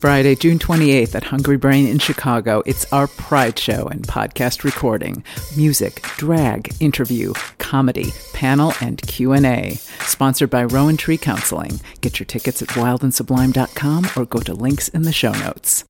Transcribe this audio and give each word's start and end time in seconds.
Friday, 0.00 0.34
June 0.34 0.58
28th 0.58 1.14
at 1.14 1.24
Hungry 1.24 1.56
Brain 1.56 1.86
in 1.86 1.98
Chicago. 1.98 2.62
It's 2.66 2.90
our 2.92 3.06
Pride 3.06 3.58
Show 3.58 3.86
and 3.86 4.06
podcast 4.06 4.62
recording. 4.62 5.24
Music, 5.56 6.02
drag, 6.18 6.70
interview, 6.80 7.32
comedy, 7.56 8.12
panel, 8.34 8.74
and 8.82 9.00
Q&A. 9.00 9.76
Sponsored 10.00 10.50
by 10.50 10.64
Rowan 10.64 10.98
Tree 10.98 11.16
Counseling. 11.16 11.80
Get 12.02 12.18
your 12.20 12.26
tickets 12.26 12.60
at 12.60 12.68
wildandsublime.com 12.68 14.08
or 14.16 14.26
go 14.26 14.40
to 14.40 14.52
links 14.52 14.88
in 14.88 15.02
the 15.02 15.12
show 15.14 15.32
notes. 15.32 15.84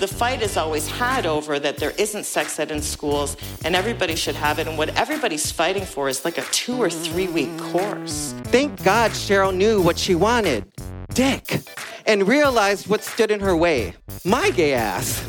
The 0.00 0.08
fight 0.08 0.40
is 0.40 0.56
always 0.56 0.88
had 0.88 1.26
over 1.26 1.58
that 1.58 1.76
there 1.76 1.90
isn't 1.98 2.24
sex 2.24 2.58
ed 2.58 2.70
in 2.70 2.80
schools 2.80 3.36
and 3.66 3.76
everybody 3.76 4.16
should 4.16 4.34
have 4.34 4.58
it. 4.58 4.66
And 4.66 4.78
what 4.78 4.88
everybody's 4.96 5.52
fighting 5.52 5.84
for 5.84 6.08
is 6.08 6.24
like 6.24 6.38
a 6.38 6.42
two 6.52 6.80
or 6.80 6.88
three 6.88 7.28
week 7.28 7.54
course. 7.58 8.34
Thank 8.44 8.82
God 8.82 9.10
Cheryl 9.10 9.54
knew 9.54 9.82
what 9.82 9.98
she 9.98 10.14
wanted 10.14 10.64
dick 11.12 11.60
and 12.06 12.26
realized 12.26 12.86
what 12.86 13.04
stood 13.04 13.30
in 13.30 13.40
her 13.40 13.54
way 13.54 13.92
my 14.24 14.48
gay 14.48 14.72
ass. 14.72 15.22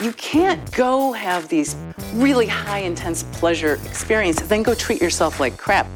You 0.00 0.12
can't 0.12 0.70
go 0.70 1.12
have 1.12 1.48
these 1.48 1.74
really 2.14 2.46
high 2.46 2.78
intense 2.78 3.24
pleasure 3.32 3.80
experiences, 3.86 4.46
then 4.46 4.62
go 4.62 4.72
treat 4.76 5.02
yourself 5.02 5.40
like 5.40 5.56
crap. 5.56 5.88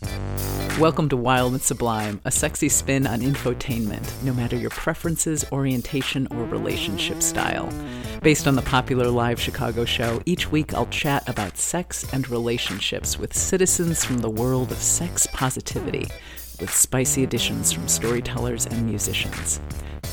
Welcome 0.78 1.08
to 1.08 1.16
Wild 1.16 1.54
and 1.54 1.62
Sublime, 1.62 2.20
a 2.26 2.30
sexy 2.30 2.68
spin 2.68 3.06
on 3.06 3.20
infotainment, 3.20 4.22
no 4.22 4.34
matter 4.34 4.56
your 4.56 4.68
preferences, 4.68 5.42
orientation, 5.50 6.28
or 6.30 6.44
relationship 6.44 7.22
style. 7.22 7.72
Based 8.20 8.46
on 8.46 8.56
the 8.56 8.62
popular 8.62 9.08
live 9.08 9.40
Chicago 9.40 9.86
show, 9.86 10.20
each 10.26 10.52
week 10.52 10.74
I'll 10.74 10.84
chat 10.88 11.26
about 11.30 11.56
sex 11.56 12.04
and 12.12 12.28
relationships 12.28 13.18
with 13.18 13.34
citizens 13.34 14.04
from 14.04 14.18
the 14.18 14.28
world 14.28 14.70
of 14.70 14.76
sex 14.76 15.26
positivity, 15.28 16.08
with 16.60 16.70
spicy 16.70 17.24
additions 17.24 17.72
from 17.72 17.88
storytellers 17.88 18.66
and 18.66 18.86
musicians. 18.86 19.62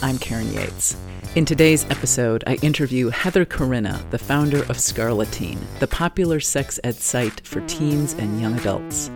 I'm 0.01 0.17
Karen 0.17 0.49
Yates. 0.53 0.95
In 1.35 1.43
today's 1.43 1.83
episode, 1.89 2.41
I 2.47 2.55
interview 2.61 3.09
Heather 3.09 3.43
Corinna, 3.43 4.01
the 4.11 4.17
founder 4.17 4.59
of 4.59 4.77
Scarleteen, 4.77 5.57
the 5.79 5.87
popular 5.87 6.39
sex 6.39 6.79
ed 6.85 6.95
site 6.95 7.45
for 7.45 7.59
teens 7.67 8.13
and 8.13 8.39
young 8.39 8.57
adults. 8.57 9.09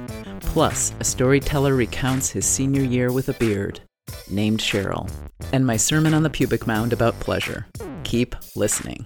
Plus, 0.58 0.92
a 1.00 1.04
storyteller 1.04 1.76
recounts 1.76 2.32
his 2.32 2.44
senior 2.44 2.82
year 2.82 3.12
with 3.12 3.30
a 3.30 3.34
beard, 3.34 3.80
named 4.28 4.60
Cheryl, 4.60 5.08
and 5.54 5.68
my 5.68 5.78
sermon 5.78 6.16
on 6.16 6.24
the 6.24 6.32
pubic 6.32 6.66
mound 6.66 6.94
about 6.94 7.20
pleasure. 7.20 7.68
Keep 8.04 8.36
listening. 8.56 9.06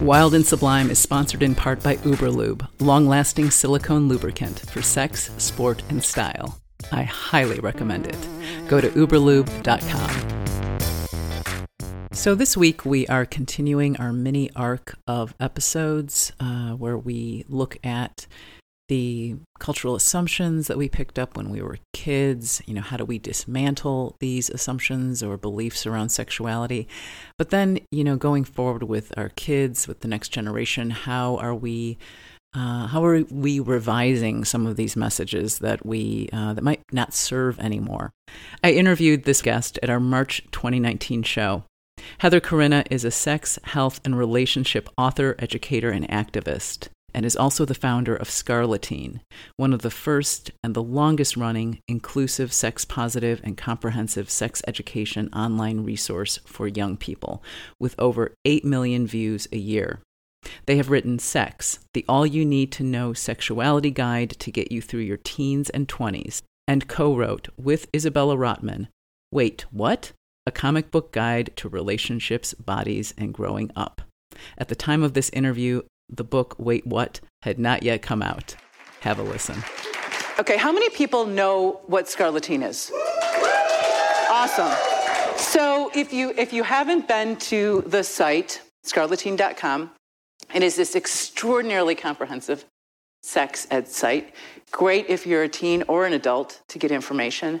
Wild 0.00 0.34
and 0.34 0.46
Sublime 0.46 0.92
is 0.92 1.00
sponsored 1.00 1.42
in 1.42 1.56
part 1.56 1.82
by 1.82 1.96
Uberlube, 1.96 2.64
long 2.78 3.08
lasting 3.08 3.50
silicone 3.50 4.06
lubricant 4.06 4.60
for 4.70 4.80
sex, 4.80 5.32
sport, 5.38 5.82
and 5.88 6.00
style. 6.00 6.60
I 6.92 7.02
highly 7.02 7.58
recommend 7.58 8.06
it. 8.06 8.28
Go 8.68 8.80
to 8.80 8.90
uberlube.com. 8.90 10.31
So, 12.12 12.34
this 12.34 12.58
week 12.58 12.84
we 12.84 13.06
are 13.08 13.24
continuing 13.24 13.96
our 13.96 14.12
mini 14.12 14.50
arc 14.54 14.96
of 15.08 15.34
episodes 15.40 16.30
uh, 16.38 16.72
where 16.72 16.96
we 16.96 17.44
look 17.48 17.78
at 17.82 18.26
the 18.88 19.36
cultural 19.58 19.94
assumptions 19.94 20.66
that 20.66 20.76
we 20.76 20.90
picked 20.90 21.18
up 21.18 21.38
when 21.38 21.48
we 21.48 21.62
were 21.62 21.78
kids. 21.94 22.60
You 22.66 22.74
know, 22.74 22.82
how 22.82 22.98
do 22.98 23.06
we 23.06 23.18
dismantle 23.18 24.16
these 24.20 24.50
assumptions 24.50 25.22
or 25.22 25.38
beliefs 25.38 25.86
around 25.86 26.10
sexuality? 26.10 26.86
But 27.38 27.48
then, 27.48 27.78
you 27.90 28.04
know, 28.04 28.16
going 28.16 28.44
forward 28.44 28.82
with 28.82 29.12
our 29.16 29.30
kids, 29.30 29.88
with 29.88 30.00
the 30.00 30.08
next 30.08 30.28
generation, 30.28 30.90
how 30.90 31.38
are 31.38 31.54
we? 31.54 31.96
Uh, 32.54 32.86
how 32.88 33.02
are 33.02 33.22
we 33.30 33.58
revising 33.58 34.44
some 34.44 34.66
of 34.66 34.76
these 34.76 34.94
messages 34.94 35.60
that 35.60 35.86
we 35.86 36.28
uh, 36.34 36.52
that 36.52 36.62
might 36.62 36.82
not 36.92 37.14
serve 37.14 37.58
anymore? 37.58 38.12
I 38.62 38.72
interviewed 38.72 39.24
this 39.24 39.40
guest 39.40 39.78
at 39.82 39.88
our 39.88 40.00
March 40.00 40.42
2019 40.52 41.22
show. 41.22 41.64
Heather 42.18 42.40
Corinna 42.40 42.84
is 42.90 43.04
a 43.04 43.10
sex, 43.10 43.58
health, 43.64 44.00
and 44.04 44.16
relationship 44.16 44.88
author, 44.96 45.34
educator, 45.38 45.90
and 45.90 46.08
activist, 46.08 46.88
and 47.14 47.26
is 47.26 47.36
also 47.36 47.64
the 47.64 47.74
founder 47.74 48.16
of 48.16 48.28
Scarleteen, 48.28 49.20
one 49.56 49.72
of 49.72 49.82
the 49.82 49.90
first 49.90 50.50
and 50.62 50.74
the 50.74 50.82
longest 50.82 51.36
running 51.36 51.80
inclusive, 51.88 52.52
sex 52.52 52.84
positive, 52.84 53.40
and 53.44 53.56
comprehensive 53.56 54.30
sex 54.30 54.62
education 54.66 55.28
online 55.32 55.84
resource 55.84 56.38
for 56.46 56.66
young 56.66 56.96
people, 56.96 57.42
with 57.78 57.94
over 57.98 58.34
8 58.44 58.64
million 58.64 59.06
views 59.06 59.46
a 59.52 59.58
year. 59.58 60.00
They 60.66 60.76
have 60.76 60.90
written 60.90 61.18
Sex, 61.18 61.78
the 61.94 62.04
all 62.08 62.26
you 62.26 62.44
need 62.44 62.72
to 62.72 62.82
know 62.82 63.12
sexuality 63.12 63.90
guide 63.90 64.30
to 64.40 64.50
get 64.50 64.72
you 64.72 64.82
through 64.82 65.02
your 65.02 65.18
teens 65.18 65.70
and 65.70 65.86
20s, 65.86 66.42
and 66.66 66.88
co 66.88 67.14
wrote 67.16 67.48
with 67.56 67.86
Isabella 67.94 68.36
Rotman 68.36 68.88
Wait, 69.32 69.64
what? 69.70 70.12
A 70.44 70.50
comic 70.50 70.90
book 70.90 71.12
guide 71.12 71.52
to 71.56 71.68
relationships, 71.68 72.52
bodies, 72.54 73.14
and 73.16 73.32
growing 73.32 73.70
up. 73.76 74.02
At 74.58 74.66
the 74.66 74.74
time 74.74 75.04
of 75.04 75.14
this 75.14 75.30
interview, 75.30 75.82
the 76.08 76.24
book 76.24 76.56
Wait 76.58 76.84
What 76.84 77.20
had 77.42 77.60
not 77.60 77.84
yet 77.84 78.02
come 78.02 78.22
out. 78.22 78.56
Have 79.02 79.20
a 79.20 79.22
listen. 79.22 79.62
Okay, 80.40 80.56
how 80.56 80.72
many 80.72 80.90
people 80.90 81.26
know 81.26 81.80
what 81.86 82.06
Scarleteen 82.06 82.66
is? 82.66 82.90
Awesome. 84.30 84.72
So 85.36 85.92
if 85.94 86.12
you 86.12 86.34
if 86.36 86.52
you 86.52 86.64
haven't 86.64 87.06
been 87.06 87.36
to 87.36 87.84
the 87.86 88.02
site 88.02 88.62
scarleteen.com, 88.84 89.92
it 90.52 90.62
is 90.64 90.74
this 90.74 90.96
extraordinarily 90.96 91.94
comprehensive 91.94 92.64
sex 93.22 93.68
ed 93.70 93.86
site. 93.86 94.34
Great 94.72 95.06
if 95.08 95.24
you're 95.24 95.44
a 95.44 95.48
teen 95.48 95.84
or 95.86 96.04
an 96.04 96.12
adult 96.12 96.62
to 96.68 96.80
get 96.80 96.90
information. 96.90 97.60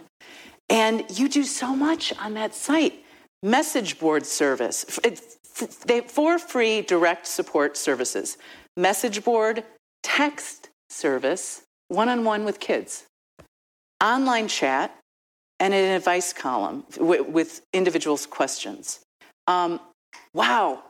And 0.68 1.04
you 1.18 1.28
do 1.28 1.44
so 1.44 1.74
much 1.74 2.12
on 2.18 2.34
that 2.34 2.54
site. 2.54 3.04
Message 3.42 3.98
board 3.98 4.24
service. 4.24 4.98
It's, 5.04 5.38
they 5.84 5.96
have 5.96 6.10
four 6.10 6.38
free 6.38 6.82
direct 6.82 7.26
support 7.26 7.76
services 7.76 8.38
message 8.76 9.22
board, 9.22 9.64
text 10.02 10.70
service, 10.88 11.62
one 11.88 12.08
on 12.08 12.24
one 12.24 12.44
with 12.44 12.58
kids, 12.58 13.04
online 14.02 14.48
chat, 14.48 14.98
and 15.60 15.74
an 15.74 15.94
advice 15.94 16.32
column 16.32 16.84
with, 16.98 17.28
with 17.28 17.60
individuals' 17.72 18.26
questions. 18.26 19.00
Um, 19.46 19.78
wow. 20.34 20.82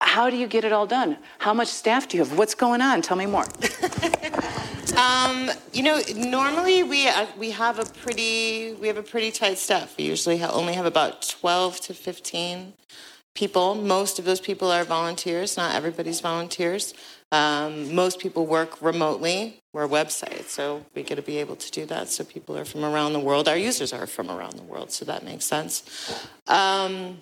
How 0.00 0.30
do 0.30 0.36
you 0.36 0.46
get 0.46 0.64
it 0.64 0.72
all 0.72 0.86
done? 0.86 1.18
How 1.38 1.52
much 1.52 1.68
staff 1.68 2.08
do 2.08 2.16
you 2.16 2.24
have? 2.24 2.36
What's 2.38 2.54
going 2.54 2.80
on? 2.80 3.02
Tell 3.02 3.16
me 3.16 3.26
more. 3.26 3.44
Um, 4.98 5.48
you 5.72 5.84
know, 5.84 6.02
normally 6.16 6.82
we 6.82 7.06
uh, 7.06 7.26
we 7.38 7.52
have 7.52 7.78
a 7.78 7.84
pretty 7.84 8.72
we 8.80 8.88
have 8.88 8.96
a 8.96 9.02
pretty 9.02 9.30
tight 9.30 9.58
staff. 9.58 9.96
We 9.96 10.04
usually 10.04 10.38
ha- 10.38 10.50
only 10.52 10.74
have 10.74 10.86
about 10.86 11.22
twelve 11.22 11.78
to 11.82 11.94
fifteen 11.94 12.72
people. 13.36 13.76
Most 13.76 14.18
of 14.18 14.24
those 14.24 14.40
people 14.40 14.72
are 14.72 14.82
volunteers. 14.82 15.56
Not 15.56 15.76
everybody's 15.76 16.20
volunteers. 16.20 16.94
Um, 17.30 17.94
most 17.94 18.18
people 18.18 18.44
work 18.46 18.82
remotely. 18.82 19.60
We're 19.72 19.84
a 19.84 19.88
website, 19.88 20.48
so 20.48 20.84
we 20.96 21.04
got 21.04 21.14
to 21.14 21.22
be 21.22 21.38
able 21.38 21.54
to 21.54 21.70
do 21.70 21.86
that. 21.86 22.08
So 22.08 22.24
people 22.24 22.58
are 22.58 22.64
from 22.64 22.84
around 22.84 23.12
the 23.12 23.20
world. 23.20 23.46
Our 23.46 23.56
users 23.56 23.92
are 23.92 24.06
from 24.06 24.28
around 24.28 24.54
the 24.54 24.64
world, 24.64 24.90
so 24.90 25.04
that 25.04 25.24
makes 25.24 25.44
sense. 25.44 25.84
Um, 26.48 27.18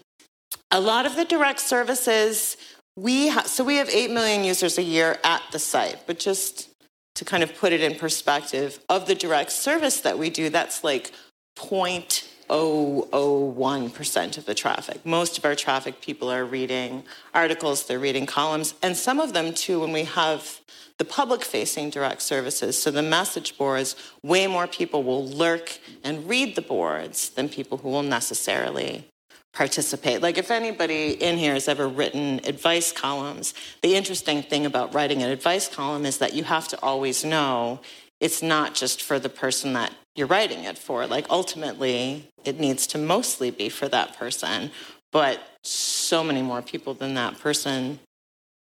a 0.71 0.81
lot 0.81 1.05
of 1.05 1.15
the 1.15 1.27
direct 1.27 1.61
services 1.61 2.57
we 2.97 3.29
ha- 3.29 3.43
so 3.43 3.63
we 3.63 3.77
have 3.77 3.91
8 3.91 4.11
million 4.11 4.43
users 4.43 4.79
a 4.79 4.83
year 4.83 5.19
at 5.23 5.43
the 5.53 5.59
site 5.59 5.99
but 6.07 6.19
just 6.19 6.71
to 7.17 7.25
kind 7.25 7.43
of 7.43 7.57
put 7.57 7.73
it 7.73 7.81
in 7.81 7.97
perspective 7.97 8.79
of 8.89 9.07
the 9.07 9.15
direct 9.15 9.51
service 9.51 10.01
that 10.03 10.19
we 10.19 10.31
do 10.31 10.51
that's 10.51 10.85
like 10.85 11.11
0.001% 11.57 14.39
of 14.39 14.47
the 14.47 14.55
traffic. 14.55 15.05
Most 15.05 15.37
of 15.39 15.45
our 15.45 15.55
traffic 15.55 16.01
people 16.01 16.31
are 16.31 16.45
reading 16.45 17.03
articles 17.35 17.87
they're 17.87 17.99
reading 17.99 18.27
columns 18.27 18.75
and 18.83 18.97
some 18.97 19.19
of 19.19 19.33
them 19.33 19.53
too 19.53 19.81
when 19.81 19.93
we 19.93 20.05
have 20.05 20.61
the 20.99 21.05
public 21.05 21.43
facing 21.43 21.91
direct 21.91 22.23
services 22.23 22.81
so 22.81 22.91
the 22.91 23.03
message 23.03 23.59
boards 23.59 23.97
way 24.23 24.47
more 24.47 24.67
people 24.67 25.03
will 25.03 25.27
lurk 25.27 25.79
and 26.05 26.29
read 26.29 26.55
the 26.55 26.63
boards 26.63 27.31
than 27.31 27.49
people 27.49 27.79
who 27.79 27.89
will 27.89 28.03
necessarily 28.03 29.07
participate. 29.57 30.21
Like 30.21 30.37
if 30.37 30.51
anybody 30.51 31.13
in 31.13 31.39
here 31.39 31.55
has 31.55 31.67
ever 31.67 31.89
written 31.89 32.41
advice 32.45 32.93
columns, 32.93 33.55
the 33.83 33.97
interesting 33.97 34.43
thing 34.43 34.67
about 34.67 34.95
writing 34.95 35.23
an 35.23 35.31
advice 35.31 35.67
column 35.67 36.05
is 36.05 36.19
that 36.19 36.35
you 36.35 36.45
have 36.45 36.69
to 36.69 36.79
always 36.83 37.25
know 37.25 37.81
it's 38.21 38.43
not 38.43 38.75
just 38.75 39.03
for 39.03 39.19
the 39.19 39.31
person 39.31 39.73
that 39.73 39.93
you're 40.15 40.27
writing 40.27 40.65
it 40.65 40.77
for. 40.77 41.07
Like 41.07 41.27
ultimately, 41.31 42.31
it 42.45 42.61
needs 42.61 42.87
to 42.89 42.99
mostly 42.99 43.51
be 43.51 43.71
for 43.71 43.89
that 43.89 44.17
person, 44.19 44.71
but 45.11 45.41
so 45.63 46.23
many 46.23 46.43
more 46.43 46.61
people 46.61 46.93
than 46.93 47.15
that 47.15 47.39
person 47.41 47.99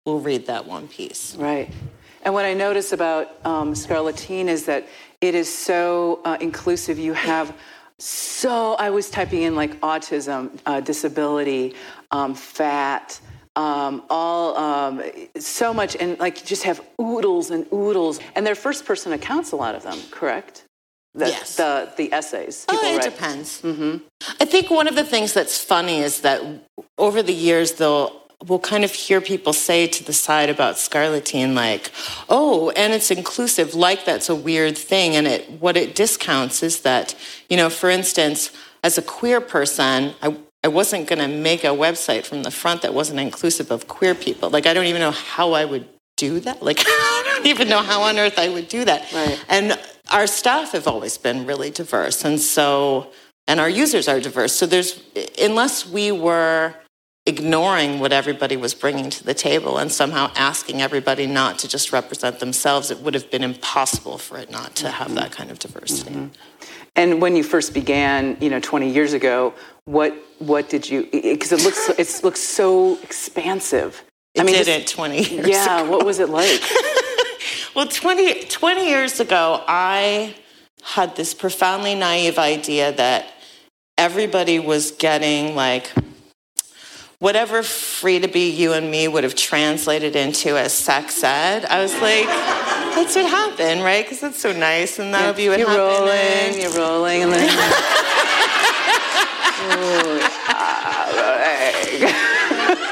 will 0.05 0.21
read 0.21 0.47
that 0.47 0.65
one 0.65 0.87
piece. 0.87 1.35
Right. 1.35 1.69
And 2.23 2.33
what 2.33 2.45
I 2.45 2.53
notice 2.53 2.93
about 2.93 3.45
um, 3.45 3.73
is 3.73 3.85
that 4.65 4.87
it 5.21 5.35
is 5.35 5.53
so 5.53 6.21
uh, 6.23 6.37
inclusive. 6.39 6.97
You 6.97 7.13
have 7.13 7.53
so 7.99 8.75
I 8.75 8.89
was 8.89 9.09
typing 9.09 9.43
in 9.43 9.55
like 9.55 9.79
autism, 9.81 10.57
uh, 10.65 10.81
disability, 10.81 11.75
um, 12.11 12.33
fat, 12.35 13.19
um, 13.55 14.03
all 14.09 14.57
um, 14.57 15.01
so 15.37 15.73
much, 15.73 15.95
and 15.95 16.19
like 16.19 16.43
just 16.45 16.63
have 16.63 16.81
oodles 17.01 17.51
and 17.51 17.65
oodles. 17.73 18.19
And 18.35 18.45
they're 18.45 18.55
first 18.55 18.85
person 18.85 19.13
accounts, 19.13 19.51
a 19.53 19.55
lot 19.55 19.75
of 19.75 19.83
them, 19.83 19.97
correct? 20.11 20.63
The, 21.13 21.27
Yes. 21.29 21.55
the 21.55 21.89
the 21.95 22.11
essays. 22.11 22.65
Oh, 22.67 22.77
it 22.83 22.97
write. 22.97 23.03
depends. 23.09 23.61
I 23.63 24.43
think 24.45 24.69
one 24.69 24.87
of 24.89 24.95
the 24.95 25.05
things 25.05 25.31
that's 25.33 25.57
funny 25.63 25.99
is 25.99 26.19
that 26.21 26.41
over 26.97 27.23
the 27.23 27.33
years, 27.33 27.73
they'll 27.73 28.21
we'll 28.47 28.59
kind 28.59 28.83
of 28.83 28.91
hear 28.91 29.21
people 29.21 29.53
say 29.53 29.87
to 29.87 30.03
the 30.03 30.13
side 30.13 30.49
about 30.49 30.75
Scarleteen, 30.75 31.53
like, 31.53 31.91
"Oh, 32.29 32.69
and 32.71 32.93
it's 32.93 33.11
inclusive." 33.11 33.75
Like 33.75 34.05
that's 34.05 34.29
a 34.29 34.35
weird 34.35 34.77
thing, 34.77 35.15
and 35.15 35.27
it 35.27 35.49
what 35.59 35.77
it 35.77 35.95
discounts 35.95 36.63
is 36.63 36.81
that 36.81 37.15
you 37.49 37.57
know, 37.57 37.69
for 37.69 37.89
instance, 37.89 38.51
as 38.83 38.97
a 38.97 39.01
queer 39.01 39.41
person, 39.41 40.13
I. 40.21 40.37
I 40.63 40.67
wasn't 40.67 41.07
going 41.07 41.19
to 41.19 41.27
make 41.27 41.63
a 41.63 41.67
website 41.67 42.25
from 42.25 42.41
the 42.41 42.49
front 42.49 42.81
that 42.81 42.91
wasn't 42.91 43.19
inclusive 43.19 43.69
of 43.69 43.87
queer 43.87 44.15
people. 44.15 44.49
Like, 44.49 44.65
I 44.65 44.73
don't 44.73 44.87
even 44.87 44.99
know 44.99 45.11
how 45.11 45.53
I 45.53 45.63
would 45.63 45.87
do 46.17 46.39
that. 46.39 46.63
Like, 46.63 46.79
I 46.87 47.33
don't 47.35 47.45
even 47.45 47.69
know 47.69 47.83
how 47.83 48.01
on 48.01 48.17
earth 48.17 48.39
I 48.39 48.49
would 48.49 48.67
do 48.67 48.83
that. 48.83 49.13
Right. 49.13 49.39
And 49.47 49.79
our 50.09 50.25
staff 50.25 50.71
have 50.71 50.87
always 50.87 51.19
been 51.19 51.45
really 51.45 51.69
diverse. 51.69 52.25
And 52.25 52.39
so, 52.39 53.11
and 53.47 53.59
our 53.59 53.69
users 53.69 54.07
are 54.07 54.19
diverse. 54.19 54.53
So 54.53 54.65
there's, 54.65 55.03
unless 55.39 55.87
we 55.87 56.11
were 56.11 56.73
ignoring 57.27 57.99
what 57.99 58.13
everybody 58.13 58.55
was 58.55 58.73
bringing 58.73 59.09
to 59.09 59.23
the 59.23 59.33
table 59.33 59.77
and 59.77 59.91
somehow 59.91 60.31
asking 60.35 60.81
everybody 60.81 61.25
not 61.25 61.57
to 61.59 61.67
just 61.67 61.91
represent 61.91 62.39
themselves, 62.39 62.91
it 62.91 62.99
would 62.99 63.13
have 63.13 63.29
been 63.31 63.43
impossible 63.43 64.17
for 64.17 64.37
it 64.37 64.51
not 64.51 64.75
to 64.75 64.89
have 64.89 65.13
that 65.15 65.31
kind 65.31 65.49
of 65.49 65.57
diversity. 65.59 66.11
Mm-hmm. 66.11 66.27
And 66.95 67.21
when 67.21 67.35
you 67.35 67.43
first 67.43 67.73
began, 67.73 68.37
you 68.39 68.49
know, 68.49 68.59
20 68.59 68.89
years 68.89 69.13
ago, 69.13 69.53
what 69.85 70.13
what 70.39 70.69
did 70.69 70.89
you? 70.89 71.07
Because 71.11 71.51
it 71.51 71.63
looks 71.63 71.89
it 71.89 72.23
looks 72.23 72.39
so 72.39 72.97
expansive. 73.01 74.03
It 74.33 74.41
I 74.41 74.43
mean, 74.43 74.55
did 74.55 74.67
it 74.67 74.87
20 74.87 75.23
years 75.23 75.47
Yeah. 75.47 75.81
ago. 75.81 75.91
What 75.91 76.05
was 76.05 76.19
it 76.19 76.29
like? 76.29 76.61
Well, 77.75 77.87
20, 77.87 78.45
20 78.45 78.87
years 78.87 79.19
ago, 79.19 79.61
I 79.67 80.33
had 80.81 81.17
this 81.17 81.33
profoundly 81.33 81.93
naive 81.93 82.39
idea 82.39 82.93
that 82.93 83.25
everybody 83.97 84.59
was 84.59 84.91
getting 84.91 85.55
like 85.55 85.91
whatever 87.25 87.63
free 87.63 88.19
to 88.19 88.27
be 88.27 88.51
you 88.51 88.73
and 88.73 88.91
me 88.91 89.07
would 89.07 89.23
have 89.23 89.33
translated 89.33 90.15
into 90.15 90.55
as 90.57 90.71
sex 90.73 91.23
ed. 91.23 91.65
I 91.65 91.81
was 91.81 91.91
like, 91.93 92.27
that's 92.27 93.15
what 93.15 93.25
happened, 93.25 93.81
right? 93.81 94.05
Because 94.05 94.21
it's 94.21 94.39
so 94.39 94.51
nice, 94.53 94.99
and 94.99 95.11
that 95.13 95.25
would 95.25 95.35
be 95.35 95.49
what 95.49 95.57
you're 95.57 95.67
happened. 95.67 96.05
rolling, 96.05 96.53
and- 96.53 96.61
you're 96.61 96.77
rolling, 96.77 97.23
and 97.23 97.33
then. 97.33 97.49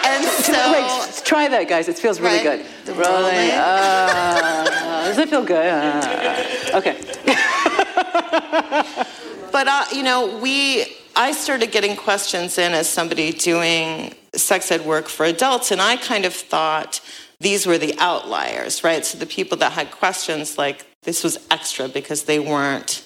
And 0.06 0.25
so, 0.25 0.53
Wait, 0.74 1.21
try 1.25 1.47
that, 1.47 1.68
guys. 1.68 1.88
It 1.88 1.97
feels 1.97 2.19
really 2.19 2.45
Right. 2.45 2.59
good. 2.59 2.65
The 2.86 2.94
rolling. 2.94 3.24
rolling. 3.24 3.50
uh, 3.51 5.06
does 5.07 5.18
it 5.18 5.29
feel 5.29 5.44
good? 5.44 5.65
Uh, 5.65 6.77
okay. 6.79 6.97
But 9.51 9.68
uh, 9.68 9.86
you 9.94 10.01
know, 10.01 10.39
we 10.39 10.86
I 11.15 11.31
started 11.31 11.71
getting 11.71 11.95
questions 11.95 12.57
in 12.57 12.74
as 12.74 12.89
somebody 12.89 13.31
doing 13.31 14.15
sex 14.35 14.71
ed 14.71 14.85
work 14.85 15.07
for 15.07 15.25
adults, 15.25 15.71
and 15.71 15.81
I 15.81 15.97
kind 15.97 16.25
of 16.25 16.33
thought 16.33 17.01
these 17.39 17.65
were 17.65 17.77
the 17.77 17.95
outliers, 18.00 18.83
right? 18.83 19.06
So 19.06 19.18
the 19.18 19.25
people 19.25 19.57
that 19.57 19.74
had 19.74 19.91
questions 19.91 20.57
like 20.57 20.85
this 21.03 21.24
was 21.24 21.38
extra 21.51 21.88
because 21.88 22.24
they 22.24 22.39
weren't 22.39 23.03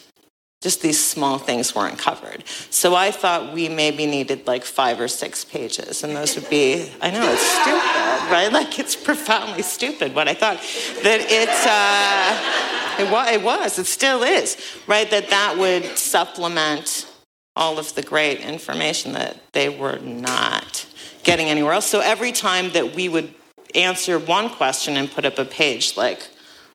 just 0.62 0.82
these 0.82 1.04
small 1.04 1.38
things 1.38 1.76
weren't 1.76 2.00
covered. 2.00 2.44
So 2.72 2.96
I 2.96 3.12
thought 3.12 3.54
we 3.54 3.70
maybe 3.70 4.08
needed 4.08 4.48
like 4.48 4.64
five 4.64 5.00
or 5.00 5.08
six 5.08 5.46
pages, 5.46 6.04
and 6.04 6.16
those 6.16 6.36
would 6.36 6.50
be, 6.50 6.92
I 7.02 7.12
know 7.12 7.32
it's 7.32 7.42
stupid, 7.42 8.32
right? 8.32 8.50
Like 8.52 8.80
it's 8.80 8.96
profoundly 8.96 9.62
stupid 9.62 10.16
what 10.16 10.28
I 10.28 10.34
thought. 10.34 10.58
That 11.04 11.22
it's, 11.22 11.66
uh, 11.66 13.34
it, 13.34 13.40
it 13.40 13.44
was, 13.44 13.78
it 13.78 13.86
still 13.86 14.24
is, 14.24 14.58
right? 14.88 15.10
That 15.12 15.30
that 15.30 15.58
would 15.58 15.98
supplement 15.98 17.08
all 17.56 17.78
of 17.78 17.94
the 17.96 18.02
great 18.02 18.40
information 18.40 19.14
that 19.14 19.40
they 19.54 19.70
were 19.70 20.00
not 20.00 20.88
getting 21.28 21.48
anywhere 21.50 21.74
else. 21.74 21.86
So 21.86 22.00
every 22.00 22.32
time 22.32 22.72
that 22.72 22.96
we 22.96 23.06
would 23.10 23.30
answer 23.76 24.18
one 24.18 24.50
question 24.50 24.96
and 24.96 25.12
put 25.12 25.26
up 25.26 25.38
a 25.38 25.46
page, 25.46 25.86
like, 25.98 26.22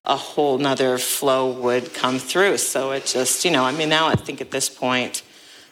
a 0.05 0.17
whole 0.17 0.59
nother 0.59 0.99
flow 0.99 1.51
would 1.65 1.95
come 1.95 2.19
through. 2.19 2.59
So 2.59 2.91
it 2.93 3.07
just, 3.07 3.45
you 3.47 3.51
know, 3.51 3.65
I 3.65 3.73
mean, 3.73 3.89
now 3.89 4.09
I 4.09 4.15
think 4.27 4.41
at 4.41 4.51
this 4.51 4.69
point, 4.69 5.23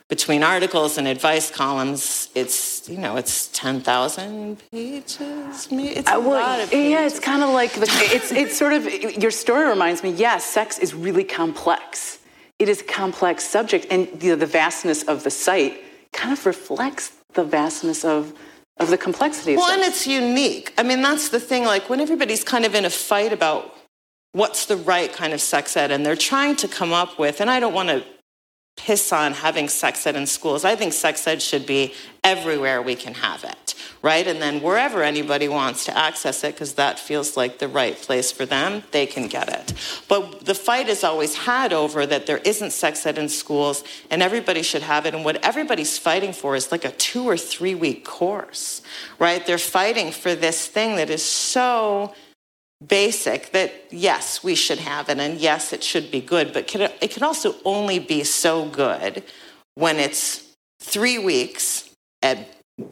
between 0.09 0.43
articles 0.43 0.97
and 0.99 1.07
advice 1.07 1.51
columns, 1.51 2.31
it's, 2.35 2.89
you 2.89 2.97
know, 2.99 3.17
it's 3.17 3.49
10,000 3.49 4.57
pages. 4.71 5.69
maybe. 5.71 5.89
It's 5.99 6.09
a 6.11 6.15
Uh, 6.17 6.21
well, 6.21 6.41
lot 6.41 6.61
of 6.61 6.71
pages. 6.71 6.91
yeah, 6.91 7.07
it's 7.07 7.21
kind 7.21 7.43
of 7.43 7.51
like 7.51 7.73
the, 7.75 7.89
it's 8.17 8.33
it's 8.33 8.57
sort 8.57 8.73
of 8.73 8.83
your 9.25 9.31
story 9.45 9.67
reminds 9.69 10.03
me. 10.03 10.11
Yes, 10.27 10.45
sex 10.45 10.79
is 10.85 10.95
really 10.95 11.25
complex. 11.25 12.19
It 12.59 12.69
is 12.69 12.81
a 12.81 12.85
complex 13.03 13.45
subject, 13.57 13.87
and 13.93 14.01
you 14.23 14.31
know, 14.31 14.37
the 14.47 14.53
vastness 14.63 15.01
of 15.13 15.23
the 15.27 15.31
site 15.31 15.75
kind 16.13 16.33
of 16.33 16.45
reflects 16.47 17.13
the 17.35 17.45
vastness 17.45 18.05
of 18.05 18.33
of 18.81 18.89
the 18.89 18.99
complexity. 18.99 19.57
Well, 19.57 19.71
and 19.71 19.83
it's 19.83 20.07
unique. 20.07 20.73
I 20.77 20.83
mean, 20.83 21.03
that's 21.03 21.29
the 21.29 21.39
thing. 21.39 21.65
Like, 21.65 21.89
when 21.89 22.01
everybody's 22.01 22.43
kind 22.43 22.65
of 22.65 22.75
in 22.75 22.85
a 22.85 22.91
fight 22.91 23.33
about 23.33 23.75
what's 24.33 24.67
the 24.67 24.77
right 24.77 25.13
kind 25.13 25.33
of 25.33 25.41
sex 25.41 25.77
ed, 25.77 25.91
and 25.91 26.05
they're 26.05 26.17
trying 26.17 26.57
to 26.57 26.69
come 26.69 26.93
up 26.93 27.19
with, 27.19 27.41
and 27.41 27.51
I 27.51 27.61
don't 27.61 27.75
want 27.75 27.91
to 27.91 28.03
piss 28.77 29.13
on 29.13 29.35
having 29.35 29.69
sex 29.69 30.07
ed 30.07 30.17
in 30.17 30.27
schools. 30.27 30.65
I 30.65 30.75
think 30.77 30.95
sex 30.95 31.27
ed 31.27 31.43
should 31.43 31.67
be 31.67 31.93
everywhere 32.25 32.81
we 32.81 32.95
can 32.95 33.15
have 33.15 33.45
it, 33.45 33.70
right? 34.03 34.27
And 34.27 34.41
then 34.41 34.61
wherever 34.63 35.03
anybody 35.03 35.49
wants 35.49 35.85
to 35.87 35.97
access 35.97 36.43
it, 36.45 36.55
because 36.55 36.75
that 36.75 36.99
feels 36.99 37.37
like 37.37 37.59
the 37.59 37.69
right 37.69 37.97
place 37.97 38.33
for 38.33 38.47
them, 38.47 38.83
they 38.91 39.07
can 39.07 39.27
get 39.27 39.49
it. 39.49 39.75
But 40.09 40.45
the 40.45 40.55
fight 40.55 40.89
is 40.89 41.05
always 41.05 41.35
had 41.35 41.73
over 41.73 42.07
that 42.07 42.27
there 42.27 42.39
isn't 42.39 42.73
sex 42.73 43.05
ed 43.07 43.19
in 43.19 43.29
schools 43.29 43.85
and 44.11 44.23
everybody 44.23 44.63
should 44.63 44.83
have 44.83 45.07
it. 45.07 45.15
And 45.15 45.25
what 45.25 45.45
everybody's 45.45 45.99
fighting 45.99 46.33
for 46.33 46.57
is 46.57 46.73
like 46.73 46.85
a 46.85 46.93
two 46.93 47.25
or 47.25 47.37
three 47.37 47.75
week 47.75 48.05
course, 48.05 48.83
right? 49.19 49.45
They're 49.45 49.59
fighting 49.59 50.13
for 50.13 50.35
this 50.35 50.67
thing 50.67 50.97
that 50.97 51.11
is 51.11 51.25
so 51.25 52.15
basic 52.87 53.53
that 53.53 53.73
yes, 53.91 54.43
we 54.43 54.55
should 54.55 54.79
have 54.79 55.09
it, 55.09 55.19
and 55.19 55.39
yes, 55.39 55.73
it 55.73 55.85
should 55.85 56.11
be 56.11 56.21
good, 56.21 56.53
but 56.53 56.67
can 56.67 56.81
it, 56.83 56.97
it 57.01 57.11
can 57.11 57.23
also 57.23 57.55
only 57.65 57.99
be 57.99 58.25
so 58.25 58.67
good 58.67 59.23
when 59.75 59.99
it's 59.99 60.55
three 60.81 61.19
weeks 61.19 61.91
at 62.23 62.39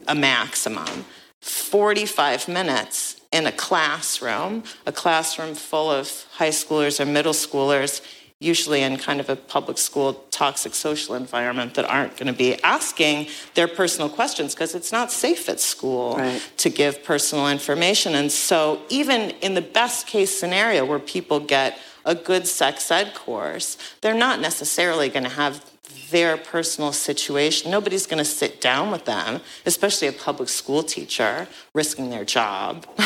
a 0.07 0.15
maximum, 0.15 1.05
45 1.41 2.47
minutes 2.47 3.19
in 3.31 3.45
a 3.45 3.51
classroom, 3.51 4.63
a 4.85 4.91
classroom 4.91 5.55
full 5.55 5.89
of 5.91 6.25
high 6.31 6.49
schoolers 6.49 6.99
or 6.99 7.05
middle 7.05 7.33
schoolers, 7.33 8.01
usually 8.41 8.81
in 8.81 8.97
kind 8.97 9.19
of 9.19 9.29
a 9.29 9.35
public 9.35 9.77
school 9.77 10.13
toxic 10.31 10.73
social 10.73 11.13
environment 11.15 11.73
that 11.73 11.85
aren't 11.85 12.15
going 12.17 12.27
to 12.27 12.33
be 12.33 12.61
asking 12.63 13.27
their 13.53 13.67
personal 13.67 14.09
questions 14.09 14.55
because 14.55 14.73
it's 14.73 14.91
not 14.91 15.11
safe 15.11 15.49
at 15.49 15.59
school 15.59 16.15
Right. 16.17 16.41
to 16.57 16.69
give 16.69 17.03
personal 17.03 17.49
information. 17.49 18.15
And 18.15 18.31
so, 18.31 18.81
even 18.89 19.31
in 19.41 19.55
the 19.55 19.61
best 19.61 20.07
case 20.07 20.37
scenario 20.39 20.85
where 20.85 20.99
people 20.99 21.39
get 21.41 21.77
a 22.05 22.15
good 22.15 22.47
sex 22.47 22.89
ed 22.89 23.13
course, 23.13 23.77
they're 24.01 24.13
not 24.15 24.39
necessarily 24.39 25.09
going 25.09 25.25
to 25.25 25.29
have 25.29 25.63
their 26.11 26.37
personal 26.37 26.91
situation. 26.91 27.71
Nobody's 27.71 28.05
going 28.05 28.17
to 28.17 28.29
sit 28.29 28.61
down 28.61 28.91
with 28.91 29.05
them, 29.05 29.41
especially 29.65 30.07
a 30.07 30.11
public 30.11 30.49
school 30.49 30.83
teacher 30.83 31.47
risking 31.73 32.09
their 32.09 32.25
job, 32.25 32.85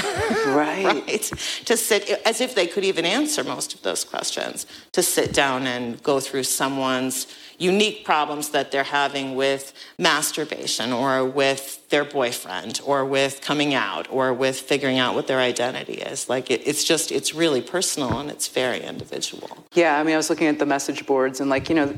right. 0.48 0.86
right? 0.86 1.34
To 1.66 1.78
sit 1.78 2.10
as 2.26 2.42
if 2.42 2.56
they 2.56 2.68
could 2.68 2.84
even 2.84 3.06
answer 3.06 3.44
most 3.44 3.74
of 3.74 3.82
those 3.82 4.04
questions, 4.04 4.66
to 4.92 5.04
sit 5.04 5.34
down 5.34 5.68
and 5.68 6.02
go 6.04 6.20
through 6.20 6.44
someone's 6.44 7.28
unique 7.60 8.04
problems 8.04 8.50
that 8.50 8.72
they're 8.72 8.84
having 8.84 9.36
with 9.36 9.74
masturbation 9.98 10.92
or 10.92 11.24
with 11.24 11.88
their 11.90 12.04
boyfriend 12.04 12.82
or 12.84 13.06
with 13.06 13.42
coming 13.42 13.74
out 13.74 14.08
or 14.10 14.34
with 14.34 14.60
figuring 14.60 14.98
out 14.98 15.14
what 15.14 15.28
their 15.28 15.40
identity 15.40 15.94
is. 15.94 16.28
Like 16.28 16.50
it, 16.50 16.66
it's 16.66 16.84
just, 16.84 17.12
it's 17.12 17.34
really 17.34 17.62
personal 17.62 18.20
and 18.20 18.30
it's 18.30 18.48
very 18.48 18.82
individual. 18.82 19.66
Yeah, 19.74 20.00
I 20.00 20.04
mean, 20.04 20.14
I 20.14 20.18
was 20.18 20.30
looking 20.30 20.48
at 20.48 20.60
the 20.60 20.66
message 20.66 21.06
boards, 21.06 21.40
and 21.40 21.50
like 21.50 21.70
you 21.70 21.76
know, 21.76 21.98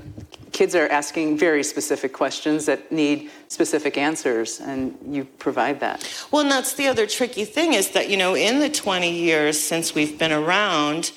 kids 0.55 0.73
are 0.73 0.87
asking 0.87 1.37
very 1.37 1.63
specific 1.63 2.13
questions 2.13 2.65
that 2.65 2.89
need 2.89 3.29
specific 3.49 3.97
answers, 3.97 4.61
and 4.61 4.97
you 5.05 5.25
provide 5.25 5.81
that. 5.81 5.97
Well, 6.31 6.43
and 6.43 6.49
that's 6.49 6.75
the 6.75 6.87
other 6.87 7.05
tricky 7.05 7.43
thing 7.43 7.73
is 7.73 7.89
that, 7.89 8.09
you 8.09 8.15
know, 8.15 8.35
in 8.37 8.61
the 8.61 8.69
20 8.69 9.11
years 9.11 9.59
since 9.59 9.93
we've 9.93 10.17
been 10.17 10.31
around, 10.31 11.11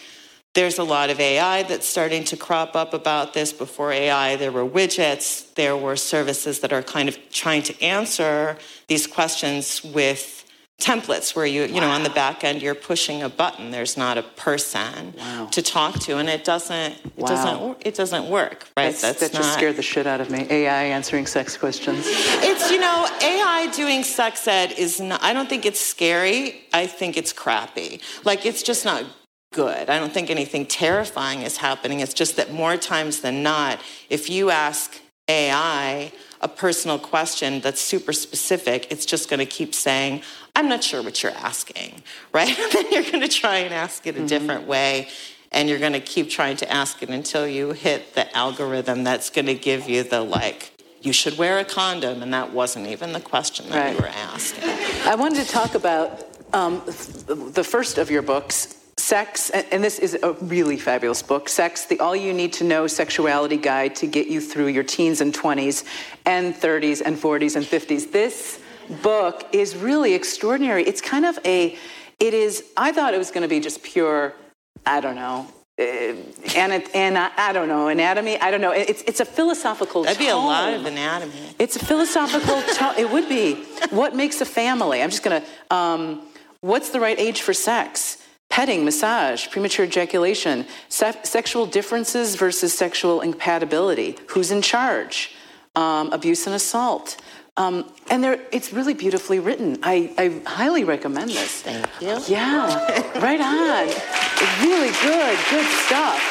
there's 0.54 0.78
a 0.78 0.82
lot 0.82 1.08
of 1.08 1.20
AI 1.20 1.62
that's 1.62 1.86
starting 1.86 2.24
to 2.24 2.36
crop 2.36 2.74
up 2.74 2.92
about 2.92 3.32
this. 3.32 3.52
Before 3.52 3.92
AI, 3.92 4.34
there 4.34 4.50
were 4.50 4.64
widgets, 4.64 5.54
there 5.54 5.76
were 5.76 5.94
services 5.94 6.58
that 6.58 6.72
are 6.72 6.82
kind 6.82 7.08
of 7.08 7.16
trying 7.30 7.62
to 7.62 7.80
answer 7.80 8.58
these 8.88 9.06
questions 9.06 9.84
with 9.84 10.37
templates 10.80 11.34
where 11.34 11.44
you, 11.44 11.64
you 11.64 11.80
know, 11.80 11.90
on 11.90 12.04
the 12.04 12.10
back 12.10 12.44
end, 12.44 12.62
you're 12.62 12.74
pushing 12.74 13.22
a 13.22 13.28
button. 13.28 13.70
There's 13.72 13.96
not 13.96 14.16
a 14.16 14.22
person 14.22 15.12
Wow. 15.18 15.46
to 15.50 15.60
talk 15.60 15.98
to, 16.00 16.18
and 16.18 16.28
it 16.28 16.44
doesn't, 16.44 16.92
it 16.92 17.12
Wow. 17.16 17.26
doesn't, 17.28 17.76
it 17.84 17.94
doesn't 17.96 18.28
work, 18.30 18.68
right? 18.76 18.94
That's, 18.94 19.20
that 19.20 19.32
just 19.32 19.52
scared 19.54 19.76
the 19.76 19.82
shit 19.82 20.06
out 20.06 20.20
of 20.20 20.30
me. 20.30 20.46
AI 20.48 20.84
answering 20.84 21.26
sex 21.26 21.56
questions. 21.56 22.04
It's, 22.06 22.70
you 22.70 22.78
know, 22.78 23.08
AI 23.20 23.66
doing 23.74 24.04
sex 24.04 24.46
ed 24.46 24.72
is 24.72 25.00
not, 25.00 25.20
I 25.22 25.32
don't 25.32 25.48
think 25.48 25.66
it's 25.66 25.80
scary. 25.80 26.62
I 26.72 26.86
think 26.86 27.16
it's 27.16 27.32
crappy. 27.32 28.00
Like, 28.24 28.46
it's 28.46 28.62
just 28.62 28.84
not 28.84 29.04
good. 29.52 29.90
I 29.90 29.98
don't 29.98 30.12
think 30.12 30.30
anything 30.30 30.64
terrifying 30.64 31.42
is 31.42 31.56
happening. 31.56 32.00
It's 32.00 32.14
just 32.14 32.36
that 32.36 32.52
more 32.52 32.76
times 32.76 33.20
than 33.22 33.42
not, 33.42 33.80
if 34.10 34.30
you 34.30 34.50
ask 34.50 34.96
AI 35.28 36.12
a 36.40 36.46
personal 36.48 37.00
question 37.00 37.60
that's 37.60 37.80
super 37.80 38.12
specific, 38.12 38.86
it's 38.92 39.04
just 39.04 39.28
going 39.28 39.40
to 39.40 39.46
keep 39.46 39.74
saying, 39.74 40.22
I'm 40.58 40.68
not 40.68 40.82
sure 40.82 41.04
what 41.04 41.22
you're 41.22 41.30
asking, 41.30 42.02
right? 42.32 42.52
then 42.72 42.90
you're 42.90 43.04
going 43.04 43.20
to 43.20 43.28
try 43.28 43.58
and 43.58 43.72
ask 43.72 44.04
it 44.08 44.16
a 44.16 44.18
mm-hmm. 44.18 44.26
different 44.26 44.66
way. 44.66 45.06
And 45.52 45.68
you're 45.68 45.78
going 45.78 45.92
to 45.92 46.00
keep 46.00 46.28
trying 46.28 46.56
to 46.56 46.70
ask 46.70 47.00
it 47.00 47.10
until 47.10 47.46
you 47.46 47.70
hit 47.70 48.16
the 48.16 48.36
algorithm 48.36 49.04
that's 49.04 49.30
going 49.30 49.46
to 49.46 49.54
give 49.54 49.88
you 49.88 50.02
the 50.02 50.20
like, 50.20 50.72
you 51.00 51.12
should 51.12 51.38
wear 51.38 51.60
a 51.60 51.64
condom. 51.64 52.24
And 52.24 52.34
that 52.34 52.52
wasn't 52.52 52.88
even 52.88 53.12
the 53.12 53.20
question 53.20 53.68
that 53.68 53.76
right. 53.76 53.94
you 53.94 54.00
were 54.02 54.08
asking. 54.08 54.68
I 55.06 55.14
wanted 55.14 55.46
to 55.46 55.48
talk 55.48 55.76
about 55.76 56.26
um, 56.52 56.82
the 56.84 57.64
first 57.64 57.96
of 57.96 58.10
your 58.10 58.22
books, 58.22 58.74
Sex, 58.96 59.50
and 59.50 59.84
this 59.84 60.00
is 60.00 60.18
a 60.24 60.32
really 60.32 60.76
fabulous 60.76 61.22
book 61.22 61.48
Sex, 61.48 61.86
the 61.86 62.00
All 62.00 62.16
You 62.16 62.34
Need 62.34 62.52
to 62.54 62.64
Know 62.64 62.88
Sexuality 62.88 63.58
Guide 63.58 63.94
to 63.96 64.08
Get 64.08 64.26
You 64.26 64.40
Through 64.40 64.66
Your 64.66 64.82
Teens 64.82 65.20
and 65.20 65.32
20s 65.32 65.84
and 66.26 66.52
30s 66.52 67.00
and 67.06 67.16
40s 67.16 67.54
and 67.54 67.64
50s. 67.64 68.10
This 68.10 68.57
book 69.02 69.46
is 69.52 69.76
really 69.76 70.14
extraordinary. 70.14 70.84
It's 70.84 71.00
kind 71.00 71.24
of 71.24 71.38
a, 71.44 71.76
it 72.18 72.34
is, 72.34 72.64
I 72.76 72.92
thought 72.92 73.14
it 73.14 73.18
was 73.18 73.30
going 73.30 73.42
to 73.42 73.48
be 73.48 73.60
just 73.60 73.82
pure, 73.82 74.34
I 74.86 75.00
don't 75.00 75.14
know, 75.14 75.46
uh, 75.78 75.82
and, 76.56 76.84
and 76.92 77.16
I 77.16 77.30
I, 77.36 77.52
don't 77.52 77.68
know 77.68 77.86
anatomy. 77.86 78.40
I 78.40 78.50
don't 78.50 78.60
know. 78.60 78.72
It's 78.72 79.02
it's 79.02 79.20
a 79.20 79.24
philosophical. 79.24 80.02
That'd 80.02 80.18
be 80.18 80.28
a 80.28 80.34
lot 80.34 80.74
of 80.74 80.84
anatomy. 80.84 81.54
It's 81.60 81.76
a 81.76 81.78
philosophical. 81.78 82.60
tone. 82.74 82.94
It 82.98 83.08
would 83.08 83.28
be. 83.28 83.62
What 83.90 84.16
makes 84.16 84.40
a 84.40 84.44
family? 84.44 85.00
I'm 85.00 85.10
just 85.10 85.22
gonna. 85.22 85.44
Um, 85.70 86.26
what's 86.62 86.90
the 86.90 86.98
right 86.98 87.16
age 87.16 87.42
for 87.42 87.54
sex? 87.54 88.18
petting, 88.50 88.84
massage, 88.84 89.48
premature 89.50 89.84
ejaculation, 89.84 90.66
se- 90.88 91.20
sexual 91.22 91.66
differences 91.66 92.34
versus 92.34 92.72
sexual 92.72 93.20
incompatibility, 93.20 94.16
who's 94.28 94.50
in 94.50 94.62
charge, 94.62 95.34
um, 95.74 96.10
abuse 96.12 96.46
and 96.46 96.54
assault. 96.54 97.16
Um, 97.58 97.90
and 98.08 98.24
it's 98.52 98.72
really 98.72 98.94
beautifully 98.94 99.40
written. 99.40 99.80
I, 99.82 100.12
I, 100.16 100.40
highly 100.48 100.84
recommend 100.84 101.30
this. 101.30 101.60
Thank 101.62 101.86
you. 102.00 102.16
Yeah, 102.28 103.18
right 103.18 103.40
on. 103.40 103.88
Really 104.64 104.92
good, 105.02 105.38
good 105.50 105.66
stuff. 105.84 106.22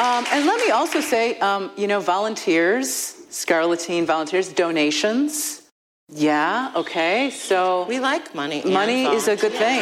Um, 0.00 0.24
and 0.32 0.46
let 0.46 0.58
me 0.64 0.70
also 0.70 1.02
say, 1.02 1.38
um, 1.40 1.70
you 1.76 1.86
know, 1.86 2.00
volunteers, 2.00 3.16
Scarleteen 3.30 4.06
volunteers, 4.06 4.48
donations. 4.48 5.68
Yeah, 6.08 6.72
okay. 6.74 7.30
So 7.30 7.84
we 7.86 8.00
like 8.00 8.34
money. 8.34 8.62
Money 8.64 9.04
is 9.04 9.28
a 9.28 9.36
good 9.36 9.52
thing. 9.52 9.80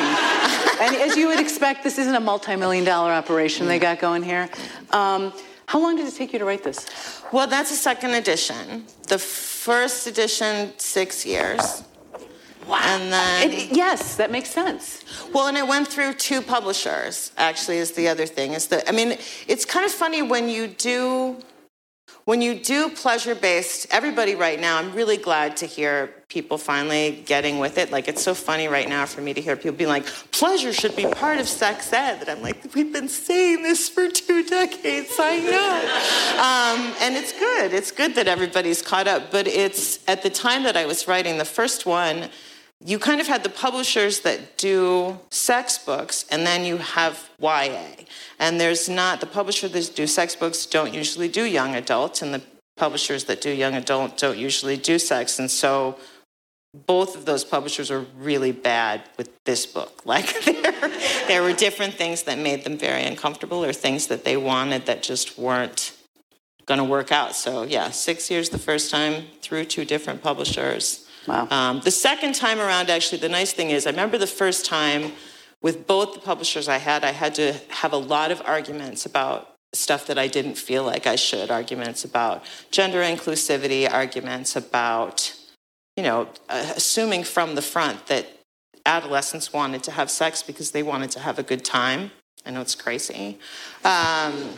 and 0.80 0.96
as 0.96 1.16
you 1.16 1.28
would 1.28 1.38
expect, 1.38 1.84
this 1.84 1.96
isn't 1.96 2.14
a 2.14 2.20
multi 2.20 2.56
million 2.56 2.84
dollar 2.84 3.12
operation 3.12 3.68
they 3.68 3.78
got 3.78 4.00
going 4.00 4.24
here. 4.24 4.50
Um, 4.90 5.32
how 5.68 5.78
long 5.78 5.96
did 5.96 6.08
it 6.08 6.14
take 6.14 6.32
you 6.32 6.38
to 6.38 6.46
write 6.46 6.64
this? 6.64 6.86
Well, 7.30 7.46
that's 7.46 7.70
a 7.70 7.76
second 7.76 8.14
edition. 8.14 8.86
The 9.06 9.18
first 9.18 10.06
edition, 10.06 10.72
six 10.78 11.26
years. 11.26 11.84
Wow. 12.66 12.80
And 12.84 13.12
then. 13.12 13.50
It, 13.50 13.76
yes, 13.76 14.16
that 14.16 14.30
makes 14.30 14.48
sense. 14.48 15.04
Well, 15.34 15.46
and 15.46 15.58
it 15.58 15.68
went 15.68 15.86
through 15.86 16.14
two 16.14 16.40
publishers, 16.40 17.32
actually, 17.36 17.76
is 17.76 17.92
the 17.92 18.08
other 18.08 18.24
thing. 18.24 18.54
Is 18.54 18.68
that, 18.68 18.88
I 18.88 18.92
mean, 18.92 19.18
it's 19.46 19.66
kind 19.66 19.84
of 19.84 19.92
funny 19.92 20.22
when 20.22 20.48
you 20.48 20.68
do 20.68 21.36
when 22.28 22.42
you 22.42 22.54
do 22.54 22.90
pleasure 22.90 23.34
based, 23.34 23.86
everybody 23.90 24.34
right 24.34 24.60
now, 24.60 24.76
I'm 24.76 24.92
really 24.92 25.16
glad 25.16 25.56
to 25.56 25.66
hear 25.66 26.08
people 26.28 26.58
finally 26.58 27.22
getting 27.24 27.58
with 27.58 27.78
it. 27.78 27.90
Like, 27.90 28.06
it's 28.06 28.22
so 28.22 28.34
funny 28.34 28.68
right 28.68 28.86
now 28.86 29.06
for 29.06 29.22
me 29.22 29.32
to 29.32 29.40
hear 29.40 29.56
people 29.56 29.78
be 29.78 29.86
like, 29.86 30.04
pleasure 30.30 30.74
should 30.74 30.94
be 30.94 31.06
part 31.06 31.38
of 31.38 31.48
sex 31.48 31.90
ed. 31.90 32.20
And 32.20 32.28
I'm 32.28 32.42
like, 32.42 32.74
we've 32.74 32.92
been 32.92 33.08
saying 33.08 33.62
this 33.62 33.88
for 33.88 34.10
two 34.10 34.44
decades, 34.44 35.16
I 35.18 35.38
know. 35.38 36.90
um, 36.90 36.94
and 37.00 37.16
it's 37.16 37.32
good. 37.32 37.72
It's 37.72 37.90
good 37.90 38.14
that 38.16 38.28
everybody's 38.28 38.82
caught 38.82 39.08
up. 39.08 39.30
But 39.30 39.46
it's 39.46 40.06
at 40.06 40.22
the 40.22 40.28
time 40.28 40.64
that 40.64 40.76
I 40.76 40.84
was 40.84 41.08
writing 41.08 41.38
the 41.38 41.46
first 41.46 41.86
one, 41.86 42.28
you 42.84 42.98
kind 42.98 43.20
of 43.20 43.26
had 43.26 43.42
the 43.42 43.48
publishers 43.48 44.20
that 44.20 44.56
do 44.56 45.18
sex 45.30 45.78
books, 45.78 46.24
and 46.30 46.46
then 46.46 46.64
you 46.64 46.76
have 46.76 47.28
YA. 47.40 47.86
And 48.38 48.60
there's 48.60 48.88
not, 48.88 49.20
the 49.20 49.26
publishers 49.26 49.72
that 49.72 49.96
do 49.96 50.06
sex 50.06 50.36
books 50.36 50.64
don't 50.64 50.94
usually 50.94 51.28
do 51.28 51.44
young 51.44 51.74
adult, 51.74 52.22
and 52.22 52.32
the 52.32 52.42
publishers 52.76 53.24
that 53.24 53.40
do 53.40 53.50
young 53.50 53.74
adult 53.74 54.16
don't 54.16 54.38
usually 54.38 54.76
do 54.76 54.98
sex. 54.98 55.38
And 55.40 55.50
so 55.50 55.98
both 56.86 57.16
of 57.16 57.24
those 57.24 57.44
publishers 57.44 57.90
are 57.90 58.06
really 58.16 58.52
bad 58.52 59.02
with 59.16 59.30
this 59.44 59.66
book. 59.66 60.02
Like 60.08 60.42
there, 60.44 60.90
there 61.26 61.42
were 61.42 61.52
different 61.52 61.94
things 61.94 62.22
that 62.22 62.38
made 62.38 62.64
them 62.64 62.78
very 62.78 63.04
uncomfortable 63.04 63.62
or 63.62 63.72
things 63.72 64.06
that 64.06 64.24
they 64.24 64.36
wanted 64.36 64.86
that 64.86 65.02
just 65.02 65.38
weren't 65.38 65.92
going 66.64 66.78
to 66.78 66.84
work 66.84 67.12
out. 67.12 67.34
So 67.34 67.64
yeah, 67.64 67.90
six 67.90 68.30
years 68.30 68.48
the 68.48 68.58
first 68.58 68.90
time 68.90 69.24
through 69.42 69.64
two 69.66 69.84
different 69.84 70.22
publishers. 70.22 71.07
Wow. 71.28 71.46
Um, 71.50 71.80
the 71.80 71.90
second 71.90 72.34
time 72.34 72.58
around, 72.58 72.88
actually, 72.88 73.18
the 73.18 73.28
nice 73.28 73.52
thing 73.52 73.70
is, 73.70 73.86
I 73.86 73.90
remember 73.90 74.16
the 74.16 74.26
first 74.26 74.64
time 74.64 75.12
with 75.60 75.86
both 75.86 76.14
the 76.14 76.20
publishers 76.20 76.68
I 76.68 76.78
had, 76.78 77.04
I 77.04 77.12
had 77.12 77.34
to 77.34 77.52
have 77.68 77.92
a 77.92 77.98
lot 77.98 78.30
of 78.30 78.40
arguments 78.44 79.04
about 79.04 79.54
stuff 79.74 80.06
that 80.06 80.18
I 80.18 80.28
didn't 80.28 80.54
feel 80.54 80.84
like 80.84 81.06
I 81.06 81.16
should 81.16 81.50
arguments 81.50 82.04
about 82.04 82.42
gender 82.70 83.00
inclusivity, 83.00 83.90
arguments 83.90 84.56
about, 84.56 85.34
you 85.96 86.02
know, 86.02 86.28
uh, 86.48 86.72
assuming 86.74 87.24
from 87.24 87.54
the 87.54 87.62
front 87.62 88.06
that 88.06 88.26
adolescents 88.86 89.52
wanted 89.52 89.82
to 89.82 89.90
have 89.90 90.10
sex 90.10 90.42
because 90.42 90.70
they 90.70 90.82
wanted 90.82 91.10
to 91.10 91.20
have 91.20 91.38
a 91.38 91.42
good 91.42 91.64
time. 91.64 92.10
I 92.46 92.50
know 92.50 92.62
it's 92.62 92.74
crazy. 92.74 93.38
Um, 93.84 94.54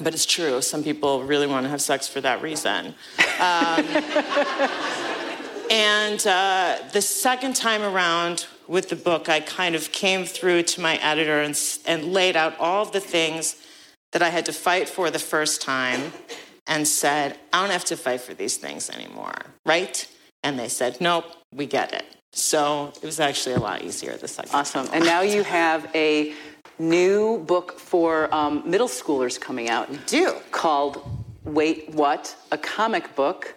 but 0.00 0.14
it's 0.14 0.24
true. 0.24 0.62
Some 0.62 0.82
people 0.82 1.22
really 1.24 1.46
want 1.46 1.64
to 1.64 1.70
have 1.70 1.82
sex 1.82 2.08
for 2.08 2.22
that 2.22 2.40
reason. 2.40 2.94
Um, 3.38 3.84
and 5.70 6.26
uh, 6.26 6.78
the 6.92 7.02
second 7.02 7.56
time 7.56 7.82
around 7.82 8.46
with 8.68 8.88
the 8.88 8.96
book, 8.96 9.28
I 9.28 9.40
kind 9.40 9.74
of 9.74 9.92
came 9.92 10.24
through 10.24 10.64
to 10.64 10.80
my 10.80 10.96
editor 10.96 11.40
and, 11.40 11.58
and 11.86 12.12
laid 12.12 12.36
out 12.36 12.58
all 12.58 12.82
of 12.82 12.92
the 12.92 13.00
things 13.00 13.56
that 14.12 14.22
I 14.22 14.28
had 14.28 14.46
to 14.46 14.52
fight 14.52 14.88
for 14.88 15.10
the 15.10 15.18
first 15.18 15.60
time 15.60 16.12
and 16.66 16.86
said, 16.86 17.36
I 17.52 17.62
don't 17.62 17.70
have 17.70 17.84
to 17.86 17.96
fight 17.96 18.20
for 18.20 18.34
these 18.34 18.56
things 18.56 18.90
anymore, 18.90 19.34
right? 19.64 20.08
And 20.42 20.58
they 20.58 20.68
said, 20.68 21.00
nope, 21.00 21.24
we 21.52 21.66
get 21.66 21.92
it. 21.92 22.04
So 22.32 22.92
it 23.02 23.02
was 23.02 23.20
actually 23.20 23.54
a 23.54 23.60
lot 23.60 23.82
easier 23.82 24.16
the 24.16 24.28
second 24.28 24.54
Awesome. 24.54 24.88
And 24.92 25.04
now 25.04 25.22
you 25.22 25.42
have 25.42 25.90
a 25.94 26.34
new 26.78 27.38
book 27.38 27.78
for 27.78 28.32
um, 28.34 28.62
middle 28.68 28.88
schoolers 28.88 29.40
coming 29.40 29.68
out. 29.68 29.90
We 29.90 29.98
do. 30.06 30.34
Called 30.50 31.02
Wait 31.44 31.90
What? 31.94 32.36
A 32.52 32.58
comic 32.58 33.14
book 33.16 33.55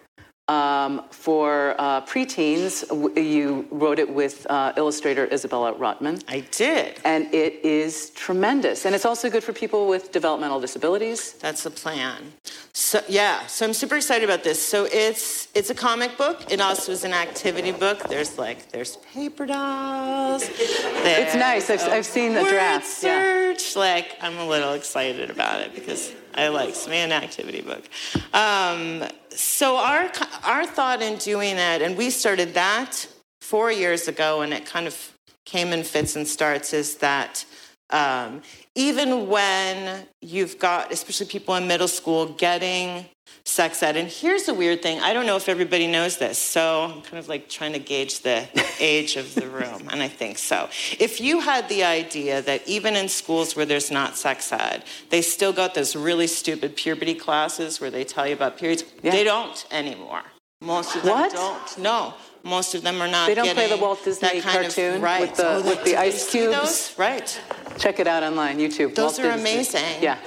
um, 0.50 1.04
for 1.10 1.76
uh, 1.78 2.00
preteens, 2.00 2.84
you 3.16 3.68
wrote 3.70 4.00
it 4.00 4.12
with 4.12 4.48
uh, 4.50 4.72
illustrator 4.76 5.28
Isabella 5.32 5.72
Rotman. 5.74 6.24
I 6.26 6.40
did. 6.50 6.98
And 7.04 7.32
it 7.32 7.64
is 7.64 8.10
tremendous. 8.10 8.84
And 8.84 8.92
it's 8.92 9.04
also 9.04 9.30
good 9.30 9.44
for 9.44 9.52
people 9.52 9.88
with 9.88 10.10
developmental 10.10 10.58
disabilities. 10.58 11.34
That's 11.34 11.62
the 11.62 11.70
plan. 11.70 12.32
So 12.72 13.00
yeah, 13.08 13.46
so 13.46 13.64
I'm 13.64 13.72
super 13.72 13.96
excited 13.96 14.28
about 14.28 14.42
this. 14.42 14.60
So 14.60 14.88
it's 14.90 15.48
it's 15.54 15.70
a 15.70 15.74
comic 15.74 16.18
book. 16.18 16.50
It 16.50 16.60
also 16.60 16.90
is 16.90 17.04
an 17.04 17.12
activity 17.12 17.70
book. 17.70 18.08
There's 18.08 18.36
like 18.36 18.72
there's 18.72 18.96
paper 19.14 19.46
dolls. 19.46 20.42
it's 20.48 21.34
nice. 21.36 21.70
I've, 21.70 21.82
I've 21.82 22.06
seen 22.06 22.34
the 22.34 22.42
draft. 22.42 22.86
Search. 22.86 23.76
Yeah. 23.76 23.80
Like 23.80 24.16
I'm 24.20 24.38
a 24.38 24.46
little 24.46 24.72
excited 24.72 25.30
about 25.30 25.60
it 25.60 25.74
because 25.74 26.12
I 26.34 26.48
like 26.48 26.74
an 26.88 27.12
activity 27.12 27.60
book. 27.60 27.88
Um, 28.32 29.04
so 29.30 29.76
our 29.76 30.10
our 30.44 30.66
thought 30.66 31.02
in 31.02 31.18
doing 31.18 31.56
it, 31.56 31.82
and 31.82 31.96
we 31.96 32.10
started 32.10 32.54
that 32.54 33.06
four 33.40 33.70
years 33.72 34.08
ago, 34.08 34.42
and 34.42 34.52
it 34.52 34.66
kind 34.66 34.86
of 34.86 35.16
came 35.46 35.68
in 35.72 35.82
fits 35.82 36.16
and 36.16 36.26
starts, 36.26 36.72
is 36.72 36.96
that 36.96 37.44
um, 37.90 38.42
even 38.74 39.28
when 39.28 40.06
you've 40.22 40.58
got, 40.58 40.92
especially 40.92 41.26
people 41.26 41.54
in 41.56 41.66
middle 41.66 41.88
school, 41.88 42.26
getting 42.26 43.06
sex 43.44 43.82
ed. 43.82 43.96
And 43.96 44.08
here's 44.08 44.44
the 44.44 44.54
weird 44.54 44.82
thing 44.82 45.00
I 45.00 45.12
don't 45.12 45.26
know 45.26 45.36
if 45.36 45.48
everybody 45.48 45.86
knows 45.86 46.18
this, 46.18 46.38
so 46.38 46.84
I'm 46.84 47.02
kind 47.02 47.18
of 47.18 47.28
like 47.28 47.48
trying 47.48 47.72
to 47.72 47.78
gauge 47.78 48.20
the 48.20 48.48
age 48.80 49.16
of 49.16 49.34
the 49.34 49.48
room, 49.48 49.88
and 49.90 50.02
I 50.02 50.08
think 50.08 50.38
so. 50.38 50.68
If 50.98 51.20
you 51.20 51.40
had 51.40 51.68
the 51.68 51.84
idea 51.84 52.42
that 52.42 52.66
even 52.66 52.96
in 52.96 53.08
schools 53.08 53.56
where 53.56 53.66
there's 53.66 53.90
not 53.90 54.16
sex 54.16 54.52
ed, 54.52 54.84
they 55.10 55.22
still 55.22 55.52
got 55.52 55.74
those 55.74 55.96
really 55.96 56.26
stupid 56.26 56.76
puberty 56.76 57.14
classes 57.14 57.80
where 57.80 57.90
they 57.90 58.04
tell 58.04 58.26
you 58.26 58.34
about 58.34 58.58
periods, 58.58 58.84
yeah. 59.02 59.10
they 59.10 59.24
don't 59.24 59.66
anymore. 59.70 60.22
Most 60.60 60.94
of 60.94 61.02
them 61.02 61.18
what? 61.18 61.32
don't. 61.32 61.78
No. 61.78 62.14
Most 62.42 62.74
of 62.74 62.82
them 62.82 63.00
are 63.02 63.08
not. 63.08 63.26
They 63.26 63.34
don't 63.34 63.54
play 63.54 63.68
the 63.68 63.76
Walt 63.76 64.02
Disney 64.04 64.40
cartoon 64.40 64.96
of, 64.96 65.02
right. 65.02 65.20
with 65.20 65.36
the 65.36 65.48
oh, 65.48 65.62
with 65.62 65.84
the 65.84 65.96
ice 65.96 66.30
cubes. 66.30 66.94
Right. 66.96 67.40
Check 67.78 68.00
it 68.00 68.06
out 68.06 68.22
online, 68.22 68.58
YouTube. 68.58 68.94
Those 68.94 69.18
Walt 69.18 69.20
are 69.20 69.32
Disney. 69.32 69.52
amazing. 69.52 70.02
Yeah. 70.02 70.18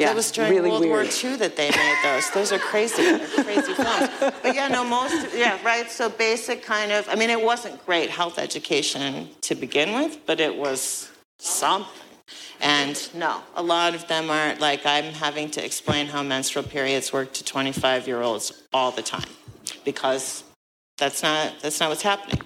Yeah, 0.00 0.08
that 0.08 0.16
was 0.16 0.30
during 0.30 0.52
really 0.52 0.70
World 0.70 0.82
weird. 0.82 0.92
War 0.92 1.04
II 1.04 1.36
that 1.36 1.56
they 1.56 1.70
made 1.70 1.96
those. 2.02 2.30
Those 2.30 2.52
are 2.52 2.58
crazy, 2.58 3.18
crazy 3.42 3.74
films. 3.74 4.08
But 4.42 4.54
yeah, 4.54 4.68
no, 4.68 4.82
most, 4.84 5.36
yeah, 5.36 5.58
right. 5.64 5.90
So 5.90 6.08
basic 6.08 6.62
kind 6.62 6.90
of, 6.90 7.08
I 7.08 7.14
mean, 7.16 7.30
it 7.30 7.40
wasn't 7.40 7.84
great 7.84 8.10
health 8.10 8.38
education 8.38 9.28
to 9.42 9.54
begin 9.54 9.94
with, 9.94 10.24
but 10.26 10.40
it 10.40 10.56
was 10.56 11.10
something. 11.38 11.92
And 12.62 13.08
no, 13.14 13.42
a 13.54 13.62
lot 13.62 13.94
of 13.94 14.06
them 14.08 14.30
aren't 14.30 14.60
like 14.60 14.84
I'm 14.84 15.12
having 15.12 15.50
to 15.52 15.64
explain 15.64 16.06
how 16.06 16.22
menstrual 16.22 16.64
periods 16.64 17.12
work 17.12 17.32
to 17.34 17.44
25 17.44 18.06
year 18.06 18.20
olds 18.20 18.62
all 18.72 18.90
the 18.90 19.02
time 19.02 19.30
because 19.84 20.44
that's 20.98 21.22
not, 21.22 21.60
that's 21.60 21.80
not 21.80 21.88
what's 21.88 22.02
happening. 22.02 22.40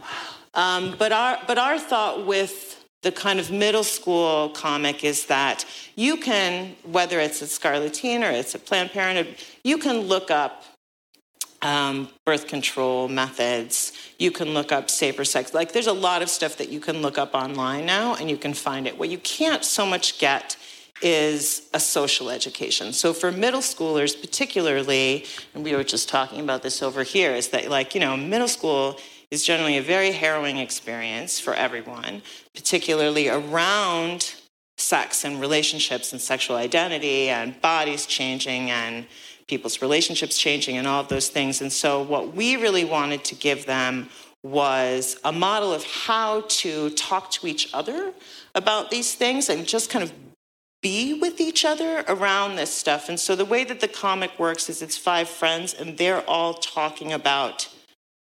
Um, 0.54 0.94
but, 0.98 1.10
our, 1.10 1.38
but 1.48 1.58
our 1.58 1.78
thought 1.78 2.26
with 2.26 2.83
the 3.04 3.12
kind 3.12 3.38
of 3.38 3.50
middle 3.50 3.84
school 3.84 4.48
comic 4.48 5.04
is 5.04 5.26
that 5.26 5.64
you 5.94 6.16
can, 6.16 6.74
whether 6.90 7.20
it's 7.20 7.42
at 7.42 7.48
Scarleteen 7.48 8.26
or 8.26 8.32
it's 8.32 8.54
at 8.54 8.64
Planned 8.64 8.90
Parenthood, 8.90 9.36
you 9.62 9.76
can 9.78 10.00
look 10.00 10.30
up 10.30 10.64
um, 11.60 12.08
birth 12.24 12.48
control 12.48 13.08
methods. 13.08 13.92
You 14.18 14.30
can 14.30 14.54
look 14.54 14.72
up 14.72 14.90
safer 14.90 15.24
sex. 15.24 15.52
Like, 15.52 15.72
there's 15.72 15.86
a 15.86 15.92
lot 15.92 16.22
of 16.22 16.30
stuff 16.30 16.56
that 16.56 16.70
you 16.70 16.80
can 16.80 17.02
look 17.02 17.18
up 17.18 17.34
online 17.34 17.84
now 17.84 18.14
and 18.14 18.30
you 18.30 18.38
can 18.38 18.54
find 18.54 18.86
it. 18.86 18.98
What 18.98 19.10
you 19.10 19.18
can't 19.18 19.64
so 19.64 19.84
much 19.84 20.18
get 20.18 20.56
is 21.02 21.68
a 21.74 21.80
social 21.80 22.30
education. 22.30 22.92
So, 22.94 23.12
for 23.12 23.30
middle 23.30 23.60
schoolers, 23.60 24.18
particularly, 24.18 25.26
and 25.54 25.62
we 25.62 25.74
were 25.74 25.84
just 25.84 26.08
talking 26.08 26.40
about 26.40 26.62
this 26.62 26.82
over 26.82 27.02
here, 27.02 27.34
is 27.34 27.48
that, 27.48 27.68
like, 27.68 27.94
you 27.94 28.00
know, 28.00 28.16
middle 28.16 28.48
school 28.48 28.98
is 29.34 29.44
generally 29.44 29.76
a 29.76 29.82
very 29.82 30.12
harrowing 30.12 30.58
experience 30.58 31.40
for 31.40 31.54
everyone, 31.54 32.22
particularly 32.54 33.28
around 33.28 34.32
sex 34.78 35.24
and 35.24 35.40
relationships 35.40 36.12
and 36.12 36.20
sexual 36.20 36.56
identity 36.56 37.28
and 37.28 37.60
bodies 37.60 38.06
changing 38.06 38.70
and 38.70 39.06
people's 39.48 39.82
relationships 39.82 40.38
changing 40.38 40.76
and 40.76 40.86
all 40.86 41.00
of 41.00 41.08
those 41.08 41.28
things. 41.28 41.60
And 41.60 41.72
so, 41.72 42.00
what 42.00 42.34
we 42.34 42.56
really 42.56 42.84
wanted 42.84 43.24
to 43.24 43.34
give 43.34 43.66
them 43.66 44.08
was 44.44 45.18
a 45.24 45.32
model 45.32 45.72
of 45.72 45.84
how 45.84 46.44
to 46.46 46.90
talk 46.90 47.30
to 47.32 47.46
each 47.46 47.68
other 47.74 48.12
about 48.54 48.90
these 48.90 49.14
things 49.14 49.48
and 49.48 49.66
just 49.66 49.90
kind 49.90 50.02
of 50.02 50.12
be 50.80 51.18
with 51.18 51.40
each 51.40 51.64
other 51.64 52.04
around 52.06 52.56
this 52.56 52.72
stuff. 52.72 53.08
And 53.08 53.18
so, 53.18 53.34
the 53.34 53.44
way 53.44 53.64
that 53.64 53.80
the 53.80 53.88
comic 53.88 54.38
works 54.38 54.68
is 54.68 54.80
it's 54.80 54.96
five 54.96 55.28
friends 55.28 55.74
and 55.74 55.98
they're 55.98 56.24
all 56.28 56.54
talking 56.54 57.12
about 57.12 57.68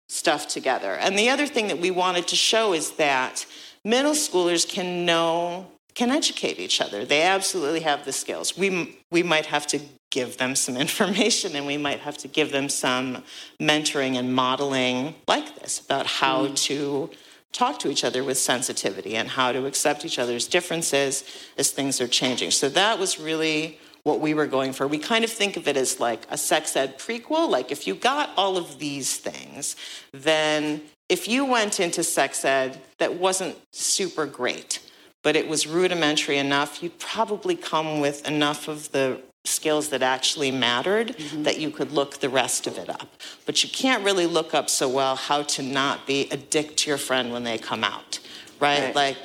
stuff 0.09 0.49
together. 0.49 0.95
And 0.95 1.19
the 1.19 1.29
other 1.29 1.47
thing 1.47 1.69
that 1.69 1.79
we 1.79 1.91
wanted 1.91 2.29
to 2.29 2.37
show 2.37 2.73
is 2.73 2.93
that 2.93 3.47
middle 3.85 4.13
schoolers 4.13 4.69
can 4.69 5.05
know 5.05 5.67
can 5.97 6.11
educate 6.11 6.59
each 6.59 6.83
other. 6.83 7.07
They 7.07 7.23
absolutely 7.23 7.81
have 7.81 8.05
the 8.05 8.13
skills. 8.13 8.57
We, 8.57 8.99
we 9.11 9.23
might 9.23 9.47
have 9.47 9.67
to 9.69 9.81
give 10.11 10.37
them 10.37 10.55
some 10.55 10.77
information 10.87 11.57
and 11.57 11.67
we 11.67 11.79
might 11.79 12.01
have 12.01 12.19
to 12.19 12.29
give 12.29 12.53
them 12.53 12.69
some 12.69 13.25
mentoring 13.59 14.17
and 14.17 14.35
modeling 14.35 15.15
like 15.27 15.59
this 15.59 15.81
about 15.81 16.07
how 16.07 16.49
mm. 16.49 16.57
to 16.65 17.11
talk 17.53 17.79
to 17.79 17.91
each 17.91 18.05
other 18.05 18.23
with 18.23 18.37
sensitivity 18.37 19.17
and 19.17 19.29
how 19.31 19.51
to 19.51 19.65
accept 19.65 20.05
each 20.05 20.19
other's 20.19 20.47
differences 20.47 21.25
as 21.57 21.71
things 21.71 21.99
are 22.03 22.09
changing. 22.09 22.51
So 22.51 22.69
that 22.69 22.99
was 22.99 23.19
really 23.19 23.79
what 24.07 24.21
we 24.21 24.35
were 24.35 24.47
going 24.47 24.73
for. 24.73 24.87
We 24.87 24.99
kind 24.99 25.25
of 25.25 25.33
think 25.33 25.57
of 25.57 25.67
it 25.67 25.77
as 25.77 25.99
like 25.99 26.29
a 26.31 26.39
sex 26.39 26.77
ed 26.77 26.97
prequel. 26.97 27.51
Like 27.51 27.73
if 27.73 27.89
you 27.89 27.97
got 27.97 28.31
all 28.37 28.57
of 28.57 28.79
these 28.79 29.17
things, 29.17 29.75
then 30.13 30.81
if 31.09 31.27
you 31.27 31.45
went 31.45 31.81
into 31.81 32.05
sex 32.05 32.45
ed 32.45 32.81
that 32.99 33.15
wasn't 33.15 33.57
super 33.73 34.25
great, 34.25 34.79
but 35.25 35.35
it 35.35 35.49
was 35.49 35.67
rudimentary 35.67 36.39
enough, 36.39 36.85
you'd 36.85 37.01
probably 37.01 37.57
come 37.57 37.99
with 37.99 38.25
enough 38.29 38.69
of 38.69 38.93
the 38.93 39.21
skills 39.45 39.89
that 39.89 40.03
actually 40.03 40.53
mattered 40.53 41.09
mm-hmm. 41.09 41.43
that 41.43 41.59
you 41.59 41.73
could 41.73 41.91
look 41.91 42.21
the 42.21 42.29
rest 42.29 42.69
of 42.69 42.79
it 42.79 42.89
up. 42.89 43.09
But 43.45 43.65
you 43.65 43.71
can't 43.71 44.05
really 44.05 44.27
look 44.27 44.55
up 44.55 44.71
so 44.71 44.89
well 44.89 45.17
how 45.17 45.43
to 45.43 45.63
not 45.63 46.07
be 46.07 46.29
a 46.31 46.37
dick 46.37 46.77
to 46.77 46.91
your 46.91 46.99
friend 46.99 47.33
when 47.33 47.43
they 47.43 47.59
come 47.59 47.83
out, 47.83 48.21
right? 48.61 48.95
right. 48.95 48.95
Like, 48.95 49.17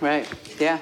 right, 0.00 0.26
yeah. 0.58 0.78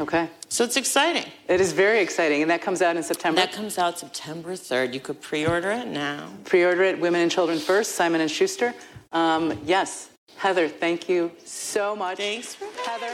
Okay. 0.00 0.30
So 0.48 0.64
it's 0.64 0.76
exciting. 0.76 1.24
It 1.48 1.60
is 1.60 1.72
very 1.72 2.00
exciting, 2.00 2.42
and 2.42 2.50
that 2.50 2.62
comes 2.62 2.82
out 2.82 2.96
in 2.96 3.02
September. 3.02 3.40
That 3.40 3.52
comes 3.52 3.78
out 3.78 3.98
September 3.98 4.54
third. 4.54 4.94
You 4.94 5.00
could 5.00 5.20
pre-order 5.20 5.70
it 5.70 5.88
now. 5.88 6.28
Pre-order 6.44 6.84
it. 6.84 7.00
Women 7.00 7.20
and 7.20 7.30
Children 7.30 7.58
First. 7.58 7.96
Simon 7.96 8.20
and 8.20 8.30
Schuster. 8.30 8.74
Um, 9.12 9.58
yes, 9.64 10.10
Heather. 10.36 10.68
Thank 10.68 11.08
you 11.08 11.32
so 11.44 11.96
much. 11.96 12.18
Thanks, 12.18 12.56
Heather. 12.86 13.12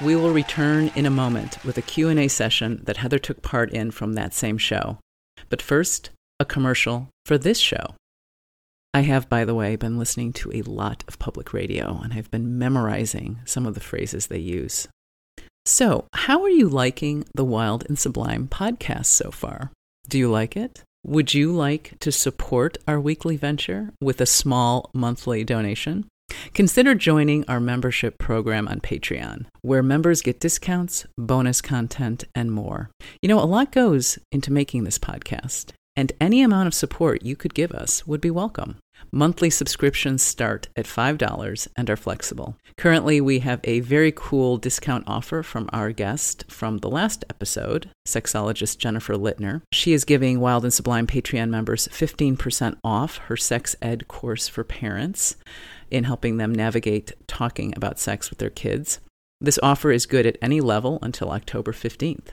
We 0.00 0.16
will 0.16 0.32
return 0.32 0.90
in 0.94 1.06
a 1.06 1.10
moment 1.10 1.64
with 1.64 1.76
a 1.78 1.82
Q&A 1.82 2.28
session 2.28 2.82
that 2.84 2.98
Heather 2.98 3.18
took 3.18 3.42
part 3.42 3.72
in 3.72 3.90
from 3.90 4.12
that 4.14 4.32
same 4.32 4.58
show. 4.58 4.98
But 5.48 5.62
first, 5.62 6.10
a 6.38 6.44
commercial 6.44 7.08
for 7.24 7.38
this 7.38 7.58
show. 7.58 7.94
I 8.94 9.00
have, 9.02 9.28
by 9.28 9.44
the 9.44 9.54
way, 9.54 9.76
been 9.76 9.98
listening 9.98 10.32
to 10.34 10.50
a 10.52 10.62
lot 10.62 11.04
of 11.06 11.18
public 11.18 11.52
radio 11.52 12.00
and 12.02 12.14
I've 12.14 12.30
been 12.30 12.58
memorizing 12.58 13.40
some 13.44 13.66
of 13.66 13.74
the 13.74 13.80
phrases 13.80 14.26
they 14.26 14.38
use. 14.38 14.88
So, 15.66 16.06
how 16.14 16.42
are 16.42 16.48
you 16.50 16.68
liking 16.68 17.24
the 17.34 17.44
Wild 17.44 17.84
and 17.88 17.98
Sublime 17.98 18.48
podcast 18.48 19.06
so 19.06 19.30
far? 19.30 19.70
Do 20.08 20.18
you 20.18 20.30
like 20.30 20.56
it? 20.56 20.82
Would 21.04 21.34
you 21.34 21.52
like 21.52 21.98
to 22.00 22.10
support 22.10 22.78
our 22.88 22.98
weekly 22.98 23.36
venture 23.36 23.92
with 24.00 24.20
a 24.20 24.26
small 24.26 24.90
monthly 24.94 25.44
donation? 25.44 26.06
Consider 26.54 26.94
joining 26.94 27.44
our 27.48 27.60
membership 27.60 28.18
program 28.18 28.68
on 28.68 28.80
Patreon, 28.80 29.46
where 29.62 29.82
members 29.82 30.22
get 30.22 30.40
discounts, 30.40 31.06
bonus 31.16 31.60
content, 31.60 32.24
and 32.34 32.52
more. 32.52 32.90
You 33.22 33.28
know, 33.28 33.40
a 33.40 33.44
lot 33.44 33.72
goes 33.72 34.18
into 34.32 34.52
making 34.52 34.84
this 34.84 34.98
podcast, 34.98 35.72
and 35.98 36.12
any 36.20 36.42
amount 36.42 36.68
of 36.68 36.74
support 36.74 37.24
you 37.24 37.34
could 37.34 37.52
give 37.54 37.72
us 37.72 38.06
would 38.06 38.20
be 38.20 38.30
welcome. 38.30 38.76
Monthly 39.10 39.50
subscriptions 39.50 40.22
start 40.22 40.68
at 40.76 40.86
$5 40.86 41.68
and 41.76 41.90
are 41.90 41.96
flexible. 41.96 42.56
Currently, 42.76 43.20
we 43.20 43.40
have 43.40 43.58
a 43.64 43.80
very 43.80 44.12
cool 44.14 44.58
discount 44.58 45.02
offer 45.08 45.42
from 45.42 45.68
our 45.72 45.90
guest 45.90 46.44
from 46.48 46.78
the 46.78 46.88
last 46.88 47.24
episode, 47.28 47.90
sexologist 48.06 48.78
Jennifer 48.78 49.14
Litner. 49.14 49.62
She 49.72 49.92
is 49.92 50.04
giving 50.04 50.38
Wild 50.38 50.62
and 50.62 50.72
Sublime 50.72 51.08
Patreon 51.08 51.50
members 51.50 51.88
15% 51.88 52.76
off 52.84 53.18
her 53.26 53.36
sex 53.36 53.74
ed 53.82 54.06
course 54.06 54.46
for 54.46 54.62
parents 54.62 55.34
in 55.90 56.04
helping 56.04 56.36
them 56.36 56.54
navigate 56.54 57.10
talking 57.26 57.74
about 57.74 57.98
sex 57.98 58.30
with 58.30 58.38
their 58.38 58.50
kids. 58.50 59.00
This 59.40 59.58
offer 59.64 59.90
is 59.90 60.06
good 60.06 60.26
at 60.26 60.38
any 60.40 60.60
level 60.60 61.00
until 61.02 61.32
October 61.32 61.72
15th, 61.72 62.30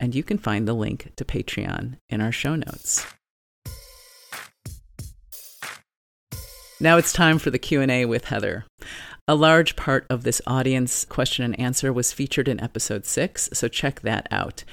and 0.00 0.14
you 0.14 0.22
can 0.22 0.38
find 0.38 0.66
the 0.66 0.74
link 0.74 1.12
to 1.16 1.24
Patreon 1.24 1.96
in 2.08 2.20
our 2.20 2.32
show 2.32 2.54
notes. 2.56 3.06
Now 6.80 6.96
it's 6.96 7.12
time 7.12 7.38
for 7.38 7.50
the 7.50 7.60
Q&A 7.60 8.06
with 8.06 8.24
Heather. 8.24 8.64
A 9.28 9.36
large 9.36 9.76
part 9.76 10.04
of 10.10 10.24
this 10.24 10.42
audience 10.48 11.04
question 11.04 11.44
and 11.44 11.58
answer 11.58 11.92
was 11.92 12.12
featured 12.12 12.48
in 12.48 12.58
episode 12.58 13.06
6, 13.06 13.50
so 13.52 13.68
check 13.68 14.00
that 14.00 14.26
out. 14.32 14.64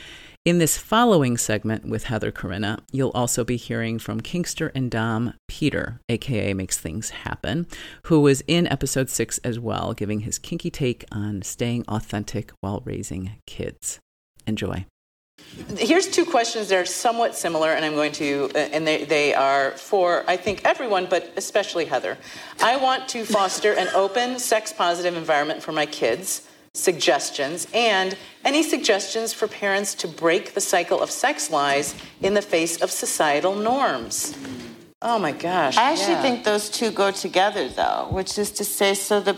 In 0.43 0.58
this 0.58 0.78
following 0.78 1.38
segment 1.38 1.86
with 1.88 2.06
Heather 2.06 2.32
Corinna, 2.32 2.80
you'll 2.91 3.12
also 3.12 3.43
be 3.43 3.58
hearing 3.58 4.00
from 4.00 4.22
Kingster 4.22 4.72
and 4.74 4.89
Dom 4.89 5.36
Peter, 5.48 6.00
aka 6.10 6.54
Makes 6.56 6.80
Things 6.80 7.12
Happen, 7.12 7.67
who 8.08 8.22
was 8.22 8.41
in 8.48 8.65
episode 8.65 9.12
six 9.12 9.38
as 9.39 9.60
well, 9.60 9.93
giving 9.93 10.22
his 10.22 10.39
kinky 10.39 10.72
take 10.72 11.06
on 11.12 11.43
staying 11.43 11.86
authentic 11.88 12.52
while 12.62 12.82
raising 12.86 13.34
kids. 13.45 14.00
Enjoy. 14.48 14.86
Here's 15.78 16.08
two 16.08 16.25
questions 16.25 16.69
that 16.69 16.78
are 16.78 16.86
somewhat 16.86 17.36
similar, 17.36 17.71
and 17.71 17.84
I'm 17.84 17.95
going 17.95 18.13
to, 18.13 18.49
uh, 18.56 18.58
and 18.58 18.88
they, 18.88 19.04
they 19.04 19.34
are 19.34 19.71
for, 19.71 20.23
I 20.28 20.38
think, 20.38 20.62
everyone, 20.63 21.08
but 21.10 21.34
especially 21.36 21.86
Heather. 21.86 22.17
I 22.62 22.78
want 22.78 23.10
to 23.10 23.25
foster 23.25 23.73
an 23.73 23.89
open, 23.89 24.39
sex 24.39 24.71
positive 24.71 25.17
environment 25.17 25.62
for 25.62 25.71
my 25.71 25.86
kids 25.86 26.47
suggestions 26.73 27.67
and 27.73 28.15
any 28.45 28.63
suggestions 28.63 29.34
for 29.34 29.47
parents 29.47 29.95
to 29.95 30.08
break 30.08 30.54
the 30.54 30.62
cycle 30.62 31.02
of 31.02 31.10
sex 31.10 31.49
lies 31.49 31.95
in 32.21 32.34
the 32.34 32.41
face 32.41 32.82
of 32.82 32.91
societal 32.91 33.56
norms. 33.56 34.38
Oh 35.02 35.17
my 35.17 35.32
gosh. 35.32 35.78
I 35.78 35.91
actually 35.91 36.13
yeah. 36.13 36.21
think 36.21 36.43
those 36.43 36.69
two 36.69 36.91
go 36.91 37.12
together 37.12 37.69
though, 37.69 38.08
which 38.12 38.38
is 38.38 38.52
to 38.52 38.65
say 38.65 38.93
so 38.93 39.19
the 39.19 39.38